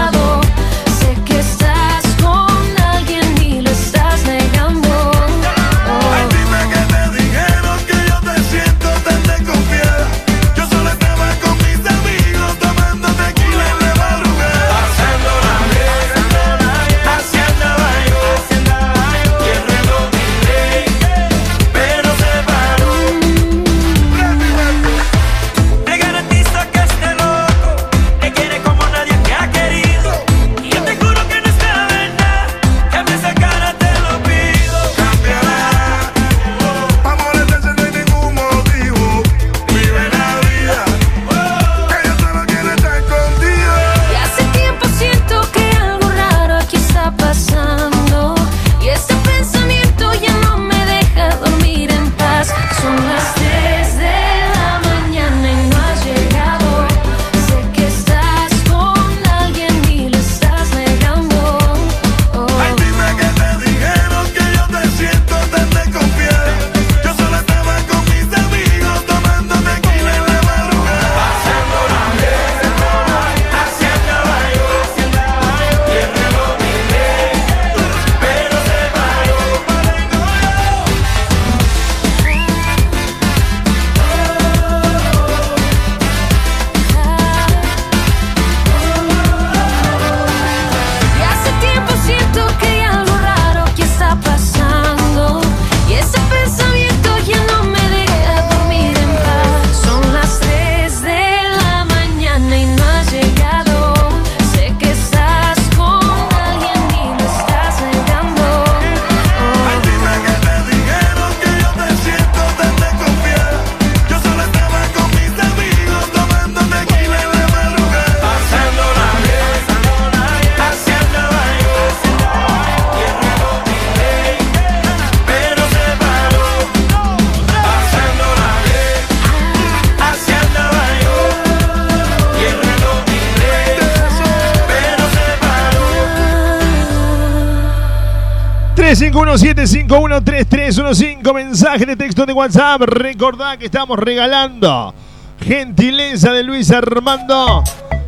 3517513315 139.62 141.34
mensaje 141.34 141.86
de 141.86 141.94
texto 141.94 142.26
de 142.26 142.32
WhatsApp. 142.32 142.82
Recordá 142.82 143.56
que 143.56 143.66
estamos 143.66 143.97
regalando 143.97 144.93
gentileza 145.40 146.32
de 146.32 146.43
Luis 146.43 146.72
Armando, 146.72 147.62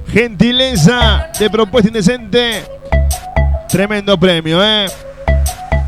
gentileza 0.09 1.29
de 1.39 1.51
propuesta 1.51 1.89
indecente. 1.89 2.65
Tremendo 3.69 4.19
premio, 4.19 4.65
¿eh? 4.65 4.87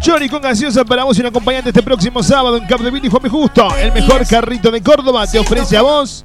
Chori 0.01 0.29
con 0.29 0.41
gaseosa 0.41 0.85
para 0.85 1.03
vos 1.03 1.19
y 1.19 1.21
un 1.21 1.27
acompañante 1.27 1.71
este 1.71 1.83
próximo 1.83 2.23
sábado 2.23 2.59
en 2.59 2.67
Capdeville 2.67 3.07
y 3.07 3.11
Juan 3.11 3.23
B. 3.25 3.29
Justo. 3.29 3.77
El 3.77 3.93
mejor 3.93 4.25
carrito 4.27 4.71
de 4.71 4.81
Córdoba 4.83 5.27
te 5.27 5.41
ofrece 5.41 5.77
a 5.77 5.83
vos 5.83 6.25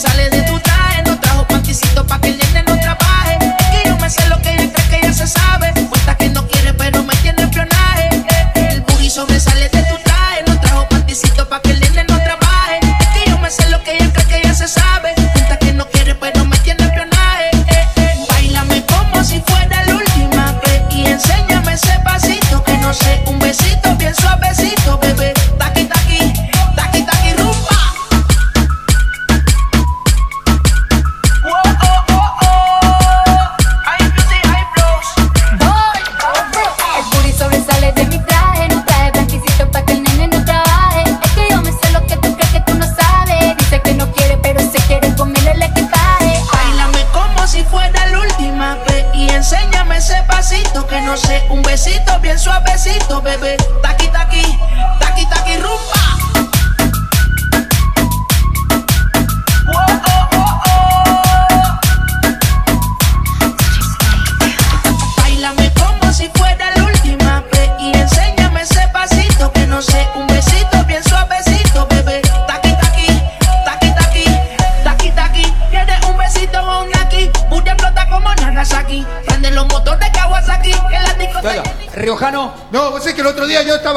Sobresale 0.00 0.30
de 0.30 0.49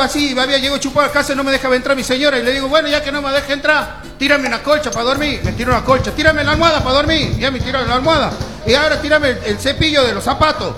estaba 0.04 0.06
así, 0.06 0.38
había 0.40 0.58
llegado 0.58 0.78
chupado 0.80 1.08
a 1.08 1.12
casa 1.12 1.34
y 1.34 1.36
no 1.36 1.44
me 1.44 1.52
dejaba 1.52 1.76
entrar 1.76 1.96
mi 1.96 2.04
señora. 2.04 2.38
Y 2.38 2.44
le 2.44 2.52
digo, 2.52 2.68
bueno, 2.68 2.88
ya 2.88 3.04
que 3.04 3.12
no 3.12 3.22
me 3.22 3.32
deja 3.32 3.54
entrar, 3.54 4.02
tírame 4.18 4.48
una 4.48 4.62
colcha 4.62 4.92
para 4.92 5.06
dormir. 5.06 5.42
Me 5.44 5.52
tiro 5.54 5.72
una 5.72 5.84
colcha, 5.84 6.12
tírame 6.12 6.44
la 6.44 6.52
almohada 6.52 6.84
para 6.84 6.96
dormir. 6.96 7.38
Ya 7.38 7.52
me 7.52 7.60
tiró 7.60 7.82
la 7.82 7.96
almohada. 7.96 8.32
Y 8.66 8.74
ahora 8.74 9.02
tírame 9.02 9.30
el, 9.30 9.40
el 9.46 9.60
cepillo 9.60 10.04
de 10.04 10.14
los 10.14 10.24
zapatos. 10.24 10.76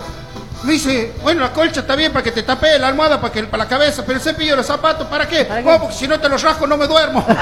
Me 0.64 0.74
dice, 0.74 1.14
bueno, 1.22 1.42
la 1.42 1.52
colcha 1.54 1.82
está 1.82 1.96
bien 1.96 2.12
para 2.12 2.24
que 2.24 2.32
te 2.32 2.42
tape 2.44 2.80
la 2.80 2.88
almohada, 2.88 3.22
para, 3.22 3.32
que, 3.32 3.44
para 3.44 3.64
la 3.64 3.70
cabeza, 3.70 4.04
pero 4.06 4.18
el 4.18 4.24
cepillo 4.24 4.52
de 4.52 4.58
los 4.58 4.66
zapatos, 4.66 5.08
¿para 5.08 5.28
qué? 5.28 5.48
Oh, 5.66 5.80
porque 5.80 5.96
si 5.96 6.08
no 6.08 6.20
te 6.20 6.28
los 6.28 6.42
rasco 6.42 6.66
no 6.66 6.76
me 6.78 6.88
duermo. 6.88 7.26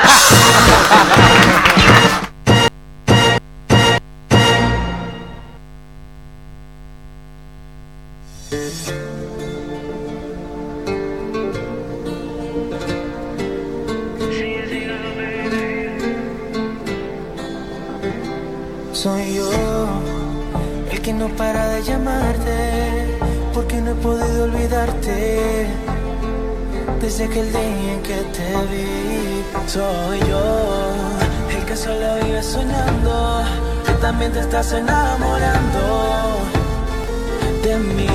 desde 27.13 27.25
aquel 27.25 27.51
día 27.51 27.93
en 27.93 28.01
que 28.01 28.15
te 28.33 28.49
vi. 28.71 29.43
Soy 29.67 30.17
yo 30.27 30.95
el 31.47 31.63
que 31.63 31.77
solo 31.77 32.15
vive 32.25 32.41
soñando 32.41 33.43
que 33.85 33.93
también 33.93 34.31
te 34.31 34.39
estás 34.39 34.73
enamorando 34.73 36.39
de 37.63 37.77
mí. 37.77 38.07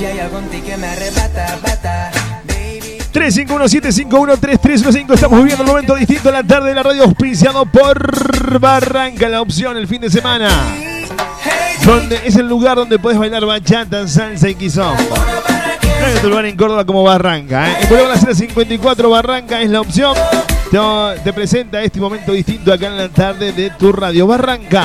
Y 0.00 0.04
hay 0.04 0.18
algo 0.18 0.40
en 0.40 0.48
ti 0.48 0.62
que 0.62 0.76
me 0.76 0.88
arrebata, 0.88 1.56
bata. 1.62 2.10
351-751-3315. 3.12 5.14
Estamos 5.14 5.38
viviendo 5.38 5.62
un 5.62 5.70
momento 5.70 5.94
distinto 5.94 6.30
en 6.30 6.34
la 6.34 6.42
tarde 6.42 6.70
de 6.70 6.74
la 6.74 6.82
radio, 6.82 7.04
auspiciado 7.04 7.66
por 7.66 8.58
Barranca, 8.58 9.28
la 9.28 9.40
opción 9.40 9.76
el 9.76 9.86
fin 9.86 10.00
de 10.00 10.10
semana. 10.10 10.48
Donde 11.84 12.20
es 12.24 12.34
el 12.34 12.48
lugar 12.48 12.76
donde 12.76 12.98
puedes 12.98 13.16
bailar 13.16 13.46
bachata, 13.46 14.08
salsa 14.08 14.48
y 14.48 14.56
quizomba. 14.56 14.98
Lugar 16.22 16.46
en 16.46 16.56
Córdoba 16.56 16.84
como 16.84 17.02
Barranca. 17.02 17.70
¿eh? 17.70 17.76
En 17.82 17.88
Boulevard 17.88 18.14
La 18.14 18.20
Cera 18.20 18.34
54, 18.34 19.10
Barranca 19.10 19.60
es 19.60 19.70
la 19.70 19.80
opción. 19.80 20.14
Te, 20.70 20.78
te 21.22 21.32
presenta 21.32 21.82
este 21.82 22.00
momento 22.00 22.32
distinto 22.32 22.72
acá 22.72 22.86
en 22.86 22.96
la 22.96 23.08
tarde 23.08 23.52
de 23.52 23.70
tu 23.70 23.92
radio 23.92 24.26
Barranca. 24.26 24.84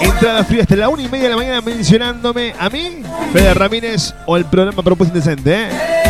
Entrada 0.00 0.44
fría 0.44 0.62
hasta 0.62 0.76
la 0.76 0.88
una 0.88 1.02
y 1.02 1.08
media 1.08 1.24
de 1.24 1.30
la 1.30 1.36
mañana 1.36 1.60
mencionándome 1.60 2.54
a 2.58 2.68
mí, 2.68 3.02
Fede 3.32 3.54
Ramírez 3.54 4.14
o 4.26 4.36
el 4.36 4.44
programa 4.44 4.82
Propuesta 4.82 5.16
Indecente. 5.16 5.64
¿eh? 5.64 5.68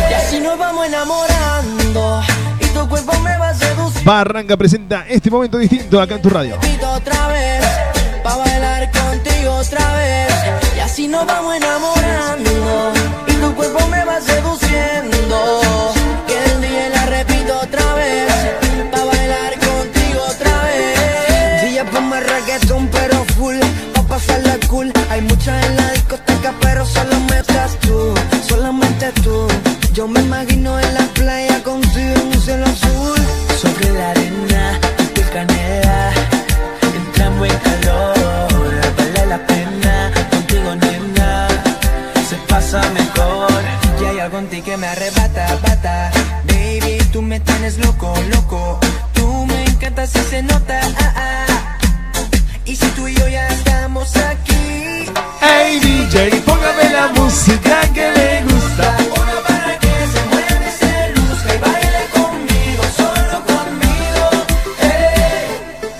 Y 0.09 0.13
así 0.13 0.39
nos 0.39 0.57
vamos 0.57 0.85
enamorando 0.85 2.21
y 2.59 2.65
tu 2.67 2.87
cuerpo 2.87 3.19
me 3.19 3.37
va 3.37 3.49
a 3.49 3.53
seducir. 3.53 4.03
Barranca 4.03 4.55
presenta 4.55 5.05
este 5.07 5.29
momento 5.29 5.57
distinto 5.57 5.99
acá 6.01 6.15
en 6.15 6.21
tu 6.21 6.29
radio. 6.29 6.57
Otra 6.95 7.27
vez, 7.27 7.65
pa' 8.23 8.35
bailar 8.37 8.91
contigo 8.91 9.53
otra 9.55 9.93
vez. 9.95 10.27
Y 10.75 10.79
así 10.79 11.07
nos 11.07 11.25
vamos 11.25 11.55
enamorando. 11.55 12.06
loco, 47.75 48.13
loco. 48.31 48.79
Tú 49.13 49.45
me 49.45 49.65
encantas 49.65 50.15
y 50.15 50.19
se 50.19 50.41
nota. 50.41 50.79
Ah, 50.99 51.13
ah. 51.17 51.77
Y 52.63 52.75
si 52.75 52.85
tú 52.91 53.07
y 53.07 53.15
yo 53.15 53.27
ya 53.27 53.45
estamos 53.49 54.15
aquí. 54.15 55.05
Hey 55.41 55.79
DJ, 55.81 56.41
póngame 56.45 56.89
la 56.91 57.07
música 57.09 57.81
que 57.93 58.09
le 58.11 58.43
gusta. 58.43 58.95
Una 59.21 59.41
para 59.45 59.77
que 59.79 59.93
se 60.13 60.21
mueve, 60.29 60.71
se 60.79 61.13
luzca 61.15 61.55
y 61.55 61.57
baile 61.57 62.03
conmigo, 62.13 62.83
solo 62.95 63.43
conmigo. 63.45 64.25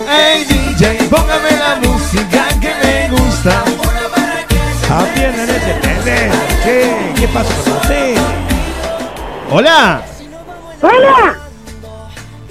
Hey, 0.08 0.46
DJ, 0.48 1.04
póngame 1.10 1.50
la 1.50 1.76
música 1.86 2.48
que 2.62 2.72
me 2.82 3.10
gusta. 3.10 3.62
Una 3.66 4.08
para 4.14 4.46
que 4.46 4.54
se 4.54 4.88
mueve, 4.88 5.04
También 5.04 5.34
en 5.34 5.50
ese 5.50 5.74
tele. 5.82 6.30
¿Qué, 6.64 7.12
¿Qué 7.20 7.28
pasó 7.28 7.52
con? 7.64 7.78
Hola. 9.50 10.02
Hola. 10.82 11.47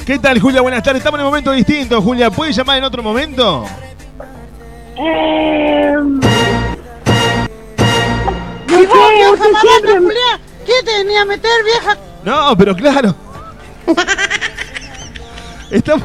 ¿Qué 0.08 0.18
tal, 0.20 0.40
Julia? 0.40 0.62
Buenas 0.62 0.82
tardes. 0.84 1.00
Estamos 1.02 1.20
en 1.20 1.26
un 1.26 1.32
momento 1.32 1.52
distinto, 1.52 2.02
Julia. 2.02 2.32
¿Puedes 2.32 2.56
llamar 2.56 2.78
en 2.78 2.86
otro 2.86 3.04
momento? 3.04 3.66
Eh, 4.98 5.94
¿Qué 10.66 10.74
te 10.84 10.98
venía 11.04 11.22
a 11.22 11.26
meter, 11.26 11.52
vieja? 11.64 11.98
No, 12.24 12.58
pero 12.58 12.76
claro. 12.76 13.16
Estamos. 15.72 16.04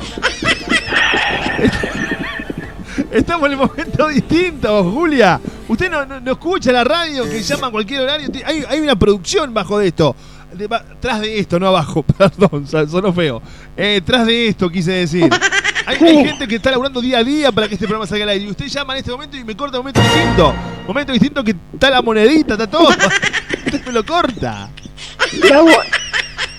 Estamos 3.11 3.47
en 3.47 3.53
un 3.61 3.66
momento 3.69 4.09
distinto, 4.09 4.91
Julia. 4.91 5.41
Usted 5.69 5.91
no, 5.91 6.05
no- 6.05 6.20
no 6.20 6.33
escucha 6.33 6.73
la 6.73 6.83
radio 6.85 7.24
que 7.29 7.43
llama 7.43 7.69
a 7.69 7.70
cualquier 7.70 8.01
horario. 8.03 8.29
Hay, 8.45 8.65
hay 8.69 8.81
una 8.81 8.97
producción 8.97 9.55
bajo 9.55 9.79
de 9.79 9.89
esto. 9.89 10.15
De- 10.55 10.69
tras 11.01 11.20
de 11.20 11.39
esto, 11.39 11.59
no 11.59 11.69
abajo, 11.69 12.03
perdón, 12.19 12.66
son- 12.66 12.89
sonó 12.89 13.12
feo. 13.12 13.41
Eh, 13.77 14.01
tras 14.05 14.27
de 14.27 14.49
esto, 14.49 14.69
quise 14.70 14.93
decir. 14.93 15.29
Hay, 15.85 15.97
hay 15.97 16.24
gente 16.24 16.47
que 16.47 16.55
está 16.57 16.70
laburando 16.70 17.01
día 17.01 17.19
a 17.19 17.24
día 17.24 17.51
para 17.51 17.66
que 17.66 17.74
este 17.74 17.87
programa 17.89 18.07
salga 18.07 18.23
al 18.23 18.29
aire. 18.31 18.45
Y 18.45 18.51
usted 18.51 18.66
llama 18.66 18.93
en 18.93 19.01
este 19.01 19.11
momento 19.11 19.37
y 19.37 19.43
me 19.43 19.57
corta 19.57 19.79
un 19.79 19.83
momento 19.83 20.01
distinto. 20.01 20.55
Momento 20.87 21.12
distinto 21.12 21.43
que 21.43 21.57
está 21.73 21.91
la 21.91 22.01
monedita, 22.03 22.53
está 22.55 22.69
todo. 22.70 22.89
usted 23.66 23.85
me 23.87 23.91
lo 23.91 24.07
corta. 24.07 24.69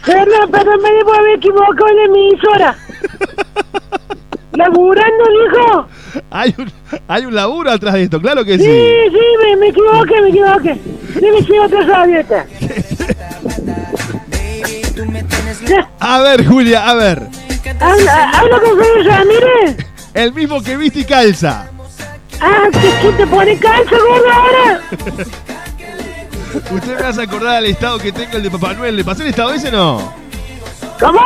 Perdón, 0.06 0.52
perdón, 0.52 0.82
me 0.84 0.92
debo 0.92 1.14
haber 1.14 1.38
equivocado 1.38 1.88
en 1.88 1.96
la 1.96 2.04
emisora. 2.04 2.78
¿Laburando, 4.52 5.24
dijo? 5.46 5.88
Hay 6.30 6.54
un, 6.58 6.72
hay 7.08 7.26
un 7.26 7.34
laburo 7.34 7.72
atrás 7.72 7.94
de 7.94 8.04
esto, 8.04 8.20
claro 8.22 8.44
que 8.44 8.58
Sí, 8.58 8.64
sí. 8.66 8.70
sí, 9.10 9.20
me, 9.42 9.56
me 9.58 9.68
equivoqué, 9.70 10.22
me 10.22 10.30
equivoqué. 10.30 10.82
Dime 11.22 11.42
si 11.44 11.58
otra 11.60 11.82
rabieta. 11.86 12.46
A 16.00 16.20
ver, 16.22 16.46
Julia, 16.46 16.90
a 16.90 16.94
ver. 16.96 17.28
Habla, 17.80 18.30
habla 18.30 18.60
con 18.60 18.78
Félix 18.78 19.06
Ramírez. 19.06 19.78
El 20.14 20.34
mismo 20.34 20.62
que 20.62 20.78
viste 20.78 21.00
y 21.00 21.04
calza. 21.04 21.68
Ah, 22.40 22.68
¿qué, 22.72 22.92
qué 23.02 23.12
te 23.18 23.28
pone 23.28 23.58
calza, 23.58 23.96
gordo, 23.98 24.32
ahora? 24.32 24.82
Usted 26.72 27.00
me 27.00 27.08
hace 27.08 27.22
acordar 27.24 27.56
al 27.56 27.66
estado 27.66 27.98
que 27.98 28.12
tengo 28.12 28.38
el 28.38 28.44
de 28.44 28.52
Papá 28.52 28.74
Noel. 28.74 28.96
¿Le 28.96 29.04
pasé 29.04 29.24
el 29.24 29.30
estado 29.30 29.54
ese 29.54 29.72
no? 29.72 30.14
¿Cómo? 31.00 31.20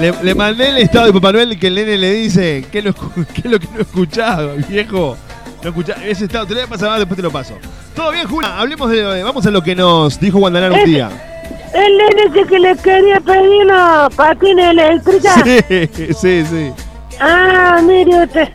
Le, 0.00 0.12
le 0.22 0.34
mandé 0.34 0.70
el 0.70 0.78
estado 0.78 1.06
de 1.06 1.12
Papá 1.12 1.32
Noel 1.32 1.58
que 1.58 1.66
el 1.66 1.74
nene 1.74 1.98
le 1.98 2.12
dice 2.12 2.64
¿Qué, 2.70 2.82
qué 2.82 3.42
es 3.44 3.50
lo 3.50 3.58
que 3.60 3.68
no 3.74 3.80
escuchaba, 3.80 4.54
viejo? 4.68 5.16
No 5.62 5.68
escuchaba. 5.68 6.04
Ese 6.04 6.24
estado, 6.24 6.46
te 6.46 6.54
lo 6.54 6.60
voy 6.60 6.66
a 6.66 6.70
pasar 6.70 6.88
más, 6.90 6.98
después 6.98 7.16
te 7.16 7.22
lo 7.22 7.30
paso. 7.30 7.58
Todo 7.94 8.10
bien, 8.10 8.26
Julia. 8.26 8.58
Hablemos 8.58 8.90
de, 8.90 9.22
Vamos 9.22 9.46
a 9.46 9.50
lo 9.50 9.62
que 9.62 9.76
nos 9.76 10.18
dijo 10.18 10.38
Guandanar 10.38 10.72
un 10.72 10.84
día. 10.84 11.29
El 11.72 11.96
nene 11.96 12.22
ese 12.28 12.46
que 12.48 12.58
le 12.58 12.76
quería 12.76 13.20
pedir 13.20 13.64
los 13.64 14.14
patines 14.14 14.70
eléctricos. 14.70 15.30
Sí, 15.44 16.14
sí, 16.14 16.44
sí. 16.44 16.72
Ah, 17.20 17.80
mire 17.82 18.24
usted. 18.24 18.48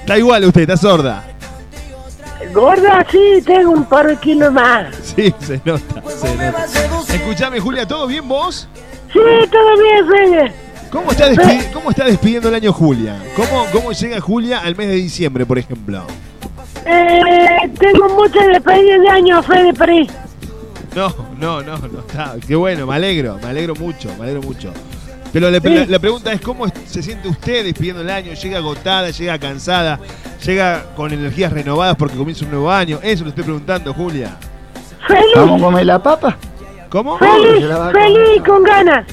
Está 0.00 0.18
igual 0.18 0.44
usted, 0.44 0.62
está 0.62 0.76
sorda. 0.76 1.24
Gorda, 2.52 3.04
sí, 3.10 3.42
tengo 3.44 3.72
un 3.72 3.84
par 3.84 4.06
de 4.06 4.16
kilos 4.16 4.52
más. 4.52 4.94
Sí, 5.02 5.34
se 5.40 5.60
nota, 5.64 6.02
se 6.08 6.36
nota. 6.36 7.14
Escuchame, 7.14 7.60
Julia, 7.60 7.86
¿todo 7.86 8.06
bien 8.06 8.26
vos? 8.28 8.68
Sí, 9.12 9.20
todo 9.50 9.82
bien, 9.82 10.08
Fede. 10.08 10.52
¿Cómo 10.90 11.10
está, 11.10 11.26
cómo 11.72 11.90
está 11.90 12.04
despidiendo 12.04 12.48
el 12.48 12.54
año 12.54 12.72
Julia? 12.72 13.22
¿Cómo, 13.36 13.66
¿Cómo 13.72 13.92
llega 13.92 14.20
Julia 14.20 14.60
al 14.60 14.76
mes 14.76 14.88
de 14.88 14.94
diciembre, 14.94 15.44
por 15.44 15.58
ejemplo? 15.58 16.04
Eh, 16.86 17.70
tengo 17.78 18.08
muchas 18.10 18.46
despedidas 18.46 19.00
de 19.00 19.08
año, 19.10 19.42
Fede, 19.42 19.72
ahí. 19.80 20.10
No, 20.98 21.14
no, 21.38 21.62
no, 21.62 21.78
no 21.78 22.00
está. 22.00 22.34
Qué 22.46 22.56
bueno, 22.56 22.86
me 22.86 22.94
alegro, 22.96 23.38
me 23.42 23.48
alegro 23.48 23.74
mucho, 23.76 24.08
me 24.18 24.24
alegro 24.24 24.42
mucho. 24.42 24.72
Pero 25.32 25.50
la, 25.50 25.60
Sí. 25.60 25.68
la- 25.68 25.86
la 25.86 25.98
pregunta 25.98 26.32
es 26.32 26.40
cómo 26.40 26.66
se 26.86 27.02
siente 27.02 27.28
usted 27.28 27.64
despidiendo 27.64 28.00
el 28.02 28.10
año, 28.10 28.32
llega 28.32 28.58
agotada, 28.58 29.10
llega 29.10 29.38
cansada, 29.38 30.00
llega 30.44 30.86
con 30.96 31.12
energías 31.12 31.52
renovadas 31.52 31.96
porque 31.96 32.16
comienza 32.16 32.44
un 32.46 32.50
nuevo 32.50 32.70
año. 32.70 32.98
Eso 33.02 33.24
le 33.24 33.30
estoy 33.30 33.44
preguntando, 33.44 33.92
Julia. 33.94 34.36
¿Vamos 35.36 35.60
a 35.60 35.64
comer 35.64 35.86
la 35.86 36.02
papa? 36.02 36.36
¿Cómo? 36.88 37.18
Feliz, 37.18 37.64
feliz, 37.92 38.42
con 38.46 38.62
ganas. 38.64 39.06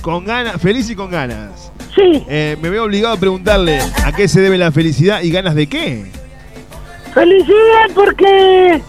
Con 0.00 0.24
ganas, 0.24 0.60
feliz 0.62 0.88
y 0.88 0.94
con 0.96 1.10
ganas. 1.10 1.72
Sí. 1.94 2.24
Eh, 2.28 2.56
me 2.62 2.70
veo 2.70 2.84
obligado 2.84 3.14
a 3.14 3.18
preguntarle 3.18 3.80
a 4.04 4.12
qué 4.12 4.28
se 4.28 4.40
debe 4.40 4.56
la 4.58 4.70
felicidad 4.70 5.20
y 5.22 5.30
ganas 5.30 5.54
de 5.56 5.66
qué. 5.68 6.06
Felicidad 7.12 7.90
porque 7.94 8.80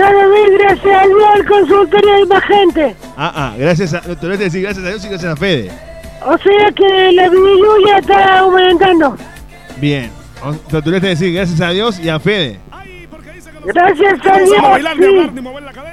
cada 0.00 0.26
vez, 0.28 0.50
gracias 0.58 0.96
a 1.02 1.06
Dios, 1.06 1.22
al 1.34 1.46
consultorio 1.46 2.14
hay 2.14 2.24
más 2.26 2.44
gente. 2.44 2.96
Ah, 3.16 3.32
ah, 3.34 3.54
gracias 3.58 3.92
a, 3.94 4.00
te 4.00 4.08
lo 4.14 4.28
voy 4.28 4.34
a 4.34 4.36
decir 4.38 4.62
gracias 4.62 4.84
a 4.84 4.88
Dios 4.88 5.04
y 5.04 5.08
gracias 5.08 5.32
a 5.32 5.36
Fede. 5.36 5.70
O 6.26 6.38
sea 6.38 6.72
que 6.72 7.12
la 7.12 7.30
ya 7.86 7.98
está 7.98 8.38
aumentando. 8.40 9.16
Bien. 9.78 10.10
O- 10.42 10.52
Te 10.54 10.76
lo 10.76 10.82
voy 10.82 10.94
a 10.96 11.00
decir 11.00 11.34
gracias 11.34 11.60
a 11.60 11.70
Dios 11.70 11.98
y 12.00 12.08
a 12.08 12.18
Fede. 12.18 12.58
Gracias 13.64 14.26
a 14.26 14.38
Dios. 14.38 14.56
sí. 14.98 15.40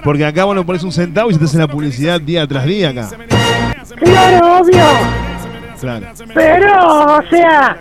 Porque 0.04 0.26
acá 0.26 0.46
vos 0.46 0.56
no 0.56 0.66
pones 0.66 0.84
un 0.84 0.92
centavo 0.92 1.30
y 1.30 1.34
se 1.34 1.40
te 1.40 1.46
hace 1.46 1.58
la 1.58 1.68
publicidad 1.68 2.20
día 2.22 2.48
tras 2.48 2.66
día 2.66 2.90
acá. 2.90 3.10
Claro, 4.00 4.60
obvio. 4.62 4.84
Claro. 5.80 6.08
Pero, 6.34 7.16
o 7.18 7.22
sea, 7.30 7.78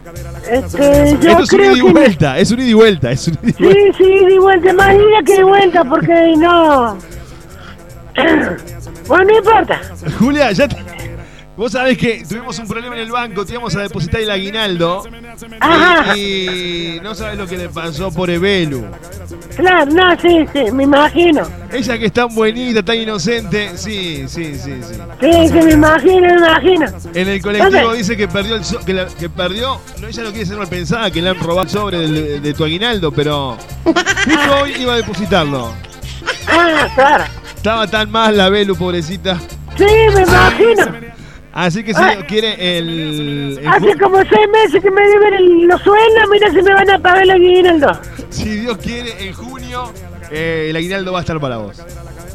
este, 0.51 1.17
yo 1.21 1.31
Esto 1.31 1.43
es 1.45 1.53
un 1.53 1.61
ida 1.61 1.67
creo 1.73 1.77
y 1.77 1.81
que... 1.81 1.93
vuelta, 1.93 2.39
es 2.39 2.51
un 2.51 2.61
ida 2.61 2.69
y 2.69 2.75
vuelta, 2.75 3.11
es 3.11 3.29
un 3.29 3.35
ida 3.43 3.49
y 3.49 3.53
Sí, 3.53 3.63
vuelta. 3.65 3.97
sí, 3.99 4.25
de 4.27 4.39
vuelta, 4.39 4.73
más 4.75 4.95
ida 4.95 5.23
que 5.25 5.37
de 5.37 5.45
vuelta, 5.45 5.85
porque 5.85 6.35
no... 6.39 6.97
Bueno, 9.09 9.25
no 9.25 9.37
importa. 9.39 9.81
Julia, 10.19 10.51
ya 10.53 10.67
te- 10.67 10.77
Vos 11.57 11.73
sabés 11.73 11.97
que 11.97 12.23
tuvimos 12.29 12.59
un 12.59 12.69
problema 12.69 12.95
en 12.97 13.01
el 13.01 13.11
banco, 13.11 13.47
te 13.47 13.53
íbamos 13.53 13.75
a 13.77 13.81
depositar 13.81 14.21
el 14.21 14.31
aguinaldo. 14.31 15.03
Ajá. 15.59 16.15
Y, 16.15 17.01
no 17.03 17.15
sabes 17.15 17.39
lo 17.39 17.47
que 17.47 17.57
le 17.57 17.71
pasó 17.71 18.11
por 18.13 18.29
Ebelu. 18.29 18.85
Claro, 19.57 19.91
no, 19.91 20.21
sí, 20.21 20.45
sí, 20.53 20.71
me 20.71 20.83
imagino. 20.85 21.49
Ella 21.73 21.99
que 21.99 22.07
es 22.07 22.13
tan 22.13 22.35
bonita, 22.35 22.83
tan 22.83 22.97
inocente. 22.97 23.71
Sí, 23.79 24.25
sí, 24.29 24.55
sí, 24.59 24.81
sí. 24.83 24.95
Sí, 25.21 25.49
sí, 25.49 25.55
me 25.55 25.73
imagino, 25.73 26.21
me 26.29 26.37
imagino. 26.37 26.87
En 27.15 27.29
el 27.29 27.41
colectivo 27.41 27.81
¿Dónde? 27.81 27.97
dice 27.97 28.17
que 28.19 28.29
perdió 28.29 28.55
el 28.57 28.65
so- 28.65 28.81
que, 28.81 28.93
la- 28.93 29.07
que 29.07 29.31
perdió, 29.31 29.81
no 29.99 30.09
ella 30.09 30.23
no 30.25 30.31
quiere 30.33 30.45
ser 30.47 30.59
mal 30.59 30.69
pensada, 30.69 31.11
que 31.11 31.23
le 31.23 31.31
han 31.31 31.41
robado 31.41 31.63
el 31.63 31.69
sobre 31.71 31.99
del- 32.01 32.43
de, 32.43 32.53
tu 32.55 32.65
aguinaldo, 32.65 33.11
pero 33.13 33.57
justo 33.85 34.57
hoy 34.63 34.75
iba 34.79 34.93
a 34.93 34.97
depositarlo. 34.97 35.73
Ah, 36.49 36.87
claro. 36.95 37.25
Estaba 37.57 37.87
tan 37.87 38.11
mal 38.11 38.37
la 38.37 38.51
Belu, 38.51 38.77
pobrecita. 38.77 39.39
Sí, 39.79 39.85
me 40.15 40.23
imagino. 40.23 41.06
Así 41.59 41.83
que 41.83 41.95
si 41.95 42.03
Ay. 42.03 42.19
quiere 42.29 42.77
el, 42.79 43.59
el 43.59 43.67
Hace 43.67 43.97
como 43.99 44.19
seis 44.19 44.47
meses 44.53 44.83
que 44.83 44.91
me 44.91 45.01
deben 45.09 45.33
el- 45.35 45.67
los 45.67 45.81
sueldos, 45.81 46.25
mira 46.31 46.51
si 46.51 46.61
me 46.61 46.75
van 46.75 46.91
a 46.91 46.99
pagar 46.99 47.23
el 47.23 47.31
aguinaldo. 47.31 47.99
si 48.29 48.45
Dios 48.61 48.77
quiere 48.77 49.27
en 49.27 49.33
junio 49.33 49.91
eh, 50.31 50.67
el 50.69 50.77
aguinaldo 50.77 51.13
va 51.13 51.19
a 51.19 51.23
estar 51.23 51.41
para 51.41 51.57
vos. 51.57 51.81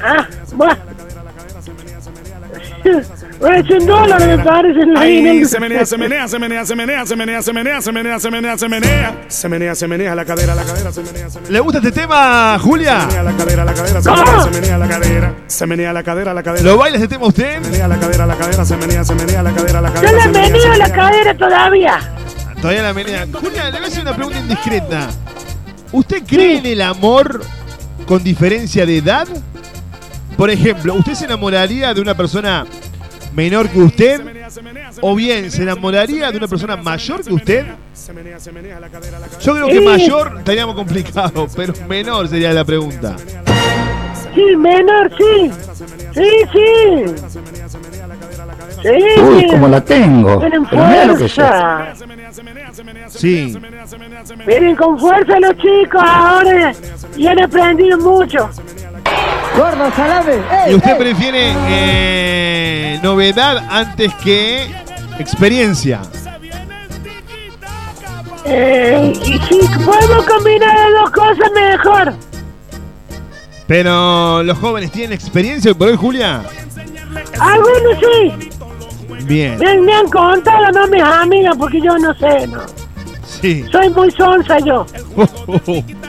Ah, 0.03 0.27
bueno. 0.55 0.75
Bueno, 3.41 3.63
100 3.65 3.85
dólares 3.87 4.27
me 4.27 4.43
parece 4.43 4.79
el 4.81 4.97
Ay, 4.97 5.17
aguinaldo. 5.17 5.47
se 5.49 5.59
menea, 5.59 5.85
se 5.85 5.97
menea, 5.97 6.27
se 6.27 6.37
menea, 6.39 6.65
se 6.65 6.75
menea, 6.75 7.05
se 7.05 7.15
menea, 7.15 7.41
se 7.41 7.51
menea, 7.53 7.81
se 7.81 7.91
menea, 7.91 8.19
se 8.19 8.29
menea, 8.31 8.57
se 8.57 8.69
menea. 8.69 9.21
Se 9.27 9.49
menea, 9.49 9.75
se 9.75 9.87
menea, 9.87 10.15
la 10.15 10.25
cadera, 10.25 10.53
la 10.53 10.63
cadera, 10.63 10.91
se 10.91 11.01
menea, 11.01 11.29
se 11.29 11.39
menea. 11.39 11.51
¿Le 11.51 11.59
gusta 11.59 11.79
este 11.79 11.91
tema, 11.91 12.59
Julia? 12.59 13.01
Se 13.01 13.07
menea 13.07 13.23
la 13.23 13.31
cadera, 13.33 13.65
la 13.65 13.73
cadera, 13.73 14.01
se 14.01 14.09
menea, 14.11 14.41
se 14.43 14.49
menea 14.51 14.77
la 14.77 14.87
cadera. 14.87 15.35
Se 15.47 15.65
menea 15.67 15.93
la 15.93 16.03
cadera, 16.03 16.33
la 16.35 16.43
cadera. 16.43 16.63
¿Lo 16.63 16.77
baila 16.77 16.97
este 16.97 17.07
tema 17.07 17.25
usted? 17.25 17.63
Se 17.63 17.69
menea 17.71 17.87
la 17.87 17.97
cadera, 17.99 18.25
la 18.27 18.35
cadera, 18.35 18.65
se 18.65 18.77
menea, 18.77 19.03
se 19.03 19.15
menea 19.15 19.43
la 19.43 19.51
cadera, 19.53 19.81
la 19.81 19.87
Yo 19.89 19.93
cadera. 19.95 20.11
le 20.11 20.25
menea, 20.27 20.43
se 20.45 20.51
venido 20.51 20.67
la 20.69 20.73
menea. 20.87 20.95
cadera 20.95 21.37
todavía. 21.37 21.99
Todavía 22.61 22.83
la 22.83 22.93
menea. 22.93 23.27
Julia, 23.33 23.65
le 23.71 23.77
voy 23.77 23.85
a 23.85 23.87
hacer 23.87 24.01
una 24.03 24.15
pregunta 24.15 24.39
indiscreta. 24.39 25.07
¿Usted 25.91 26.23
cree 26.27 26.59
en 26.59 26.65
el 26.67 26.81
amor 26.81 27.41
con 28.05 28.23
diferencia 28.23 28.85
de 28.85 28.97
edad? 28.97 29.27
Por 30.37 30.51
ejemplo, 30.51 30.93
¿usted 30.93 31.13
se 31.15 31.25
enamoraría 31.25 31.91
de 31.93 32.01
una 32.01 32.13
persona 32.15 32.65
menor 33.33 33.69
que 33.69 33.79
usted? 33.79 34.21
¿O 35.01 35.15
bien 35.15 35.49
se 35.51 35.63
enamoraría 35.63 36.31
de 36.31 36.37
una 36.37 36.47
persona 36.47 36.75
mayor 36.75 37.23
que 37.23 37.33
usted? 37.33 37.65
Yo 39.41 39.53
creo 39.53 39.67
que 39.67 39.81
mayor 39.81 40.35
estaríamos 40.39 40.75
complicados, 40.75 41.51
pero 41.55 41.73
menor 41.87 42.27
sería 42.27 42.53
la 42.53 42.65
pregunta. 42.65 43.15
Sí, 44.33 44.55
menor, 44.55 45.11
sí. 45.17 45.51
Sí, 46.13 46.29
sí. 46.53 47.05
Sí, 48.81 49.21
Uy, 49.21 49.47
como 49.47 49.67
la 49.67 49.81
tengo. 49.81 50.39
Tienen 50.39 50.65
Pero 50.65 50.87
mira 50.87 51.05
lo 51.05 51.17
que 51.17 51.25
es 51.25 51.33
fuerza. 51.33 51.93
Sí. 53.09 53.57
Vienen 54.47 54.75
con 54.75 54.97
fuerza 54.97 55.39
los 55.39 55.55
chicos 55.57 56.01
ahora 56.03 56.73
y 57.17 57.27
han 57.27 57.41
aprendido 57.41 57.97
mucho. 57.99 58.49
Gordo, 59.57 59.91
salame. 59.95 60.41
¿Y 60.69 60.75
usted 60.75 60.97
prefiere 60.97 61.53
eh, 61.67 62.99
novedad 63.03 63.63
antes 63.69 64.13
que 64.15 64.71
experiencia? 65.19 66.01
Eh, 68.45 69.13
y 69.23 69.39
si 69.39 69.59
podemos 69.85 70.25
combinar 70.25 70.75
las 70.75 71.01
dos 71.01 71.11
cosas, 71.11 71.51
mejor. 71.53 72.13
Pero 73.67 74.43
los 74.43 74.57
jóvenes 74.57 74.91
tienen 74.91 75.13
experiencia 75.13 75.73
por 75.73 75.89
hoy, 75.89 75.95
Julia. 75.95 76.41
Algunos 77.39 77.99
sí. 77.99 78.49
Bien. 79.25 79.57
Me, 79.59 79.79
me 79.79 79.93
han 79.93 80.07
contado, 80.09 80.71
no 80.71 80.87
mis 80.87 81.03
amigas, 81.03 81.55
porque 81.57 81.79
yo 81.81 81.97
no 81.97 82.13
sé, 82.15 82.47
no. 82.47 82.61
Sí. 83.23 83.65
Soy 83.71 83.89
muy 83.89 84.11
sonsa 84.11 84.59
yo. 84.59 84.85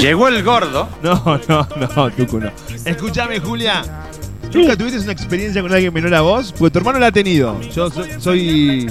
Llegó 0.00 0.28
el 0.28 0.42
gordo. 0.42 0.88
No, 1.02 1.40
no, 1.48 1.68
no, 1.96 2.10
Tucu, 2.10 2.40
no. 2.40 2.50
Escúchame, 2.84 3.40
Julia. 3.40 3.82
¿Nunca 4.52 4.76
tuviste 4.76 4.98
una 5.00 5.12
experiencia 5.12 5.60
con 5.60 5.72
alguien 5.72 5.92
menor 5.92 6.14
a 6.14 6.20
vos? 6.22 6.54
Porque 6.56 6.70
tu 6.72 6.78
hermano 6.78 6.98
la 6.98 7.08
ha 7.08 7.12
tenido. 7.12 7.60
Yo 7.74 7.90
so- 7.90 8.04
soy 8.18 8.90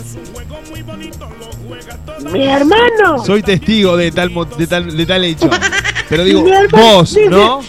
Mi 2.32 2.48
hermano. 2.48 3.24
soy 3.26 3.42
testigo 3.42 3.98
de 3.98 4.12
tal 4.12 4.30
mo- 4.30 4.46
de 4.46 4.68
tal 4.68 4.96
de 4.96 5.06
tal 5.06 5.24
hecho. 5.24 5.50
Pero 6.10 6.24
digo, 6.24 6.44
Mi 6.44 6.52
hermano 6.52 6.78
vos, 6.98 7.10
dice- 7.16 7.30
¿no? 7.30 7.62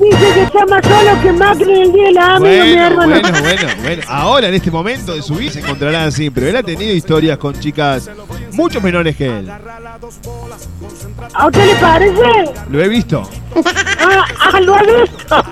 Dice 0.00 0.32
que 0.34 0.42
está 0.44 0.64
más 0.66 0.84
solo 0.86 1.22
que 1.22 1.32
Macri 1.32 1.70
en 1.72 1.82
el 1.82 1.92
día 1.92 2.04
de 2.04 2.12
la 2.12 2.36
amiga, 2.36 2.64
mi 2.64 2.70
Bueno, 2.70 2.86
hermano. 2.86 3.10
bueno, 3.20 3.38
bueno, 3.42 3.68
bueno. 3.82 4.02
Ahora, 4.06 4.48
en 4.48 4.54
este 4.54 4.70
momento 4.70 5.14
de 5.14 5.22
su 5.22 5.34
vida, 5.34 5.50
se 5.52 5.60
encontrará 5.60 6.04
así. 6.04 6.30
Pero 6.30 6.46
él 6.48 6.56
ha 6.56 6.62
tenido 6.62 6.92
historias 6.94 7.36
con 7.38 7.58
chicas 7.58 8.08
mucho 8.58 8.80
menores 8.80 9.16
que 9.16 9.26
él. 9.26 9.48
¿A 11.34 11.46
usted 11.46 11.66
le 11.66 11.74
parece? 11.76 12.52
Lo 12.70 12.82
he 12.82 12.88
visto. 12.88 13.22
Ah, 14.10 14.24
ah, 14.54 14.60
lo 14.60 14.74
ha 14.74 14.82
visto. 14.82 15.44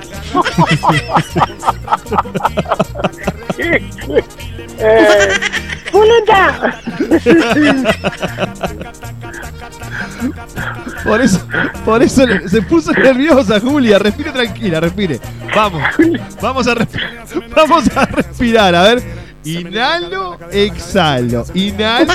eh. 3.59 3.83
Por 11.05 11.21
eso, 11.21 11.47
por 11.85 12.03
eso 12.03 12.25
se 12.49 12.63
puso 12.63 12.93
nerviosa, 12.93 13.61
Julia. 13.61 13.99
Respire 13.99 14.33
tranquila, 14.33 14.81
respire. 14.81 15.21
Vamos, 15.55 15.83
vamos 16.41 16.67
a, 16.67 16.75
vamos 17.55 17.97
a 17.97 18.07
respirar. 18.07 18.75
A 18.75 18.83
ver, 18.83 19.03
inhalo, 19.47 20.39
exhalo. 20.51 21.45
Inhalo. 21.55 22.13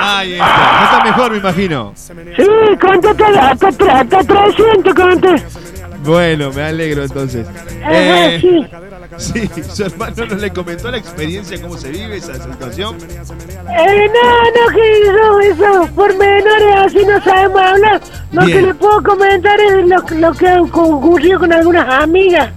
Ahí 0.00 0.32
está. 0.34 0.46
Ya 0.46 0.84
está 0.84 1.04
mejor, 1.04 1.30
me 1.32 1.38
imagino. 1.38 1.92
Sí, 1.96 2.76
contate 2.80 3.24
hasta, 3.24 3.68
hasta, 3.68 4.00
hasta 4.00 4.24
300, 4.24 4.94
conté. 4.94 5.42
Bueno, 6.04 6.52
me 6.52 6.62
alegro 6.62 7.04
entonces. 7.04 7.46
Ajá, 7.48 7.92
Eh, 7.92 8.38
sí. 8.40 8.66
Sí, 9.18 9.50
su 9.72 9.84
hermano 9.84 10.26
no 10.26 10.34
le 10.36 10.50
comentó 10.52 10.90
la 10.90 10.98
experiencia, 10.98 11.60
cómo 11.60 11.76
se 11.76 11.90
vive 11.90 12.16
esa 12.16 12.34
situación. 12.34 12.96
Eh, 12.96 14.08
no, 14.08 14.44
no, 14.50 14.74
que 14.74 15.02
eso, 15.02 15.40
eso, 15.40 15.94
por 15.94 16.16
menores 16.16 16.74
así 16.78 17.04
no 17.04 17.22
sabemos 17.22 17.60
hablar. 17.60 18.00
Lo 18.32 18.44
Bien. 18.44 18.58
que 18.58 18.66
le 18.66 18.74
puedo 18.74 19.02
comentar 19.02 19.58
es 19.60 19.86
lo, 19.86 20.18
lo 20.18 20.32
que 20.34 20.52
ocurrió 20.58 21.38
con 21.38 21.52
algunas 21.52 22.02
amigas. 22.02 22.50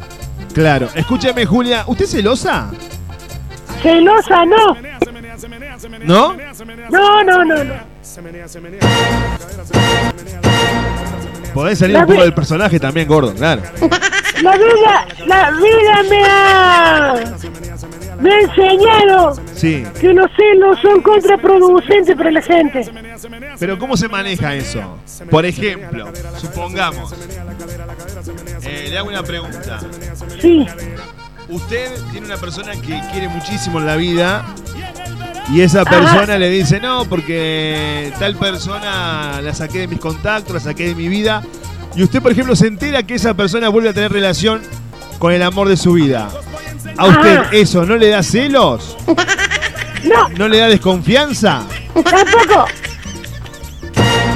Claro, 0.53 0.89
escúchame, 0.95 1.45
Julia, 1.45 1.83
¿usted 1.87 2.05
es 2.05 2.11
celosa? 2.11 2.71
Celosa, 3.81 4.45
no. 4.45 4.77
¿No? 6.03 6.35
No, 6.89 7.23
no, 7.23 7.45
no, 7.45 7.63
no. 7.63 7.73
Podés 11.53 11.79
salir 11.79 11.93
La 11.93 12.01
un 12.01 12.07
poco 12.07 12.21
del 12.21 12.33
personaje 12.33 12.79
también, 12.79 13.07
gordo, 13.07 13.33
claro. 13.33 13.61
La 14.41 14.51
vida, 14.57 15.07
la 15.25 15.51
vida 15.51 16.03
me 16.09 16.23
ha, 16.25 17.15
me 18.19 18.31
ha 18.33 18.39
enseñado 18.41 19.35
Sí. 19.55 19.83
que 19.99 20.13
los 20.13 20.27
celos 20.35 20.77
son 20.81 21.01
contraproducentes 21.01 22.15
para 22.15 22.31
la 22.31 22.41
gente. 22.41 22.81
Pero 23.59 23.79
¿cómo 23.79 23.97
se 23.97 24.07
maneja 24.07 24.53
eso? 24.55 24.97
Por 25.29 25.45
ejemplo, 25.45 26.11
supongamos, 26.37 27.13
eh, 28.63 28.87
le 28.89 28.97
hago 28.97 29.09
una 29.09 29.23
pregunta. 29.23 29.79
Sí. 30.41 30.65
Usted 31.49 31.91
tiene 32.11 32.27
una 32.27 32.37
persona 32.37 32.73
que 32.73 33.01
quiere 33.11 33.29
muchísimo 33.29 33.79
en 33.79 33.85
la 33.85 33.95
vida 33.95 34.45
y 35.49 35.61
esa 35.61 35.85
persona 35.85 36.37
le 36.37 36.49
dice, 36.49 36.79
no, 36.81 37.05
porque 37.05 38.11
tal 38.19 38.35
persona 38.35 39.39
la 39.41 39.53
saqué 39.53 39.79
de 39.79 39.87
mis 39.87 39.99
contactos, 39.99 40.53
la 40.53 40.59
saqué 40.59 40.87
de 40.89 40.95
mi 40.95 41.07
vida. 41.07 41.41
Y 41.97 42.03
usted, 42.03 42.21
por 42.21 42.31
ejemplo, 42.31 42.55
se 42.55 42.67
entera 42.67 43.01
que 43.01 43.15
esa 43.15 43.33
persona 43.33 43.69
vuelve 43.69 43.89
a 43.89 43.93
tener 43.93 44.11
relación 44.11 44.61
con 45.17 45.33
el 45.33 45.41
amor 45.41 45.67
de 45.67 45.75
su 45.75 45.93
vida. 45.93 46.29
¿A 46.95 47.07
usted 47.07 47.37
Ajá. 47.37 47.49
eso 47.53 47.85
no 47.87 47.97
le 47.97 48.09
da 48.09 48.23
celos? 48.23 48.95
No. 50.03 50.29
¿No 50.29 50.47
le 50.47 50.59
da 50.59 50.67
desconfianza? 50.69 51.63
Tampoco. 51.93 52.65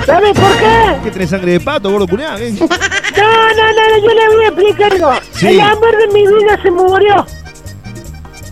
¿Sabes 0.06 0.38
por 0.38 0.58
qué? 0.58 0.98
¿Qué 1.04 1.12
tenés 1.12 1.30
sangre 1.30 1.52
de 1.54 1.60
pato, 1.60 1.92
gordo 1.92 2.08
culiao? 2.08 2.36
¿Qué? 2.36 2.52
No, 2.52 2.68
no, 2.68 2.68
no, 2.68 3.98
yo 4.02 4.14
le 4.14 4.36
voy 4.36 4.46
a 4.46 4.48
explicar 4.48 4.92
algo. 4.94 5.14
Sí. 5.34 5.48
El 5.50 5.62
amor 5.62 5.98
de 5.98 6.08
mi 6.08 6.28
vida 6.28 6.60
se 6.62 6.72
murió. 6.72 7.26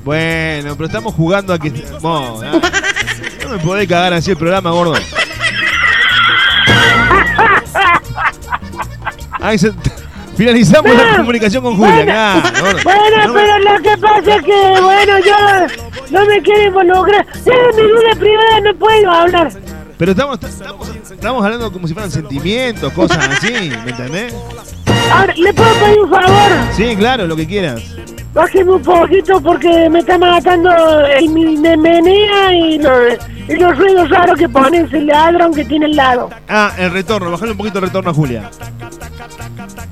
Bueno, 0.05 0.75
pero 0.75 0.85
estamos 0.85 1.15
jugando 1.15 1.51
a 1.51 1.59
que. 1.59 1.71
No, 2.01 2.41
no, 2.41 2.51
no 2.61 3.49
me 3.49 3.57
podés 3.57 3.89
cagar 3.89 4.13
así 4.13 4.31
el 4.31 4.37
programa, 4.37 4.69
gordo. 4.69 4.93
Ahí 9.41 9.57
se- 9.57 9.71
Finalizamos 10.37 10.95
la 10.95 11.17
comunicación 11.17 11.61
con 11.63 11.75
Julia. 11.75 12.41
Bueno, 12.83 13.27
No 13.27 13.33
me- 13.33 13.39
pero 13.41 13.59
lo 13.59 13.81
que 13.83 13.97
pasa 13.97 14.35
es 14.37 14.43
que, 14.43 14.81
bueno, 14.81 15.19
yo 15.19 15.67
no 16.11 16.25
me 16.25 16.41
quiero 16.41 16.63
involucrar. 16.67 17.25
De 17.43 17.51
mi 17.75 17.83
vida 17.83 18.15
privada 18.17 18.61
no 18.63 18.73
puedo 18.79 19.11
hablar. 19.11 19.51
Pero 19.97 20.11
estamos, 20.11 20.39
estamos, 20.41 20.89
estamos 21.11 21.43
hablando 21.43 21.69
como 21.73 21.85
si 21.89 21.93
fueran 21.93 22.09
sentimientos, 22.09 22.93
cosas 22.93 23.17
así, 23.27 23.51
¿me 23.83 23.91
entendés? 23.91 24.33
Ahora, 25.11 25.33
¿le 25.35 25.53
puedo 25.53 25.73
pedir 25.73 25.99
un 25.99 26.09
favor? 26.09 26.51
Sí, 26.73 26.95
claro, 26.95 27.27
lo 27.27 27.35
que 27.35 27.45
quieras. 27.45 27.81
Bájeme 28.33 28.71
un 28.75 28.81
poquito 28.81 29.41
porque 29.41 29.89
me 29.89 29.99
está 29.99 30.17
matando 30.17 30.71
el 31.05 31.27
mi 31.29 31.57
me 31.57 31.75
menea 31.75 32.53
y 32.53 32.77
los, 32.77 32.95
y 33.49 33.55
los 33.55 33.77
ruidos 33.77 34.09
raros 34.09 34.37
que 34.39 34.47
pone 34.47 34.81
ese 34.81 35.01
ladrón 35.01 35.53
que 35.53 35.65
tiene 35.65 35.87
al 35.87 35.95
lado. 35.97 36.29
Ah, 36.47 36.71
el 36.77 36.91
retorno, 36.91 37.29
bajale 37.29 37.51
un 37.51 37.57
poquito 37.57 37.79
el 37.79 37.85
retorno 37.85 38.11
a 38.11 38.13
Julia. 38.13 38.49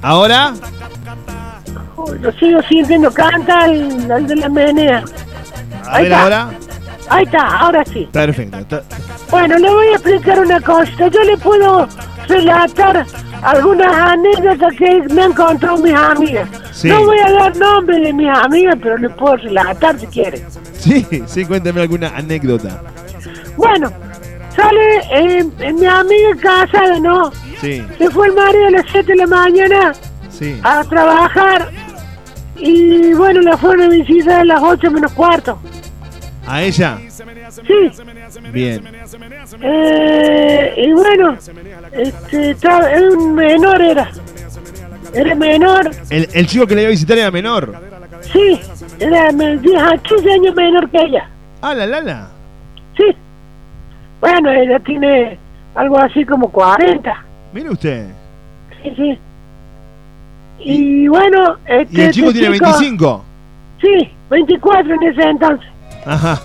¿Ahora? 0.02 0.54
Lo 2.22 2.32
sigo 2.34 2.62
sintiendo, 2.70 3.12
canta 3.12 3.66
el, 3.66 4.10
el 4.10 4.28
de 4.28 4.36
la 4.36 4.50
menea. 4.50 5.04
A 5.86 5.96
Ahí 5.96 6.04
ver 6.04 6.12
está. 6.12 6.24
ahora. 6.24 6.50
Ahí 7.10 7.24
está, 7.26 7.58
ahora 7.60 7.84
sí. 7.86 8.10
Perfecto. 8.12 8.58
está- 8.60 8.84
Bueno, 9.30 9.58
le 9.58 9.70
voy 9.70 9.88
a 9.88 9.92
explicar 9.94 10.40
una 10.40 10.60
cosa. 10.62 10.92
Yo 11.10 11.24
le 11.24 11.38
puedo 11.38 11.88
relatar 12.28 13.06
algunas 13.42 13.94
anécdotas 13.94 14.74
que 14.78 15.02
me 15.14 15.24
han 15.24 15.34
contado 15.34 15.78
mis 15.78 15.94
amigas. 15.94 16.48
Sí. 16.72 16.90
No 16.90 17.06
voy 17.06 17.20
a 17.20 17.32
dar 17.32 17.56
nombre 17.58 18.00
de 18.00 18.14
mis 18.14 18.30
amigas, 18.30 18.76
pero 18.82 18.98
le 18.98 19.10
puedo 19.10 19.36
relatar 19.38 20.00
si 20.00 20.08
quiere. 20.08 20.46
Sí, 20.74 21.06
sí, 21.26 21.46
cuéntame 21.46 21.82
alguna 21.82 22.10
anécdota. 22.16 22.82
Bueno, 23.58 23.92
sale 24.56 24.98
eh, 25.12 25.46
eh, 25.60 25.74
mi 25.74 25.86
amiga 25.86 26.30
casada, 26.42 27.00
¿no? 27.00 27.32
Sí, 27.62 27.84
Se 27.98 28.10
fue 28.12 28.28
el 28.28 28.34
marido 28.34 28.68
a 28.68 28.72
las 28.72 28.86
7 28.92 29.08
de 29.12 29.16
la 29.16 29.28
mañana 29.28 29.94
sí. 30.30 30.60
a 30.64 30.84
trabajar 30.84 31.70
y 32.56 33.14
bueno, 33.14 33.42
la 33.42 33.58
fueron 33.58 33.86
a 33.86 33.90
visitar 33.90 34.42
a 34.42 34.46
las 34.46 34.62
8 34.62 34.92
menos 34.92 35.12
cuarto. 35.14 35.60
¿A 36.46 36.62
ella? 36.62 36.98
Sí. 37.66 37.92
Bien. 38.52 38.84
Eh, 39.62 40.74
y 40.78 40.92
bueno, 40.94 41.38
este, 41.92 42.52
estaba, 42.52 42.90
era 42.92 43.10
un 43.10 43.34
menor 43.36 43.82
era. 43.82 44.10
Era 45.14 45.36
menor, 45.36 45.90
El, 46.10 46.28
el 46.34 46.48
chico 46.48 46.68
que 46.68 46.76
le 46.76 46.82
iba 46.82 46.90
a 46.90 46.92
visitar 46.92 47.18
era 47.18 47.32
menor. 47.32 47.74
sí, 48.32 48.60
era 49.00 49.32
me- 49.32 49.58
10 49.58 49.82
a 49.82 49.98
15 49.98 50.32
años 50.32 50.56
menor 50.56 50.90
que 50.90 50.98
ella. 51.02 51.30
Ah, 51.62 51.74
la 51.74 51.86
lala. 51.88 52.28
Sí. 52.96 53.06
Bueno, 54.20 54.52
ella 54.52 54.80
tiene 54.80 55.40
algo 55.76 55.98
así 56.00 56.24
como 56.26 56.50
40. 56.52 57.24
Mire 57.54 57.70
usted. 57.70 58.08
Sí, 58.84 58.94
sí. 58.96 59.20
Y, 60.60 61.08
bueno, 61.08 61.58
este, 61.66 62.02
Y 62.02 62.02
el 62.02 62.12
chico 62.12 62.28
este 62.28 62.40
tiene 62.40 62.60
25. 62.60 63.26
Sí, 63.82 64.10
24 64.30 64.94
en 64.96 65.04
ese 65.04 65.22
entonces. 65.22 65.68
Ajá. 66.06 66.42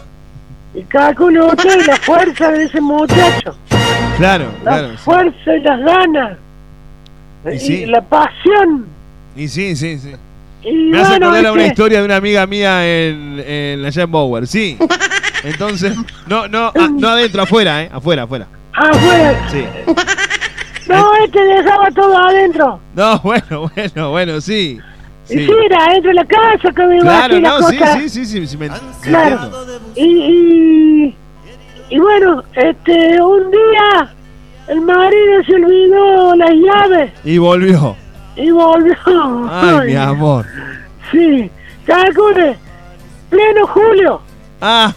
Y 0.74 0.82
calculo 0.84 1.46
usted 1.48 1.86
la 1.86 1.96
fuerza 1.96 2.50
de 2.52 2.64
ese 2.64 2.80
muchacho. 2.80 3.56
Claro, 4.16 4.46
La 4.64 4.78
claro. 4.78 4.98
fuerza 4.98 5.56
y 5.56 5.60
las 5.60 5.80
ganas. 5.80 6.38
Y 7.46 7.50
Y, 7.54 7.58
sí. 7.58 7.86
la 7.86 8.00
pasión. 8.02 8.86
Y 9.36 9.48
sí, 9.48 9.74
sí, 9.76 9.98
sí. 9.98 10.12
Y 10.62 10.72
Me 10.90 11.00
hace 11.00 11.10
bueno, 11.12 11.26
acordar 11.26 11.46
a 11.46 11.52
una 11.52 11.66
historia 11.66 11.98
de 11.98 12.04
una 12.04 12.16
amiga 12.16 12.46
mía 12.46 12.86
en, 12.86 13.42
en 13.44 13.84
allá 13.84 14.02
en 14.04 14.10
Bower. 14.10 14.46
Sí. 14.46 14.78
Entonces, 15.44 15.96
no, 16.28 16.46
no, 16.48 16.72
ah, 16.78 16.88
no 16.92 17.08
adentro, 17.08 17.42
afuera, 17.42 17.82
¿eh? 17.82 17.90
Afuera, 17.92 18.22
afuera. 18.22 18.46
Afuera. 18.72 19.48
Sí. 19.50 19.64
No, 21.00 21.14
este 21.24 21.44
dejaba 21.44 21.90
todo 21.90 22.16
adentro. 22.18 22.80
No, 22.94 23.18
bueno, 23.24 23.70
bueno, 23.74 24.10
bueno, 24.10 24.40
sí. 24.40 24.78
Y 25.28 25.34
Sí. 25.34 25.46
sí, 25.46 25.52
era 25.66 25.84
adentro 25.86 26.08
de 26.10 26.14
la 26.14 26.24
casa 26.24 26.72
que 26.74 26.86
me 26.86 26.96
iba 26.96 27.02
Claro, 27.04 27.34
así 27.34 27.40
la 27.40 27.48
no, 27.48 27.68
sí, 27.68 27.78
cosa. 27.78 27.92
sí, 27.98 28.08
sí, 28.08 28.26
sí, 28.26 28.46
sí, 28.46 28.56
me, 28.56 28.68
Claro. 29.02 29.50
y, 29.94 31.14
y 31.90 31.98
bueno, 31.98 32.42
este, 32.54 33.22
un 33.22 33.50
día 33.50 34.14
el 34.68 34.80
marido 34.80 35.42
se 35.46 35.54
olvidó 35.54 36.34
las 36.36 36.50
llaves 36.50 37.12
Y 37.24 37.38
volvió. 37.38 37.96
y 38.36 38.50
volvió. 38.50 38.96
Ay, 39.50 39.88
mi 39.88 39.94
amor. 39.96 40.44
Sí, 41.12 41.50
calcule, 41.86 42.56
pleno 43.30 43.66
julio, 43.68 44.20
Ah, 44.60 44.92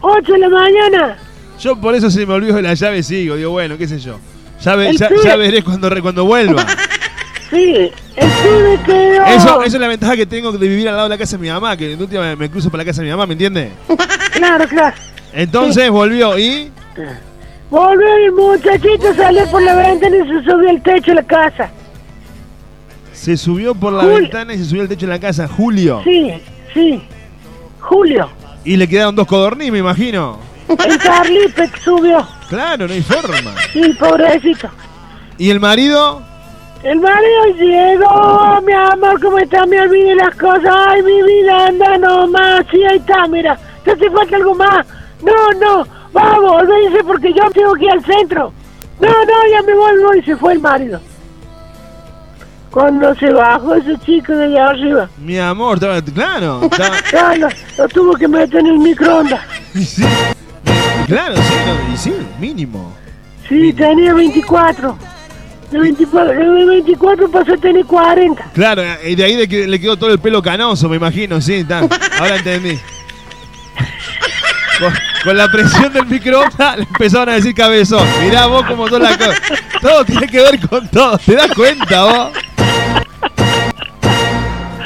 8 0.00 0.32
de 0.32 0.38
la 0.38 0.48
mañana. 0.48 1.16
Yo 1.62 1.76
por 1.80 1.94
eso 1.94 2.10
se 2.10 2.26
me 2.26 2.34
olvidó 2.34 2.54
de 2.56 2.62
la 2.62 2.74
llave, 2.74 3.02
sigo. 3.02 3.36
Digo, 3.36 3.50
bueno, 3.50 3.78
qué 3.78 3.86
sé 3.88 3.98
yo. 3.98 4.18
Ya, 4.60 4.76
ve- 4.76 4.94
ya, 4.96 5.08
ya 5.24 5.36
veré 5.36 5.62
cuando, 5.62 5.88
cuando 6.02 6.24
vuelva. 6.24 6.66
Sí, 7.50 7.74
el 8.16 8.30
pibe 8.30 8.80
quedó. 8.86 9.24
Eso, 9.26 9.62
eso 9.62 9.76
es 9.76 9.80
la 9.82 9.86
ventaja 9.88 10.16
que 10.16 10.24
tengo 10.24 10.52
de 10.52 10.66
vivir 10.66 10.88
al 10.88 10.94
lado 10.96 11.10
de 11.10 11.14
la 11.16 11.18
casa 11.18 11.36
de 11.36 11.42
mi 11.42 11.50
mamá, 11.50 11.76
que 11.76 11.86
de 11.86 12.02
última 12.02 12.22
me, 12.22 12.34
me 12.34 12.50
cruzo 12.50 12.70
por 12.70 12.78
la 12.78 12.84
casa 12.86 13.02
de 13.02 13.08
mi 13.08 13.10
mamá, 13.10 13.26
¿me 13.26 13.34
entiende? 13.34 13.70
Claro, 14.32 14.66
claro. 14.66 14.96
Entonces 15.34 15.90
volvió 15.90 16.38
y. 16.38 16.70
Volvió 17.68 18.08
el 18.24 18.32
muchachito, 18.32 19.14
salió 19.14 19.46
por 19.50 19.62
la 19.62 19.74
ventana 19.74 20.16
y 20.16 20.20
se 20.20 20.50
subió 20.50 20.70
al 20.70 20.82
techo 20.82 21.10
de 21.10 21.14
la 21.16 21.22
casa. 21.24 21.70
Se 23.12 23.36
subió 23.36 23.74
por 23.74 23.92
la 23.92 24.04
ventana 24.06 24.54
y 24.54 24.58
se 24.58 24.64
subió 24.64 24.80
al 24.82 24.88
techo 24.88 25.04
de 25.06 25.12
la 25.12 25.20
casa, 25.20 25.46
Julio. 25.46 26.00
Sí, 26.04 26.32
sí. 26.72 27.02
Julio. 27.80 28.30
Y 28.64 28.76
le 28.78 28.88
quedaron 28.88 29.14
dos 29.14 29.26
codorniz, 29.26 29.70
me 29.70 29.78
imagino. 29.80 30.38
El 30.78 30.98
Carlipe 30.98 31.70
subió. 31.84 32.26
Claro, 32.48 32.86
no 32.86 32.92
hay 32.92 33.02
forma. 33.02 33.54
Sí, 33.72 33.92
pobrecito. 33.98 34.68
¿Y 35.38 35.50
el 35.50 35.60
marido? 35.60 36.22
El 36.82 36.98
marido 36.98 37.46
llegó, 37.58 38.60
mi 38.62 38.72
amor, 38.72 39.20
¿cómo 39.20 39.38
está? 39.38 39.64
Me 39.66 39.80
olvidé 39.80 40.14
las 40.16 40.34
cosas. 40.36 40.72
Ay, 40.88 41.02
mi 41.02 41.22
vida, 41.22 41.66
anda 41.66 41.96
nomás. 41.98 42.64
Sí, 42.70 42.82
ahí 42.84 42.98
está, 42.98 43.26
mira. 43.28 43.58
¿Te 43.84 43.92
hace 43.92 44.10
falta 44.10 44.36
algo 44.36 44.54
más? 44.54 44.86
No, 45.22 45.52
no. 45.60 45.86
Vamos, 46.12 46.62
olvídense 46.62 47.04
porque 47.04 47.32
yo 47.32 47.50
tengo 47.52 47.74
que 47.74 47.84
ir 47.84 47.90
al 47.92 48.04
centro. 48.04 48.52
No, 49.00 49.08
no, 49.08 49.50
ya 49.50 49.62
me 49.62 49.74
vuelvo. 49.74 50.14
Y 50.14 50.22
se 50.22 50.36
fue 50.36 50.54
el 50.54 50.60
marido. 50.60 51.00
Cuando 52.70 53.14
se 53.14 53.32
bajó 53.32 53.74
ese 53.74 53.96
chico 54.04 54.32
de 54.32 54.46
allá 54.46 54.70
arriba. 54.70 55.08
Mi 55.18 55.38
amor, 55.38 55.78
claro. 55.78 56.60
lo, 57.38 57.48
lo 57.78 57.88
tuvo 57.88 58.14
que 58.14 58.26
meter 58.26 58.60
en 58.60 58.66
el 58.66 58.78
microondas. 58.78 59.40
claro, 61.12 61.36
sí, 61.36 61.54
no, 61.66 61.96
sí, 61.96 62.12
mínimo. 62.38 62.92
Sí, 63.48 63.72
tenía 63.72 64.14
24. 64.14 64.96
De 65.70 65.78
24, 65.78 66.32
de 66.32 66.64
24 66.66 67.30
pasó 67.30 67.54
a 67.54 67.56
tener 67.56 67.84
40. 67.84 68.50
Claro, 68.54 68.82
y 69.04 69.14
de 69.14 69.24
ahí 69.24 69.36
de 69.36 69.48
que 69.48 69.66
le 69.66 69.78
quedó 69.80 69.96
todo 69.96 70.10
el 70.10 70.18
pelo 70.18 70.42
canoso, 70.42 70.88
me 70.88 70.96
imagino, 70.96 71.40
sí, 71.40 71.54
está. 71.54 71.80
Ahora 72.18 72.36
entendí. 72.36 72.78
Con, 74.78 74.92
con 75.24 75.36
la 75.36 75.48
presión 75.48 75.92
del 75.92 76.06
microondas 76.06 76.76
le 76.78 76.84
empezaron 76.84 77.28
a 77.28 77.34
decir 77.34 77.54
cabezón. 77.54 78.06
Mirá 78.22 78.46
vos 78.46 78.64
como 78.66 78.86
toda 78.86 79.10
la 79.10 79.18
cosa. 79.18 79.34
Todo 79.80 80.04
tiene 80.04 80.26
que 80.26 80.40
ver 80.40 80.60
con 80.68 80.88
todo, 80.88 81.18
¿te 81.18 81.34
das 81.34 81.50
cuenta 81.54 82.04
vos? 82.04 82.32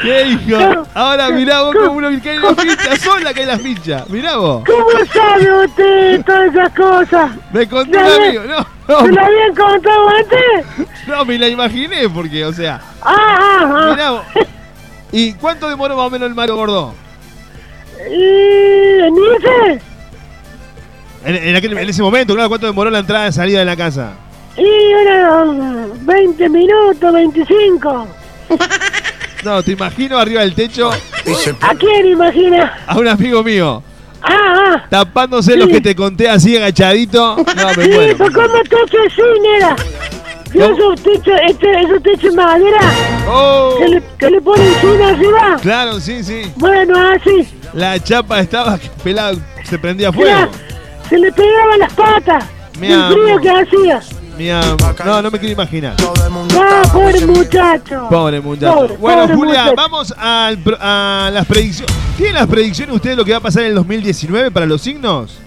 ¿Qué 0.06 0.26
hijo? 0.28 0.86
Ahora 0.94 1.30
mirá 1.30 1.62
vos 1.62 1.74
como 1.74 1.92
uno 1.92 2.10
que 2.10 2.20
cae 2.20 2.36
en 2.36 2.42
la 2.42 2.54
ficha, 2.54 2.96
sola 2.96 3.34
cae 3.34 3.42
en 3.42 3.48
la 3.48 3.58
ficha. 3.58 4.04
Mirá 4.08 4.36
vos. 4.36 4.62
¿Cómo 4.64 4.86
sabe 5.12 5.64
usted 5.66 6.24
todas 6.24 6.48
esas 6.54 6.72
cosas? 6.74 7.30
Me 7.52 7.68
contó 7.68 7.98
¿Se 7.98 8.04
un 8.16 8.22
amigo, 8.24 8.42
no, 8.44 8.66
no. 8.86 9.00
¿Se 9.04 9.12
lo 9.12 9.20
habían 9.24 9.54
contado 9.56 10.08
antes? 10.10 10.86
No, 11.08 11.24
me 11.24 11.38
la 11.38 11.48
imaginé 11.48 12.08
porque, 12.08 12.44
o 12.44 12.52
sea, 12.52 12.80
Ah, 13.02 13.14
ah, 13.16 13.72
ah. 13.74 13.90
mirá 13.90 14.10
vos. 14.12 14.22
¿Y 15.10 15.32
cuánto 15.34 15.68
demoró 15.68 15.96
más 15.96 16.06
o 16.06 16.10
menos 16.10 16.28
el 16.28 16.34
Mario 16.36 16.54
Gordo? 16.56 16.94
¿Y 18.08 19.00
en 19.00 19.14
ese? 19.36 19.82
En, 21.24 21.34
en 21.34 21.56
aquel- 21.56 21.78
en 21.78 21.88
ese 21.88 22.02
momento, 22.02 22.34
claro, 22.34 22.48
¿cuánto 22.48 22.66
demoró 22.68 22.90
la 22.90 23.00
entrada 23.00 23.26
y 23.28 23.32
salida 23.32 23.58
de 23.58 23.64
la 23.64 23.76
casa? 23.76 24.12
Y 24.56 24.64
eran 24.92 26.06
20 26.06 26.48
minutos, 26.48 27.12
25. 27.12 28.06
No, 29.46 29.62
te 29.62 29.70
imagino 29.72 30.18
arriba 30.18 30.40
del 30.40 30.54
techo 30.56 30.90
¿A 30.90 31.74
quién 31.76 32.06
imagina? 32.06 32.78
a 32.84 32.98
un 32.98 33.06
amigo 33.06 33.44
mío, 33.44 33.80
Ah, 34.20 34.32
ah. 34.74 34.86
tapándose 34.90 35.52
Sí. 35.52 35.58
los 35.58 35.68
que 35.68 35.80
te 35.80 35.94
conté 35.94 36.28
así 36.28 36.56
agachadito. 36.56 37.36
No, 37.36 37.44
me 37.76 37.84
Sí, 37.84 37.90
muero. 37.90 38.16
como 38.18 38.60
techo 38.62 38.96
así, 39.06 39.22
nera. 39.42 39.76
¿Y 40.52 40.58
esos 40.58 41.00
techos, 41.00 41.34
este, 41.48 41.80
esos 41.80 42.02
techos 42.02 42.22
de 42.22 42.32
madera? 42.32 42.80
Oh. 43.28 43.74
Que 43.78 43.88
le, 43.88 44.02
que 44.18 44.30
le 44.30 44.40
ponen 44.40 44.66
encima 44.66 45.08
arriba. 45.10 45.56
Claro, 45.62 46.00
sí, 46.00 46.24
sí. 46.24 46.42
Bueno, 46.56 46.94
así. 47.10 47.46
La 47.72 48.02
chapa 48.02 48.40
estaba 48.40 48.78
pelada, 49.04 49.34
se 49.62 49.78
prendía 49.78 50.12
fuego. 50.12 50.28
Mira, 50.34 50.48
se 51.08 51.18
le 51.18 51.30
pegaban 51.30 51.78
las 51.78 51.92
patas. 51.92 52.44
Mi 52.80 52.88
El 52.88 53.04
frío 53.12 53.40
que 53.40 53.50
hacía. 53.50 54.00
Mi 54.36 54.50
am- 54.50 54.76
No, 55.04 55.22
no 55.22 55.30
me 55.30 55.38
quiero 55.38 55.52
imaginar. 55.54 55.94
Pobre 56.92 57.26
muchacho. 57.26 58.06
Pobre 58.10 58.40
muchacho. 58.40 58.74
Pobre, 58.74 58.96
bueno, 58.98 59.22
pobre 59.22 59.34
Julia, 59.34 59.60
muchacho. 59.64 59.74
vamos 59.76 60.14
al 60.18 60.58
a 60.80 61.30
las 61.32 61.46
predicciones. 61.46 61.94
¿Tienen 62.16 62.34
las 62.34 62.46
predicciones 62.46 62.94
ustedes 62.94 63.16
de 63.16 63.20
lo 63.22 63.24
que 63.24 63.32
va 63.32 63.38
a 63.38 63.42
pasar 63.42 63.62
en 63.62 63.68
el 63.70 63.74
2019 63.76 64.50
para 64.50 64.66
los 64.66 64.82
signos? 64.82 65.38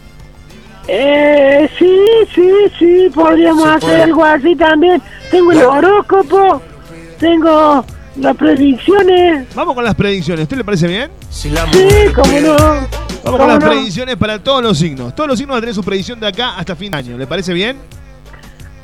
Eh, 0.88 1.70
sí, 1.78 2.00
sí, 2.34 2.50
sí, 2.80 3.10
podríamos 3.14 3.64
hacer 3.68 3.80
puede. 3.82 4.04
algo 4.04 4.26
así 4.26 4.56
también. 4.56 5.02
Tengo 5.30 5.52
el 5.52 5.62
horóscopo, 5.62 6.62
tengo 7.20 7.86
las 8.16 8.36
predicciones. 8.36 9.48
Vamos 9.54 9.76
con 9.76 9.84
las 9.84 9.94
predicciones. 9.94 10.44
¿Usted 10.44 10.58
le 10.58 10.64
parece 10.64 10.88
bien? 10.88 11.12
Sí, 11.30 11.52
cómo 12.16 12.40
no. 12.40 12.56
Vamos 12.56 12.88
¿Cómo 13.24 13.38
con 13.38 13.48
las 13.50 13.60
no? 13.60 13.68
predicciones 13.70 14.16
para 14.16 14.40
todos 14.40 14.64
los 14.64 14.78
signos. 14.80 15.14
Todos 15.14 15.28
los 15.30 15.38
signos 15.38 15.54
van 15.54 15.58
a 15.60 15.62
tener 15.62 15.76
su 15.76 15.84
predicción 15.84 16.20
de 16.20 16.28
acá 16.28 16.56
hasta 16.58 16.76
fin 16.76 16.92
de 16.92 16.98
año. 16.98 17.18
¿Le 17.18 17.28
parece 17.28 17.54
bien? 17.54 17.78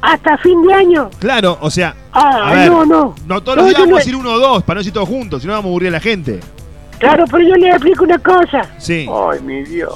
Hasta 0.05 0.37
fin 0.37 0.61
de 0.63 0.73
año. 0.73 1.09
Claro, 1.19 1.57
o 1.61 1.71
sea. 1.71 1.95
Ah, 2.11 2.49
a 2.49 2.53
ver, 2.53 2.69
no, 2.71 2.85
no. 2.85 3.15
No 3.27 3.41
todos 3.41 3.57
los 3.57 3.65
No, 3.65 3.69
días 3.69 3.79
vamos 3.79 3.89
no- 3.89 3.95
a 3.95 3.99
decir 3.99 4.15
uno 4.15 4.31
o 4.33 4.39
dos 4.39 4.63
para 4.63 4.75
no 4.75 4.79
decir 4.81 4.93
todos 4.93 5.09
juntos, 5.09 5.41
si 5.41 5.47
no 5.47 5.53
vamos 5.53 5.65
a 5.65 5.69
aburrir 5.69 5.87
a 5.89 5.91
la 5.93 5.99
gente. 5.99 6.39
Claro, 6.99 7.25
pero 7.29 7.43
yo 7.43 7.55
le 7.55 7.69
explico 7.69 8.03
una 8.03 8.17
cosa. 8.19 8.61
Sí. 8.77 9.07
Ay, 9.11 9.39
mi 9.41 9.63
Dios. 9.63 9.93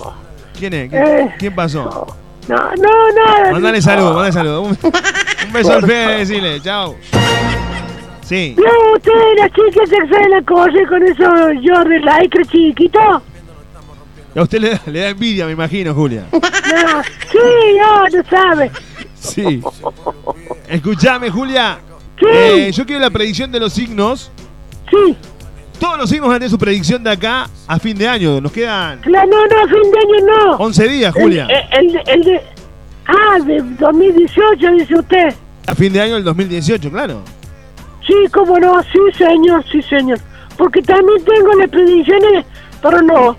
¿Quién 0.58 0.74
es? 0.74 0.90
¿Quién, 0.90 1.04
Eh. 1.08 1.36
quién 1.38 1.56
pasó? 1.56 2.08
No, 2.48 2.56
no, 2.58 3.12
nada. 3.26 3.52
Mandale 3.52 3.82
saludos, 3.82 4.16
mandale 4.16 4.34
saludos. 4.34 4.68
Un, 4.68 4.78
un 5.48 5.54
beso 5.54 5.74
al 5.74 5.86
Fede, 5.86 6.18
decirle, 6.18 6.60
chao. 6.62 6.96
Sí. 8.22 8.56
¿Vio 8.58 8.68
usted 8.96 9.12
las 9.38 9.52
chicas 9.52 9.90
que 9.90 10.08
salen 10.14 10.34
a 10.34 10.42
correr 10.46 10.88
con 10.88 11.04
esos 11.04 11.66
Jordi 11.68 12.00
Lycra 12.00 12.44
chiquito? 12.52 13.00
A 14.36 14.42
usted 14.42 14.60
le, 14.60 14.80
le 14.92 15.00
da 15.00 15.10
envidia, 15.10 15.46
me 15.46 15.54
imagino, 15.54 15.94
Julia. 15.94 16.24
No, 16.32 16.40
sí, 17.32 17.38
no, 17.80 18.08
no 18.08 18.24
sabe. 18.30 18.72
Sí. 19.20 19.62
Escuchame, 20.68 21.30
Julia. 21.30 21.80
Sí. 22.20 22.26
Eh, 22.32 22.72
yo 22.72 22.86
quiero 22.86 23.02
la 23.02 23.10
predicción 23.10 23.52
de 23.52 23.60
los 23.60 23.74
signos. 23.74 24.32
Sí. 24.90 25.16
Todos 25.80 25.98
los 25.98 26.10
signos 26.10 26.28
van 26.28 26.36
a 26.36 26.40
tener 26.40 26.50
su 26.50 26.58
predicción 26.58 27.04
de 27.04 27.12
acá 27.12 27.50
a 27.68 27.80
fin 27.80 27.98
de 27.98 28.08
año. 28.08 28.42
Nos 28.42 28.52
quedan 28.52 29.00
Claro, 29.02 29.30
no, 29.30 29.38
no, 29.46 29.68
fin 29.68 29.92
de 29.92 30.00
año 30.00 30.26
no. 30.48 30.56
11 30.58 30.88
días, 30.90 31.14
Julia. 31.14 31.48
El, 31.72 31.96
el, 31.96 32.02
el 32.08 32.24
de... 32.24 32.42
Ah, 33.08 33.40
de 33.40 33.62
2018, 33.80 34.72
dice 34.74 34.96
usted. 34.96 35.34
A 35.68 35.74
fin 35.74 35.92
de 35.94 36.02
año 36.02 36.16
del 36.16 36.24
2018, 36.26 36.92
claro. 36.92 37.22
Sí, 38.06 38.14
cómo 38.32 38.60
no, 38.60 38.82
sí, 38.84 39.00
señor, 39.18 39.64
sí, 39.72 39.82
señor. 39.84 40.20
Porque 40.58 40.82
también 40.82 41.24
tengo 41.24 41.54
las 41.54 41.70
predicciones 41.70 42.46
para 42.82 43.02
los 43.02 43.36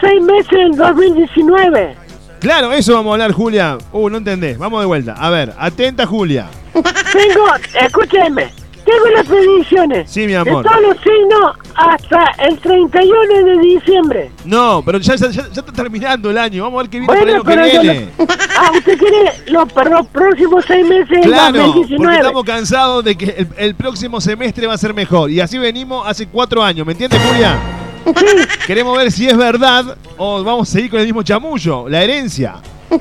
seis 0.00 0.22
meses 0.22 0.50
del 0.50 0.76
2019. 0.76 1.96
Claro, 2.42 2.72
eso 2.72 2.92
vamos 2.94 3.10
a 3.10 3.14
hablar, 3.14 3.32
Julia. 3.32 3.78
Uh, 3.92 4.10
no 4.10 4.18
entendés. 4.18 4.58
Vamos 4.58 4.80
de 4.80 4.86
vuelta. 4.86 5.14
A 5.16 5.30
ver, 5.30 5.54
atenta, 5.58 6.04
Julia. 6.06 6.48
Tengo, 6.72 7.46
escúcheme, 7.80 8.52
tengo 8.84 9.06
las 9.14 9.26
predicciones. 9.26 10.10
Sí, 10.10 10.26
mi 10.26 10.34
amor. 10.34 10.64
De 10.64 10.68
todos 10.70 10.82
los 10.82 10.96
signos 11.02 11.56
hasta 11.76 12.24
el 12.44 12.58
31 12.58 13.44
de 13.44 13.58
diciembre. 13.60 14.30
No, 14.44 14.82
pero 14.84 14.98
ya, 14.98 15.14
ya- 15.14 15.28
ya- 15.30 15.48
ya 15.52 15.60
está 15.60 15.72
terminando 15.72 16.30
el 16.30 16.38
año. 16.38 16.64
Vamos 16.64 16.80
a 16.80 16.82
ver 16.82 16.90
qué 16.90 16.98
viene 16.98 17.06
para 17.14 17.20
el 17.20 17.42
Bueno, 17.42 17.62
año 17.62 17.70
que 17.72 17.78
viene. 17.78 18.08
lo- 18.18 18.26
Ah, 18.58 18.72
¿usted 18.76 18.98
quiere 18.98 19.32
los, 19.46 19.72
para 19.72 19.90
los 19.90 20.06
próximos 20.08 20.64
seis 20.66 20.84
meses 20.86 21.08
del 21.08 21.20
Claro, 21.22 21.52
porque 21.52 21.78
2019? 21.78 22.16
estamos 22.16 22.44
cansados 22.44 23.04
de 23.04 23.16
que 23.16 23.24
el, 23.38 23.48
el 23.56 23.74
próximo 23.76 24.20
semestre 24.20 24.66
va 24.66 24.74
a 24.74 24.78
ser 24.78 24.92
mejor. 24.94 25.30
Y 25.30 25.40
así 25.40 25.58
venimos 25.58 26.04
hace 26.06 26.26
cuatro 26.26 26.60
años, 26.62 26.84
¿me 26.84 26.92
entiendes, 26.92 27.20
Julia? 27.30 27.56
Queremos 28.66 28.96
ver 28.96 29.10
si 29.12 29.28
es 29.28 29.36
verdad 29.36 29.96
o 30.16 30.42
vamos 30.44 30.68
a 30.68 30.72
seguir 30.72 30.90
con 30.90 31.00
el 31.00 31.06
mismo 31.06 31.22
chamullo, 31.22 31.88
la 31.88 32.02
herencia. 32.02 32.56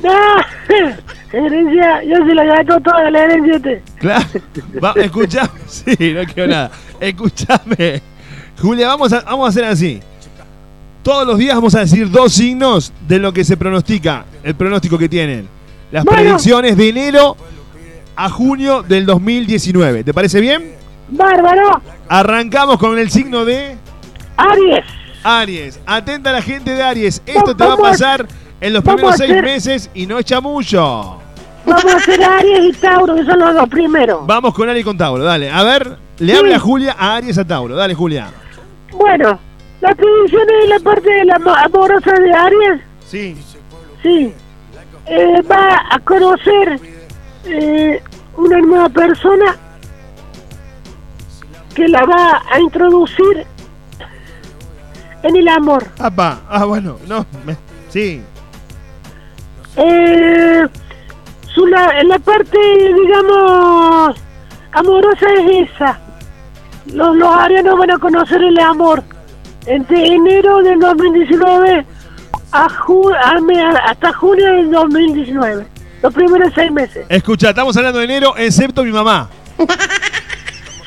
No, 0.00 0.12
herencia, 1.32 2.04
yo 2.04 2.24
se 2.24 2.32
la 2.34 2.44
gasto 2.44 2.78
toda 2.80 3.10
la 3.10 3.24
herencia. 3.24 3.56
este. 3.56 3.82
Claro. 3.98 4.24
Va, 4.82 4.92
escuchame. 4.96 5.48
Sí, 5.66 6.12
no 6.14 6.22
quiero 6.32 6.46
nada. 6.52 6.70
Escuchame. 7.00 8.00
Julia, 8.62 8.86
vamos 8.86 9.12
a, 9.12 9.22
vamos 9.22 9.46
a 9.46 9.48
hacer 9.48 9.64
así. 9.64 10.00
todos 11.02 11.26
los 11.26 11.36
días 11.36 11.56
vamos 11.56 11.74
a 11.74 11.80
decir 11.80 12.08
dos 12.10 12.32
signos 12.32 12.92
de 13.08 13.18
lo 13.18 13.32
que 13.32 13.42
se 13.44 13.56
pronostica, 13.56 14.24
el 14.44 14.54
pronóstico 14.54 14.96
que 14.98 15.08
tienen. 15.08 15.48
Las 15.90 16.04
Bueno. 16.04 16.22
predicciones 16.22 16.76
de 16.76 16.88
enero 16.90 17.36
a 18.14 18.28
junio 18.30 18.84
del 18.84 19.04
2019. 19.04 20.04
¿Te 20.04 20.14
parece 20.14 20.40
bien? 20.40 20.77
Bárbaro. 21.10 21.80
Arrancamos 22.08 22.78
con 22.78 22.98
el 22.98 23.10
signo 23.10 23.44
de 23.44 23.76
Aries. 24.36 24.84
Aries. 25.24 25.80
Atenta 25.86 26.30
a 26.30 26.34
la 26.34 26.42
gente 26.42 26.70
de 26.74 26.82
Aries. 26.82 27.22
Esto 27.26 27.56
te 27.56 27.64
va 27.64 27.72
a 27.72 27.76
Vamos 27.76 27.86
a- 27.88 27.90
pasar 27.92 28.26
en 28.60 28.72
los 28.72 28.82
vamos 28.84 29.00
primeros 29.00 29.14
a 29.14 29.18
seis 29.18 29.30
hacer- 29.30 29.42
meses 29.44 29.90
y 29.94 30.06
no 30.06 30.18
es 30.18 30.24
chamullo. 30.24 31.18
Vamos 31.66 31.84
a 31.92 31.96
hacer 31.96 32.22
Aries 32.24 32.60
y 32.64 32.72
Tauro, 32.80 33.14
que 33.14 33.24
son 33.24 33.38
los 33.38 33.54
dos 33.54 33.68
primeros. 33.68 34.26
Vamos 34.26 34.54
con 34.54 34.68
Aries 34.68 34.82
y 34.82 34.84
con 34.84 34.96
Tauro. 34.96 35.22
Dale, 35.24 35.50
a 35.50 35.62
ver, 35.64 35.96
le 36.18 36.32
Sí. 36.32 36.38
habla 36.38 36.58
Julia 36.58 36.96
a 36.98 37.16
Aries 37.16 37.36
a 37.38 37.44
Tauro. 37.46 37.74
Dale, 37.76 37.94
Julia. 37.94 38.28
Bueno, 38.92 39.38
las 39.80 39.94
predicciones 39.96 40.46
de 40.62 40.68
la 40.68 40.78
parte 40.80 41.10
de 41.10 41.24
la 41.24 41.36
amo- 41.36 41.54
amorosa 41.54 42.12
de 42.12 42.32
Aries, 42.32 42.80
Sí. 43.06 43.36
sí. 44.02 44.32
Eh, 45.06 45.42
va 45.50 45.82
a 45.90 45.98
conocer 46.00 46.78
eh, 47.46 48.02
una 48.36 48.58
nueva 48.60 48.88
persona 48.90 49.56
que 51.78 51.88
la 51.88 52.04
va 52.04 52.42
a 52.50 52.58
introducir 52.60 53.46
en 55.22 55.36
el 55.36 55.46
amor. 55.48 55.86
Apa, 56.00 56.40
ah, 56.48 56.64
bueno, 56.64 56.98
no. 57.06 57.24
me- 57.46 57.56
sí. 57.88 58.20
Eh, 59.76 60.66
su, 61.54 61.66
la, 61.66 62.02
la 62.02 62.18
parte, 62.18 62.58
digamos, 63.00 64.16
amorosa 64.72 65.26
es 65.38 65.70
esa. 65.70 65.98
Los, 66.92 67.14
los 67.16 67.28
arianos 67.36 67.78
van 67.78 67.90
a 67.92 67.98
conocer 67.98 68.42
el 68.42 68.58
amor 68.58 69.02
entre 69.66 70.06
enero 70.14 70.62
del 70.62 70.80
2019 70.80 71.86
a 72.50 72.68
ju- 72.68 73.14
a 73.22 73.40
me- 73.40 73.62
hasta 73.62 74.12
junio 74.14 74.46
del 74.52 74.70
2019. 74.70 75.66
Los 76.02 76.14
primeros 76.14 76.52
seis 76.54 76.72
meses. 76.72 77.06
Escucha, 77.08 77.50
estamos 77.50 77.76
hablando 77.76 77.98
de 78.00 78.04
enero, 78.06 78.34
excepto 78.36 78.82
mi 78.84 78.90
mamá. 78.92 79.28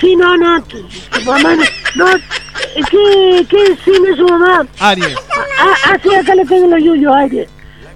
Sí, 0.02 0.16
no, 0.16 0.36
no. 0.36 0.62
Tu, 0.64 0.82
tu 0.82 1.22
mamá 1.24 1.56
no. 1.56 1.64
no, 1.96 2.06
¿Qué, 2.90 3.46
qué 3.50 3.78
signo 3.86 4.08
es 4.12 4.18
su 4.18 4.26
mamá? 4.26 4.66
Aries. 4.80 5.16
Ah, 5.60 5.74
ah, 5.86 5.98
sí, 6.02 6.14
acá 6.16 6.34
le 6.36 6.44
tengo 6.46 6.68
los 6.68 6.84
yuyos, 6.84 7.14
Aries. 7.16 7.48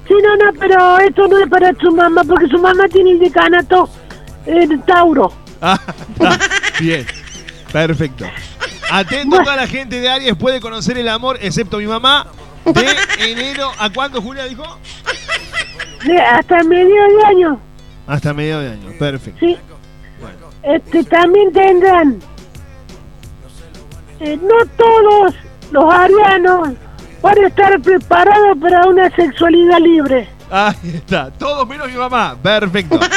Sí, 0.07 0.13
no, 0.23 0.35
no, 0.37 0.59
pero 0.59 0.99
esto 0.99 1.27
no 1.27 1.39
es 1.39 1.49
para 1.49 1.73
su 1.81 1.91
mamá, 1.91 2.23
porque 2.23 2.47
su 2.47 2.59
mamá 2.59 2.87
tiene 2.89 3.11
el 3.11 3.19
decanato 3.19 3.89
en 4.45 4.79
Tauro. 4.83 5.33
Ah, 5.61 5.79
ah, 6.21 6.37
bien. 6.79 7.05
Perfecto. 7.73 8.25
Atento 8.91 9.39
a 9.39 9.43
toda 9.43 9.55
la 9.55 9.67
gente 9.67 9.99
de 9.99 10.07
Aries, 10.07 10.35
puede 10.35 10.61
conocer 10.61 10.97
el 10.99 11.09
amor, 11.09 11.39
excepto 11.41 11.77
mi 11.79 11.87
mamá, 11.87 12.27
de 12.65 12.85
enero 13.31 13.71
a 13.79 13.89
cuándo, 13.91 14.21
Julia 14.21 14.43
dijo? 14.45 14.63
De- 16.05 16.21
hasta 16.21 16.63
medio 16.63 16.85
de 17.17 17.25
año, 17.25 17.59
Hasta 18.05 18.31
medio 18.31 18.59
de 18.59 18.69
año. 18.73 18.91
Perfecto. 18.99 19.39
sí. 19.43 19.57
Este, 20.65 21.03
también 21.03 21.51
tendrán, 21.53 22.19
eh, 24.19 24.37
no 24.41 24.65
todos 24.77 25.35
los 25.71 25.93
arianos 25.93 26.69
van 27.21 27.37
a 27.43 27.47
estar 27.47 27.79
preparados 27.81 28.57
para 28.59 28.87
una 28.87 29.09
sexualidad 29.15 29.79
libre. 29.79 30.27
Ahí 30.49 30.75
está. 30.95 31.29
Todos 31.31 31.67
menos 31.67 31.87
mi 31.91 31.97
mamá. 31.97 32.35
Perfecto. 32.41 32.99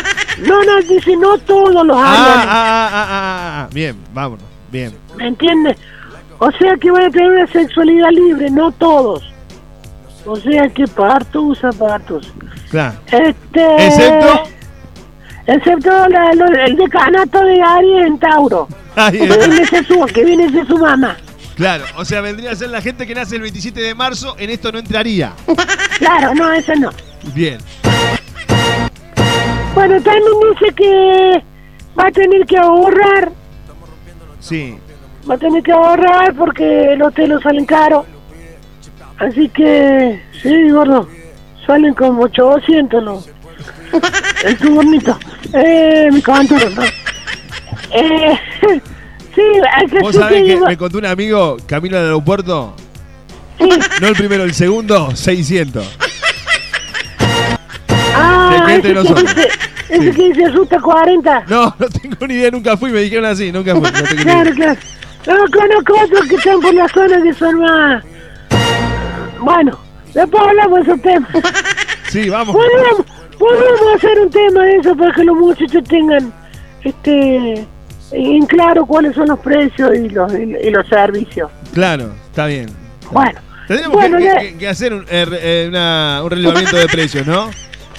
No, 0.46 0.62
no, 0.62 0.76
dice 0.82 1.16
no 1.16 1.36
todos 1.38 1.84
los 1.84 1.96
Ah, 1.98 2.12
arianos. 2.12 2.44
ah, 2.46 2.48
ah, 2.48 2.90
ah, 2.92 3.06
ah, 3.10 3.62
ah. 3.64 3.68
Bien, 3.72 3.96
vámonos. 4.14 4.44
Bien. 4.70 4.94
¿Me 5.16 5.26
entiendes? 5.26 5.76
O 6.38 6.48
sea 6.52 6.76
que 6.76 6.92
van 6.92 7.06
a 7.06 7.10
tener 7.10 7.28
una 7.28 7.46
sexualidad 7.48 8.10
libre, 8.12 8.48
no 8.48 8.70
todos. 8.70 9.28
O 10.24 10.36
sea 10.36 10.68
que 10.68 10.86
partos 10.86 11.64
a 11.64 11.72
partos. 11.72 12.32
Claro. 12.70 13.00
Este. 13.10 13.86
Excepto. 13.88 14.42
Excepto 15.48 15.90
la- 16.08 16.32
lo- 16.34 16.46
el 16.46 16.76
decanato 16.76 17.42
de 17.42 17.60
Aries 17.62 18.06
en 18.06 18.18
Tauro. 18.18 18.68
Ahí 18.94 19.18
Que 19.18 19.26
viene, 19.26 19.56
de 19.66 19.84
su, 19.84 20.04
que 20.12 20.24
viene 20.24 20.48
de 20.50 20.64
su 20.66 20.76
mamá. 20.78 21.16
Claro, 21.56 21.84
o 21.96 22.04
sea, 22.04 22.20
vendría 22.20 22.52
a 22.52 22.54
ser 22.54 22.68
la 22.70 22.80
gente 22.80 23.06
que 23.06 23.14
nace 23.14 23.34
el 23.36 23.42
27 23.42 23.80
de 23.80 23.94
marzo, 23.94 24.36
en 24.38 24.50
esto 24.50 24.70
no 24.70 24.78
entraría. 24.78 25.32
Claro, 25.98 26.34
no, 26.34 26.52
eso 26.52 26.72
no. 26.76 26.90
Bien. 27.34 27.58
Bueno, 29.74 29.94
también 30.02 30.24
dice 30.52 30.74
que 30.74 31.42
va 31.98 32.06
a 32.08 32.10
tener 32.12 32.44
que 32.46 32.56
ahorrar. 32.58 33.30
Sí. 34.40 34.78
Va 35.28 35.34
a 35.34 35.38
tener 35.38 35.62
que 35.62 35.72
ahorrar 35.72 36.34
porque 36.34 36.94
los 36.96 37.08
hoteles 37.08 37.40
salen 37.42 37.64
caros. 37.64 38.06
Así 39.18 39.48
que, 39.48 40.22
sí, 40.42 40.70
gordo. 40.70 41.08
Salen 41.66 41.94
como 41.94 42.22
800 42.24 43.02
los. 43.02 43.30
El 44.44 44.56
turnito. 44.58 45.18
Eh, 45.52 46.08
mi 46.12 46.20
contador, 46.22 46.70
¿no? 46.72 46.82
Eh, 47.90 48.38
sí, 49.34 49.42
que 49.90 49.98
Vos 50.00 50.12
sí 50.14 50.18
sabés 50.18 50.42
que 50.44 50.60
me 50.60 50.76
contó 50.76 50.98
un 50.98 51.06
amigo, 51.06 51.56
camino 51.66 51.96
al 51.96 52.04
aeropuerto. 52.04 52.74
Sí. 53.58 53.68
No 54.00 54.08
el 54.08 54.14
primero, 54.14 54.44
el 54.44 54.54
segundo, 54.54 55.14
600. 55.16 55.84
Ah, 58.14 58.64
de 58.66 58.74
ese 58.74 58.82
que 58.82 59.00
dice- 59.00 59.48
ese 59.88 60.10
que 60.12 60.22
dice 60.28 60.44
asusta 60.46 60.78
40. 60.80 61.44
No, 61.48 61.74
no 61.78 61.88
tengo 61.88 62.26
ni 62.26 62.34
idea, 62.34 62.50
nunca 62.50 62.76
fui, 62.76 62.90
me 62.90 63.00
dijeron 63.00 63.24
así, 63.24 63.50
nunca 63.52 63.72
fui. 63.74 63.82
No 63.82 63.92
tengo 63.92 64.06
Claro, 64.22 64.50
idea. 64.50 64.54
claro. 64.54 64.80
No 65.26 65.34
conozco 65.50 66.04
otros 66.04 66.28
que 66.28 66.34
están 66.36 66.60
por 66.60 66.74
la 66.74 66.88
zona 66.88 67.22
que 67.22 67.34
son 67.34 67.58
más. 67.60 68.04
Bueno, 69.40 69.78
después 70.14 70.42
hablamos 70.46 70.78
de 70.78 70.82
esos 70.92 71.02
temas. 71.02 71.30
Sí, 72.10 72.28
vamos. 72.30 72.56
Podríamos, 72.56 73.06
podríamos 73.38 73.94
hacer 73.96 74.18
un 74.20 74.30
tema 74.30 74.64
de 74.64 74.76
eso 74.76 74.96
para 74.96 75.12
que 75.14 75.24
los 75.24 75.36
muchachos 75.36 75.84
tengan 75.84 76.32
este 76.84 77.66
en 78.10 78.46
claro 78.46 78.86
cuáles 78.86 79.14
son 79.14 79.28
los 79.28 79.38
precios 79.40 79.90
y 79.94 80.08
los, 80.08 80.32
y, 80.32 80.70
los 80.70 80.86
servicios. 80.88 81.50
Claro, 81.74 82.10
está 82.26 82.46
bien. 82.46 82.68
Bueno, 83.12 83.38
Tendríamos 83.66 83.96
Bueno, 83.98 84.16
que, 84.16 84.24
ya- 84.24 84.38
que- 84.38 84.56
que 84.56 84.68
hacer 84.68 84.94
un, 84.94 85.02
eh, 85.10 85.26
eh, 85.30 85.66
una- 85.68 86.22
un 86.24 86.30
relevamiento 86.30 86.76
de 86.76 86.86
precios, 86.86 87.26
¿no? 87.26 87.50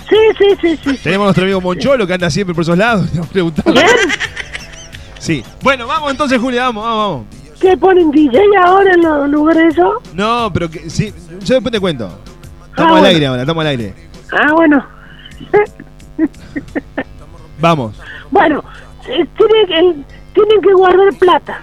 sí, 0.09 0.15
sí, 0.39 0.45
sí, 0.59 0.79
sí. 0.83 0.99
Tenemos 1.03 1.25
a 1.25 1.27
nuestro 1.27 1.43
amigo 1.43 1.61
Moncholo 1.61 2.07
que 2.07 2.13
anda 2.13 2.27
siempre 2.31 2.55
por 2.55 2.63
esos 2.63 2.75
lados. 2.77 3.07
Preguntando. 3.31 3.79
Sí. 5.19 5.43
Bueno, 5.61 5.85
vamos 5.85 6.09
entonces, 6.11 6.39
Julia, 6.39 6.63
vamos, 6.63 6.83
vamos, 6.83 6.97
vamos. 7.11 7.25
¿Qué 7.59 7.77
ponen 7.77 8.09
DJ 8.09 8.39
ahora 8.63 8.93
en 8.93 9.01
los 9.01 9.29
lugares 9.29 9.73
eso? 9.73 10.01
No, 10.13 10.49
pero 10.51 10.71
que 10.71 10.89
sí, 10.89 11.13
yo 11.43 11.55
después 11.55 11.71
te 11.71 11.79
cuento. 11.79 12.05
Estamos 12.69 12.77
Ah, 12.77 12.83
al 12.83 12.89
bueno. 12.89 13.07
aire 13.07 13.27
ahora, 13.27 13.41
estamos 13.41 13.61
al 13.61 13.67
aire. 13.67 13.93
Ah, 14.31 14.53
bueno. 14.55 14.83
Vamos. 17.59 17.99
Bueno, 18.31 18.63
eh, 19.07 19.25
tienen, 19.37 19.65
que- 19.67 20.03
tienen 20.33 20.61
que 20.61 20.73
guardar 20.73 21.13
plata. 21.19 21.61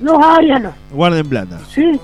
Los 0.00 0.18
arianos. 0.22 0.74
Guarden 0.90 1.28
plata. 1.28 1.60
Sí, 1.70 1.98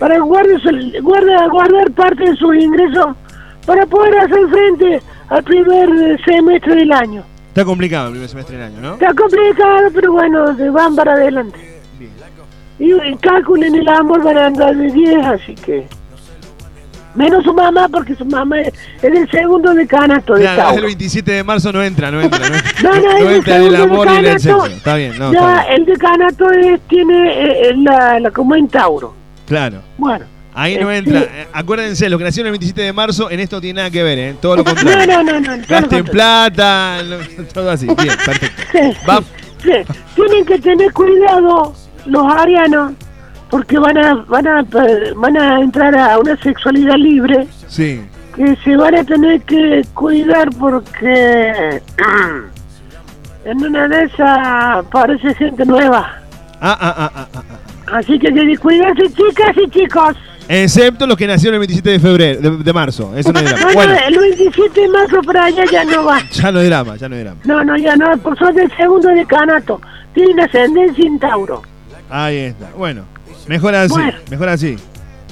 para 0.00 0.18
guardar, 0.20 0.56
guarda- 1.02 1.48
guardar 1.48 1.90
parte 1.92 2.24
de 2.30 2.36
sus 2.36 2.54
ingresos 2.56 3.14
para 3.64 3.86
poder 3.86 4.18
hacer 4.18 4.48
frente 4.48 5.02
al 5.28 5.42
primer 5.44 5.88
eh, 5.88 6.18
semestre 6.24 6.74
del 6.74 6.92
año. 6.92 7.22
Está 7.48 7.64
complicado 7.64 8.06
el 8.08 8.12
primer 8.14 8.28
semestre 8.28 8.56
del 8.56 8.66
año, 8.66 8.80
¿no? 8.80 8.94
Está 8.94 9.14
complicado, 9.14 9.88
pero 9.94 10.12
bueno, 10.12 10.56
se 10.56 10.68
van 10.70 10.96
para 10.96 11.12
adelante. 11.12 11.70
Y, 12.80 12.92
y 12.92 13.16
calculen 13.18 13.74
el 13.76 13.88
amor 13.88 14.22
van 14.24 14.36
a 14.36 14.46
andar 14.46 14.76
de 14.76 14.90
10, 14.92 15.24
así 15.26 15.54
que... 15.54 15.86
Menos 17.14 17.44
su 17.44 17.54
mamá, 17.54 17.88
porque 17.88 18.14
su 18.16 18.24
mamá 18.24 18.60
es, 18.60 18.68
es 19.00 19.12
el 19.14 19.30
segundo 19.30 19.72
decanato 19.72 20.34
de 20.34 20.40
Claro, 20.42 20.54
es 20.62 20.66
el 20.68 20.72
Tauro. 20.74 20.86
27 20.86 21.30
de 21.32 21.44
marzo 21.44 21.72
no 21.72 21.82
entra, 21.82 22.10
no 22.10 22.20
entra, 22.20 22.38
no 22.48 22.54
entra. 22.56 22.72
No, 22.82 22.90
no, 22.90 22.96
es 22.96 23.22
el 23.22 23.32
entra 23.36 23.56
en 23.56 23.62
el 23.62 23.70
segundo 23.70 23.94
amor 23.94 24.06
y 24.08 24.16
en 24.16 24.26
el 24.26 24.40
sexo. 24.40 24.48
decanato. 24.56 24.76
Está 24.76 24.94
bien, 24.96 25.18
no, 25.18 25.32
ya 25.32 25.38
está 25.38 25.62
bien. 25.68 25.74
el 25.80 25.86
decanato 25.86 26.50
es, 26.50 26.80
tiene 26.88 27.68
eh, 27.68 27.74
la, 27.76 28.18
la 28.20 28.30
como 28.30 28.56
en 28.56 28.68
Tauro. 28.68 29.14
Claro. 29.46 29.80
Bueno. 29.98 30.24
Ahí 30.56 30.76
no 30.76 30.90
Eh, 30.90 30.98
entra. 30.98 31.20
sí. 31.20 31.26
Eh, 31.30 31.46
Acuérdense, 31.52 32.08
los 32.08 32.18
que 32.18 32.24
nacieron 32.24 32.48
el 32.48 32.52
27 32.52 32.80
de 32.82 32.92
marzo, 32.92 33.30
en 33.30 33.40
esto 33.40 33.56
no 33.56 33.60
tiene 33.60 33.76
nada 33.78 33.90
que 33.90 34.02
ver, 34.02 34.18
¿eh? 34.18 34.36
Todo 34.40 34.56
lo 34.56 34.64
contrario. 34.64 35.06
No, 35.06 35.22
no, 35.22 35.40
no, 35.40 35.40
no. 35.40 35.56
lo 35.56 35.62
Gasten 35.68 36.04
plata, 36.04 37.02
lo- 37.02 37.18
todo 37.52 37.70
así. 37.70 37.86
Bien, 37.86 38.16
perfecto. 38.24 38.62
Sí, 38.72 38.78
Va- 39.08 39.22
sí. 39.62 39.70
Tienen 40.14 40.44
que 40.46 40.58
tener 40.58 40.92
cuidado 40.92 41.74
los 42.06 42.32
arianos 42.32 42.92
porque 43.54 43.78
van 43.78 43.96
a, 43.96 44.14
van 44.26 44.48
a 44.48 44.64
van 45.14 45.36
a 45.36 45.60
entrar 45.60 45.96
a 45.96 46.18
una 46.18 46.36
sexualidad 46.38 46.96
libre 46.96 47.46
Sí. 47.68 48.00
que 48.34 48.56
se 48.64 48.76
van 48.76 48.96
a 48.96 49.04
tener 49.04 49.42
que 49.42 49.84
cuidar 49.94 50.48
porque 50.58 51.80
en 53.44 53.64
una 53.64 53.86
de 53.86 54.02
esas 54.06 54.84
parece 54.86 55.32
gente 55.36 55.64
nueva. 55.66 56.20
Ah, 56.60 56.76
ah, 56.80 56.94
ah, 56.98 57.12
ah, 57.14 57.28
ah, 57.32 57.42
ah. 57.48 57.98
Así 57.98 58.18
que 58.18 58.56
cuidarse 58.58 59.04
chicas 59.10 59.56
y 59.64 59.70
chicos. 59.70 60.16
Excepto 60.48 61.06
los 61.06 61.16
que 61.16 61.28
nacieron 61.28 61.54
el 61.54 61.60
27 61.60 61.90
de 61.90 62.00
febrero, 62.00 62.40
de, 62.40 62.64
de 62.64 62.72
marzo. 62.72 63.12
Eso 63.16 63.32
no 63.32 63.38
es 63.38 63.44
drama. 63.44 63.60
no, 63.68 63.72
Bueno, 63.72 63.94
el 64.08 64.18
27 64.18 64.80
de 64.80 64.88
marzo 64.88 65.22
para 65.24 65.44
allá 65.44 65.64
ya 65.70 65.84
no 65.84 66.04
va. 66.04 66.18
ya 66.32 66.50
no 66.50 66.58
es 66.58 66.66
drama, 66.66 66.96
ya 66.96 67.08
no 67.08 67.14
es 67.14 67.22
drama. 67.22 67.40
No, 67.44 67.62
no, 67.62 67.76
ya 67.76 67.94
no, 67.94 68.18
por 68.18 68.36
son 68.36 68.52
del 68.56 68.76
segundo 68.76 69.10
decanato. 69.10 69.80
Tienen 70.12 70.40
ascendencia 70.40 71.06
en 71.06 71.20
Tauro. 71.20 71.62
Ahí 72.10 72.36
está. 72.38 72.70
Bueno, 72.76 73.04
mejor 73.46 73.74
así, 73.74 73.92
Bueno. 73.92 74.12
mejor 74.30 74.48
así. 74.48 74.76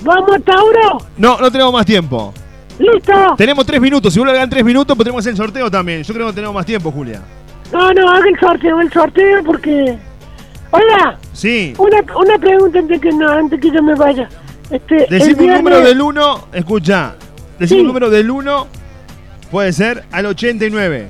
¿Vamos, 0.03 0.43
Tauro? 0.45 0.99
No, 1.17 1.39
no 1.39 1.51
tenemos 1.51 1.73
más 1.73 1.87
tiempo. 1.87 2.33
¿Listo? 2.79 3.13
Tenemos 3.37 3.65
tres 3.67 3.81
minutos. 3.81 4.13
Si 4.13 4.19
vos 4.19 4.27
le 4.29 4.35
dan 4.35 4.51
tres 4.51 4.65
minutos, 4.65 4.97
podemos 4.97 5.21
hacer 5.21 5.31
el 5.33 5.37
sorteo 5.37 5.71
también. 5.71 6.03
Yo 6.03 6.13
creo 6.15 6.27
que 6.29 6.33
tenemos 6.33 6.55
más 6.55 6.67
tiempo, 6.67 6.91
Julia. 6.91 7.21
No, 7.73 7.93
no, 7.93 8.11
haga 8.11 8.29
el 8.29 8.39
sorteo, 8.41 8.81
el 8.81 8.93
sorteo 8.93 9.45
porque... 9.45 9.97
Oiga, 10.73 11.19
Sí. 11.33 11.75
una, 11.79 11.99
una 12.17 12.39
pregunta 12.39 12.79
antes 12.79 13.01
que 13.01 13.11
no, 13.13 13.29
antes 13.31 13.61
que 13.61 13.71
yo 13.71 13.83
me 13.83 13.95
vaya. 13.95 14.29
Este, 14.71 15.07
Decime 15.09 15.45
un 15.45 15.55
número 15.59 15.81
del 15.83 16.01
1. 16.01 16.49
Escucha. 16.55 17.15
Decime 17.59 17.79
Sí. 17.79 17.81
un 17.83 17.87
número 17.89 18.09
del 18.11 18.31
1. 18.31 18.67
Puede 19.51 19.73
ser 19.75 20.05
al 20.11 20.27
89. 20.27 21.09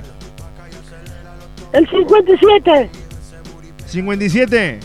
El 1.71 1.89
57. 1.89 2.89
57. 3.87 4.79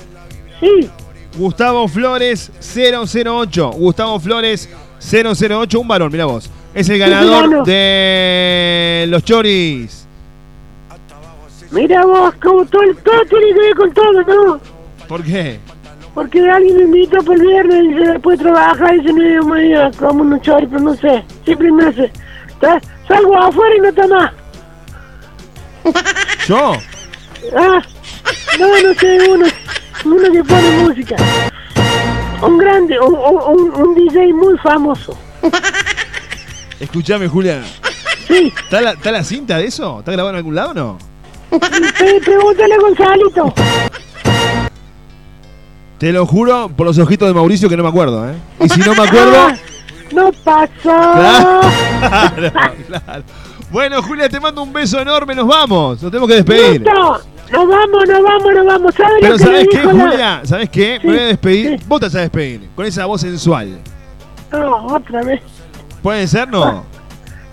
Sí. 0.60 0.90
Gustavo 1.39 1.86
Flores 1.86 2.51
008. 2.60 3.70
Gustavo 3.70 4.19
Flores 4.19 4.69
008. 5.01 5.81
Un 5.81 5.89
varón, 5.89 6.10
mira 6.10 6.24
vos. 6.24 6.51
Es 6.74 6.89
el 6.89 6.98
ganador 6.98 7.65
de 7.65 9.06
los 9.09 9.24
choris. 9.24 10.06
Mira 11.70 12.05
vos, 12.05 12.35
como 12.43 12.65
todo, 12.66 12.82
todo 13.05 13.20
tiene 13.28 13.47
que 13.55 13.60
ver 13.60 13.74
con 13.77 13.93
todo, 13.93 14.23
¿no? 14.23 14.60
¿Por 15.06 15.23
qué? 15.23 15.60
Porque 16.15 16.51
alguien 16.51 16.77
me 16.77 16.82
invita 16.85 17.19
por 17.23 17.36
el 17.36 17.43
viernes 17.43 17.85
y 17.85 17.94
se 17.94 18.12
después 18.12 18.39
de 18.39 18.44
trabajar 18.44 18.97
y 18.97 19.06
se 19.06 19.12
me 19.12 19.28
dio 19.28 19.44
media 19.44 19.90
como 19.98 20.23
unos 20.23 20.43
choripos, 20.43 20.82
no 20.82 20.94
sé. 20.97 21.24
Siempre 21.44 21.70
me 21.70 21.85
hace. 21.85 22.10
Salgo 23.06 23.39
afuera 23.39 23.77
y 23.77 23.81
no 23.81 23.89
está 23.89 24.06
más. 24.09 24.32
¿Yo? 26.47 26.73
Ah, 27.56 27.82
no, 28.59 28.66
no 28.82 28.94
sé, 28.94 29.31
uno, 29.31 29.47
uno 30.04 30.32
que 30.32 30.44
pone 30.44 30.70
música. 30.82 31.16
Un 32.42 32.58
grande, 32.58 32.98
un, 33.00 33.14
un, 33.14 33.70
un 33.86 33.94
DJ 33.94 34.32
muy 34.32 34.56
famoso. 34.58 35.16
Escuchame, 36.80 37.26
Julia. 37.28 37.62
Sí. 38.26 38.52
¿Está 38.64 38.80
la, 38.80 38.92
¿Está 38.92 39.10
la 39.10 39.24
cinta 39.24 39.56
de 39.58 39.66
eso? 39.66 39.98
¿Está 40.00 40.12
grabado 40.12 40.30
en 40.30 40.36
algún 40.36 40.54
lado 40.54 40.70
o 40.70 40.74
no? 40.74 40.98
Pre- 41.50 42.20
Pregúntale 42.24 42.74
a 42.74 42.78
Gonzalito. 42.78 43.54
Te 45.98 46.12
lo 46.12 46.26
juro 46.26 46.68
por 46.76 46.86
los 46.86 46.98
ojitos 46.98 47.26
de 47.26 47.34
Mauricio 47.34 47.68
que 47.68 47.76
no 47.76 47.82
me 47.82 47.88
acuerdo, 47.88 48.28
¿eh? 48.30 48.34
Y 48.60 48.68
si 48.68 48.80
no 48.80 48.94
me 48.94 49.02
acuerdo. 49.02 49.48
Ah, 50.10 50.14
no 50.14 50.32
pasó. 50.42 50.70
Claro, 52.00 52.72
claro. 52.86 53.22
Bueno, 53.70 54.02
Julia, 54.02 54.28
te 54.30 54.40
mando 54.40 54.62
un 54.62 54.72
beso 54.72 54.98
enorme. 55.00 55.34
Nos 55.34 55.46
vamos. 55.46 56.00
Nos 56.02 56.10
tenemos 56.10 56.28
que 56.28 56.36
despedir. 56.36 56.80
Listo. 56.80 57.20
Nos 57.50 57.66
vamos, 57.66 58.06
nos 58.08 58.22
vamos, 58.22 58.54
nos 58.54 58.66
vamos. 58.66 58.94
¿Sabes 58.94 59.14
Pero 59.20 59.32
lo 59.32 59.38
que 59.38 59.44
¿sabes 59.44 59.68
qué, 59.70 59.78
dijo 59.78 59.92
la- 59.92 60.02
Julia? 60.10 60.40
¿Sabes 60.44 60.68
qué? 60.70 61.00
Me 61.02 61.10
voy 61.10 61.18
a 61.18 61.26
despedir. 61.26 61.80
Vos 61.86 62.00
te 62.00 62.06
vas 62.06 62.14
a 62.16 62.20
despedir. 62.20 62.68
Con 62.74 62.84
esa 62.86 63.06
voz 63.06 63.20
sensual. 63.22 63.78
No, 64.52 64.86
otra 64.86 65.22
vez. 65.22 65.40
¿Puede 66.02 66.26
ser, 66.26 66.48
no? 66.48 66.84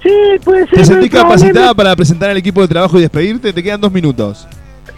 Sí, 0.03 0.09
puede 0.43 0.61
ser. 0.67 0.69
¿Te 0.71 0.79
no 0.79 0.85
sentís 0.85 1.11
capacitada 1.11 1.73
para 1.73 1.95
presentar 1.95 2.29
al 2.29 2.37
equipo 2.37 2.61
de 2.61 2.67
trabajo 2.67 2.97
y 2.97 3.01
despedirte? 3.01 3.53
Te 3.53 3.63
quedan 3.63 3.81
dos 3.81 3.91
minutos. 3.91 4.47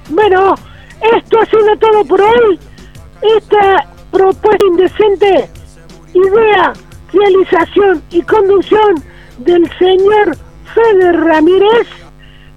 Bueno, 0.10 0.56
esto 1.16 1.40
ha 1.42 1.46
sido 1.46 1.78
todo 1.80 2.04
por 2.06 2.22
hoy. 2.22 2.60
Esta 3.38 3.86
propuesta 4.12 4.66
indecente, 4.68 5.50
idea, 6.14 6.74
realización 7.14 8.02
y 8.10 8.22
conducción 8.24 9.04
del 9.40 9.70
señor 9.78 10.36
Fede 10.74 11.12
Ramírez 11.14 11.88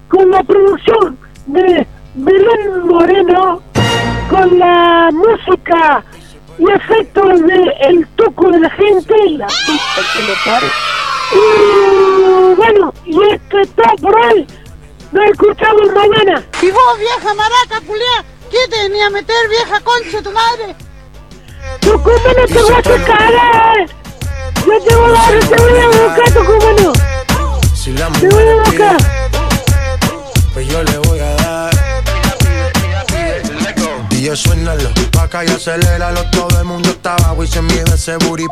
con 0.08 0.30
la 0.30 0.42
producción 0.42 1.16
de 1.46 1.86
Belén 2.14 2.86
Moreno, 2.86 3.62
con 4.28 4.58
la 4.58 5.10
música 5.12 6.04
y 6.58 6.70
efectos 6.70 7.40
de 7.46 7.72
El 7.80 8.06
Toco 8.16 8.50
de 8.50 8.60
la 8.60 8.70
Gente, 8.70 9.14
la 9.36 9.46
puta 9.46 10.02
que 10.12 10.22
lo 10.22 10.34
pare. 10.44 10.66
Y 11.32 12.54
bueno, 12.54 12.92
y 13.04 13.32
esto 13.32 13.58
es 13.60 13.68
todo 13.70 13.96
por 14.02 14.20
hoy. 14.20 14.46
Nos 15.12 15.24
escuchamos 15.26 15.92
mañana. 15.94 16.42
Y 16.60 16.70
vos, 16.70 16.98
vieja 16.98 17.34
maraca, 17.34 17.86
culiá, 17.86 18.24
¿quién 18.50 18.70
te 18.70 18.88
venía 18.88 19.06
a 19.06 19.10
meter, 19.10 19.48
vieja 19.48 19.80
concha 19.80 20.16
de 20.16 20.22
tu 20.22 20.32
madre? 20.32 20.76
Tucumano 21.80 22.46
te 22.46 22.62
voy 22.62 22.72
a 22.72 23.80
eh. 23.80 23.86
Yo 24.66 24.82
te 24.82 24.94
voy 24.94 25.10
a 25.10 25.12
dar, 25.12 25.38
te 25.48 25.56
voy 25.56 25.80
a 25.80 25.86
buscar, 25.86 26.32
Tucumano. 26.32 26.92
Te 28.20 28.28
voy 28.28 28.48
a 28.48 28.62
buscar. 28.62 28.96
pues 30.52 30.68
yo 30.68 30.82
le 30.82 30.98
voy 30.98 31.18
a 31.18 31.30
yo 34.20 34.36
suénalo, 34.36 34.90
paca 35.12 35.44
y 35.44 35.48
aceléralo, 35.48 36.22
todo 36.30 36.59
el 36.59 36.64
mundo 36.66 36.90
está 36.90 37.14
abajo 37.14 37.42
y 37.42 37.47
se 37.47 37.62
mide 37.62 37.84
ese 37.94 38.16
booty. 38.16 38.44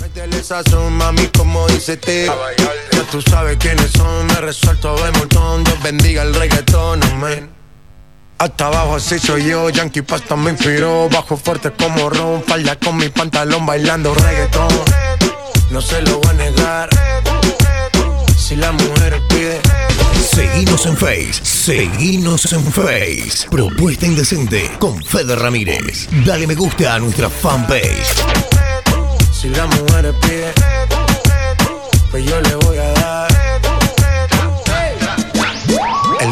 Métele 0.00 0.42
sazón, 0.42 0.92
mami, 0.92 1.26
como 1.36 1.66
dice 1.68 1.96
te. 1.96 2.26
Ya 2.26 3.02
tú 3.10 3.20
sabes 3.22 3.56
quiénes 3.58 3.90
son, 3.90 4.26
me 4.26 4.34
resuelto 4.36 4.94
de 5.02 5.10
montón. 5.12 5.64
Dios 5.64 5.82
bendiga 5.82 6.22
el 6.22 6.34
reggaetón, 6.34 7.02
amén. 7.02 7.50
Hasta 8.38 8.66
abajo 8.66 8.96
así 8.96 9.18
soy 9.18 9.44
yo, 9.44 9.70
Yankee 9.70 10.02
Pasta 10.02 10.34
me 10.34 10.50
inspiró 10.50 11.08
Bajo 11.08 11.36
fuerte 11.36 11.70
como 11.70 12.10
Ron, 12.10 12.42
falda 12.42 12.74
con 12.74 12.96
mi 12.96 13.08
pantalón 13.08 13.64
bailando 13.64 14.12
reggaetón 14.12 14.66
No 15.70 15.80
se 15.80 16.02
lo 16.02 16.18
voy 16.18 16.28
a 16.28 16.32
negar 16.32 16.88
Si 18.36 18.56
la 18.56 18.72
mujer 18.72 19.22
pide 19.28 19.60
Seguinos 20.22 20.86
en 20.86 20.96
Face, 20.96 21.44
seguinos 21.44 22.52
en 22.52 22.62
Face. 22.72 23.48
Propuesta 23.50 24.06
indecente 24.06 24.70
con 24.78 25.02
Fede 25.02 25.34
Ramírez. 25.34 26.08
Dale 26.24 26.46
me 26.46 26.54
gusta 26.54 26.94
a 26.94 27.00
nuestra 27.00 27.28
fanpage. 27.28 28.22
Si 29.32 29.48
la 29.48 29.66
mujer 29.66 30.14
pide 30.20 30.52
Pues 32.12 32.24
yo 32.24 32.40
le 32.40 32.54
voy 32.54 32.71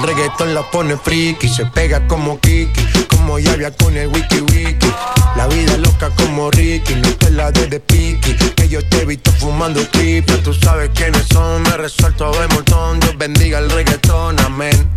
El 0.01 0.07
reggaetón 0.07 0.55
la 0.55 0.63
pone 0.71 0.97
friki 0.97 1.47
Se 1.47 1.67
pega 1.67 2.07
como 2.09 2.41
Kiki 2.41 3.07
Como 3.09 3.39
Yavia 3.39 3.71
con 3.71 3.95
el 3.97 4.09
wiki 4.09 4.41
wiki. 4.41 4.91
La 5.37 5.47
vida 5.47 5.77
loca 5.77 6.09
como 6.17 6.51
Ricky 6.51 6.95
No 6.95 7.09
te 7.17 7.31
la 7.31 7.51
de 7.51 7.67
de 7.67 7.81
piqui 7.81 8.35
Que 8.55 8.69
yo 8.69 8.83
te 8.89 9.03
he 9.03 9.05
visto 9.05 9.31
fumando 9.33 9.81
Ya 9.93 10.43
tú 10.43 10.55
sabes 10.55 10.91
quiénes 10.95 11.27
son 11.27 11.63
Me 11.63 11.77
resuelto 11.77 12.33
de 12.33 12.49
montón. 12.49 12.99
Dios 13.01 13.19
bendiga 13.19 13.59
el 13.59 13.71
reggaetón, 13.71 14.41
amén. 14.41 14.91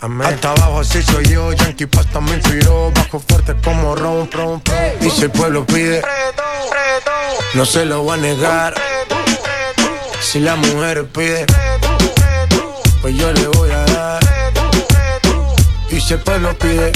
Amén. 0.00 0.26
Hasta 0.26 0.52
abajo 0.52 0.80
así 0.80 1.02
soy 1.02 1.26
yo, 1.26 1.52
Yankee 1.52 1.86
Pasta 1.86 2.20
me 2.20 2.34
inspiró 2.34 2.90
Bajo 2.92 3.18
fuerte 3.20 3.54
como 3.62 3.94
Ron, 3.96 4.30
Ron, 4.32 4.62
Ron. 4.64 4.92
Y 5.00 5.10
si 5.10 5.24
el 5.24 5.30
pueblo 5.30 5.66
pide 5.66 6.02
no 7.54 7.64
se 7.64 7.84
lo 7.86 8.02
voy 8.02 8.18
a 8.18 8.20
negar. 8.20 8.74
Si 10.20 10.38
la 10.38 10.54
mujer 10.56 11.06
pide, 11.06 11.46
pues 13.00 13.16
yo 13.16 13.32
le 13.32 13.46
voy 13.48 13.70
a 13.70 13.78
dar. 13.78 13.87
Y 15.98 16.00
si 16.00 16.14
el 16.14 16.20
pueblo 16.20 16.56
pide, 16.56 16.92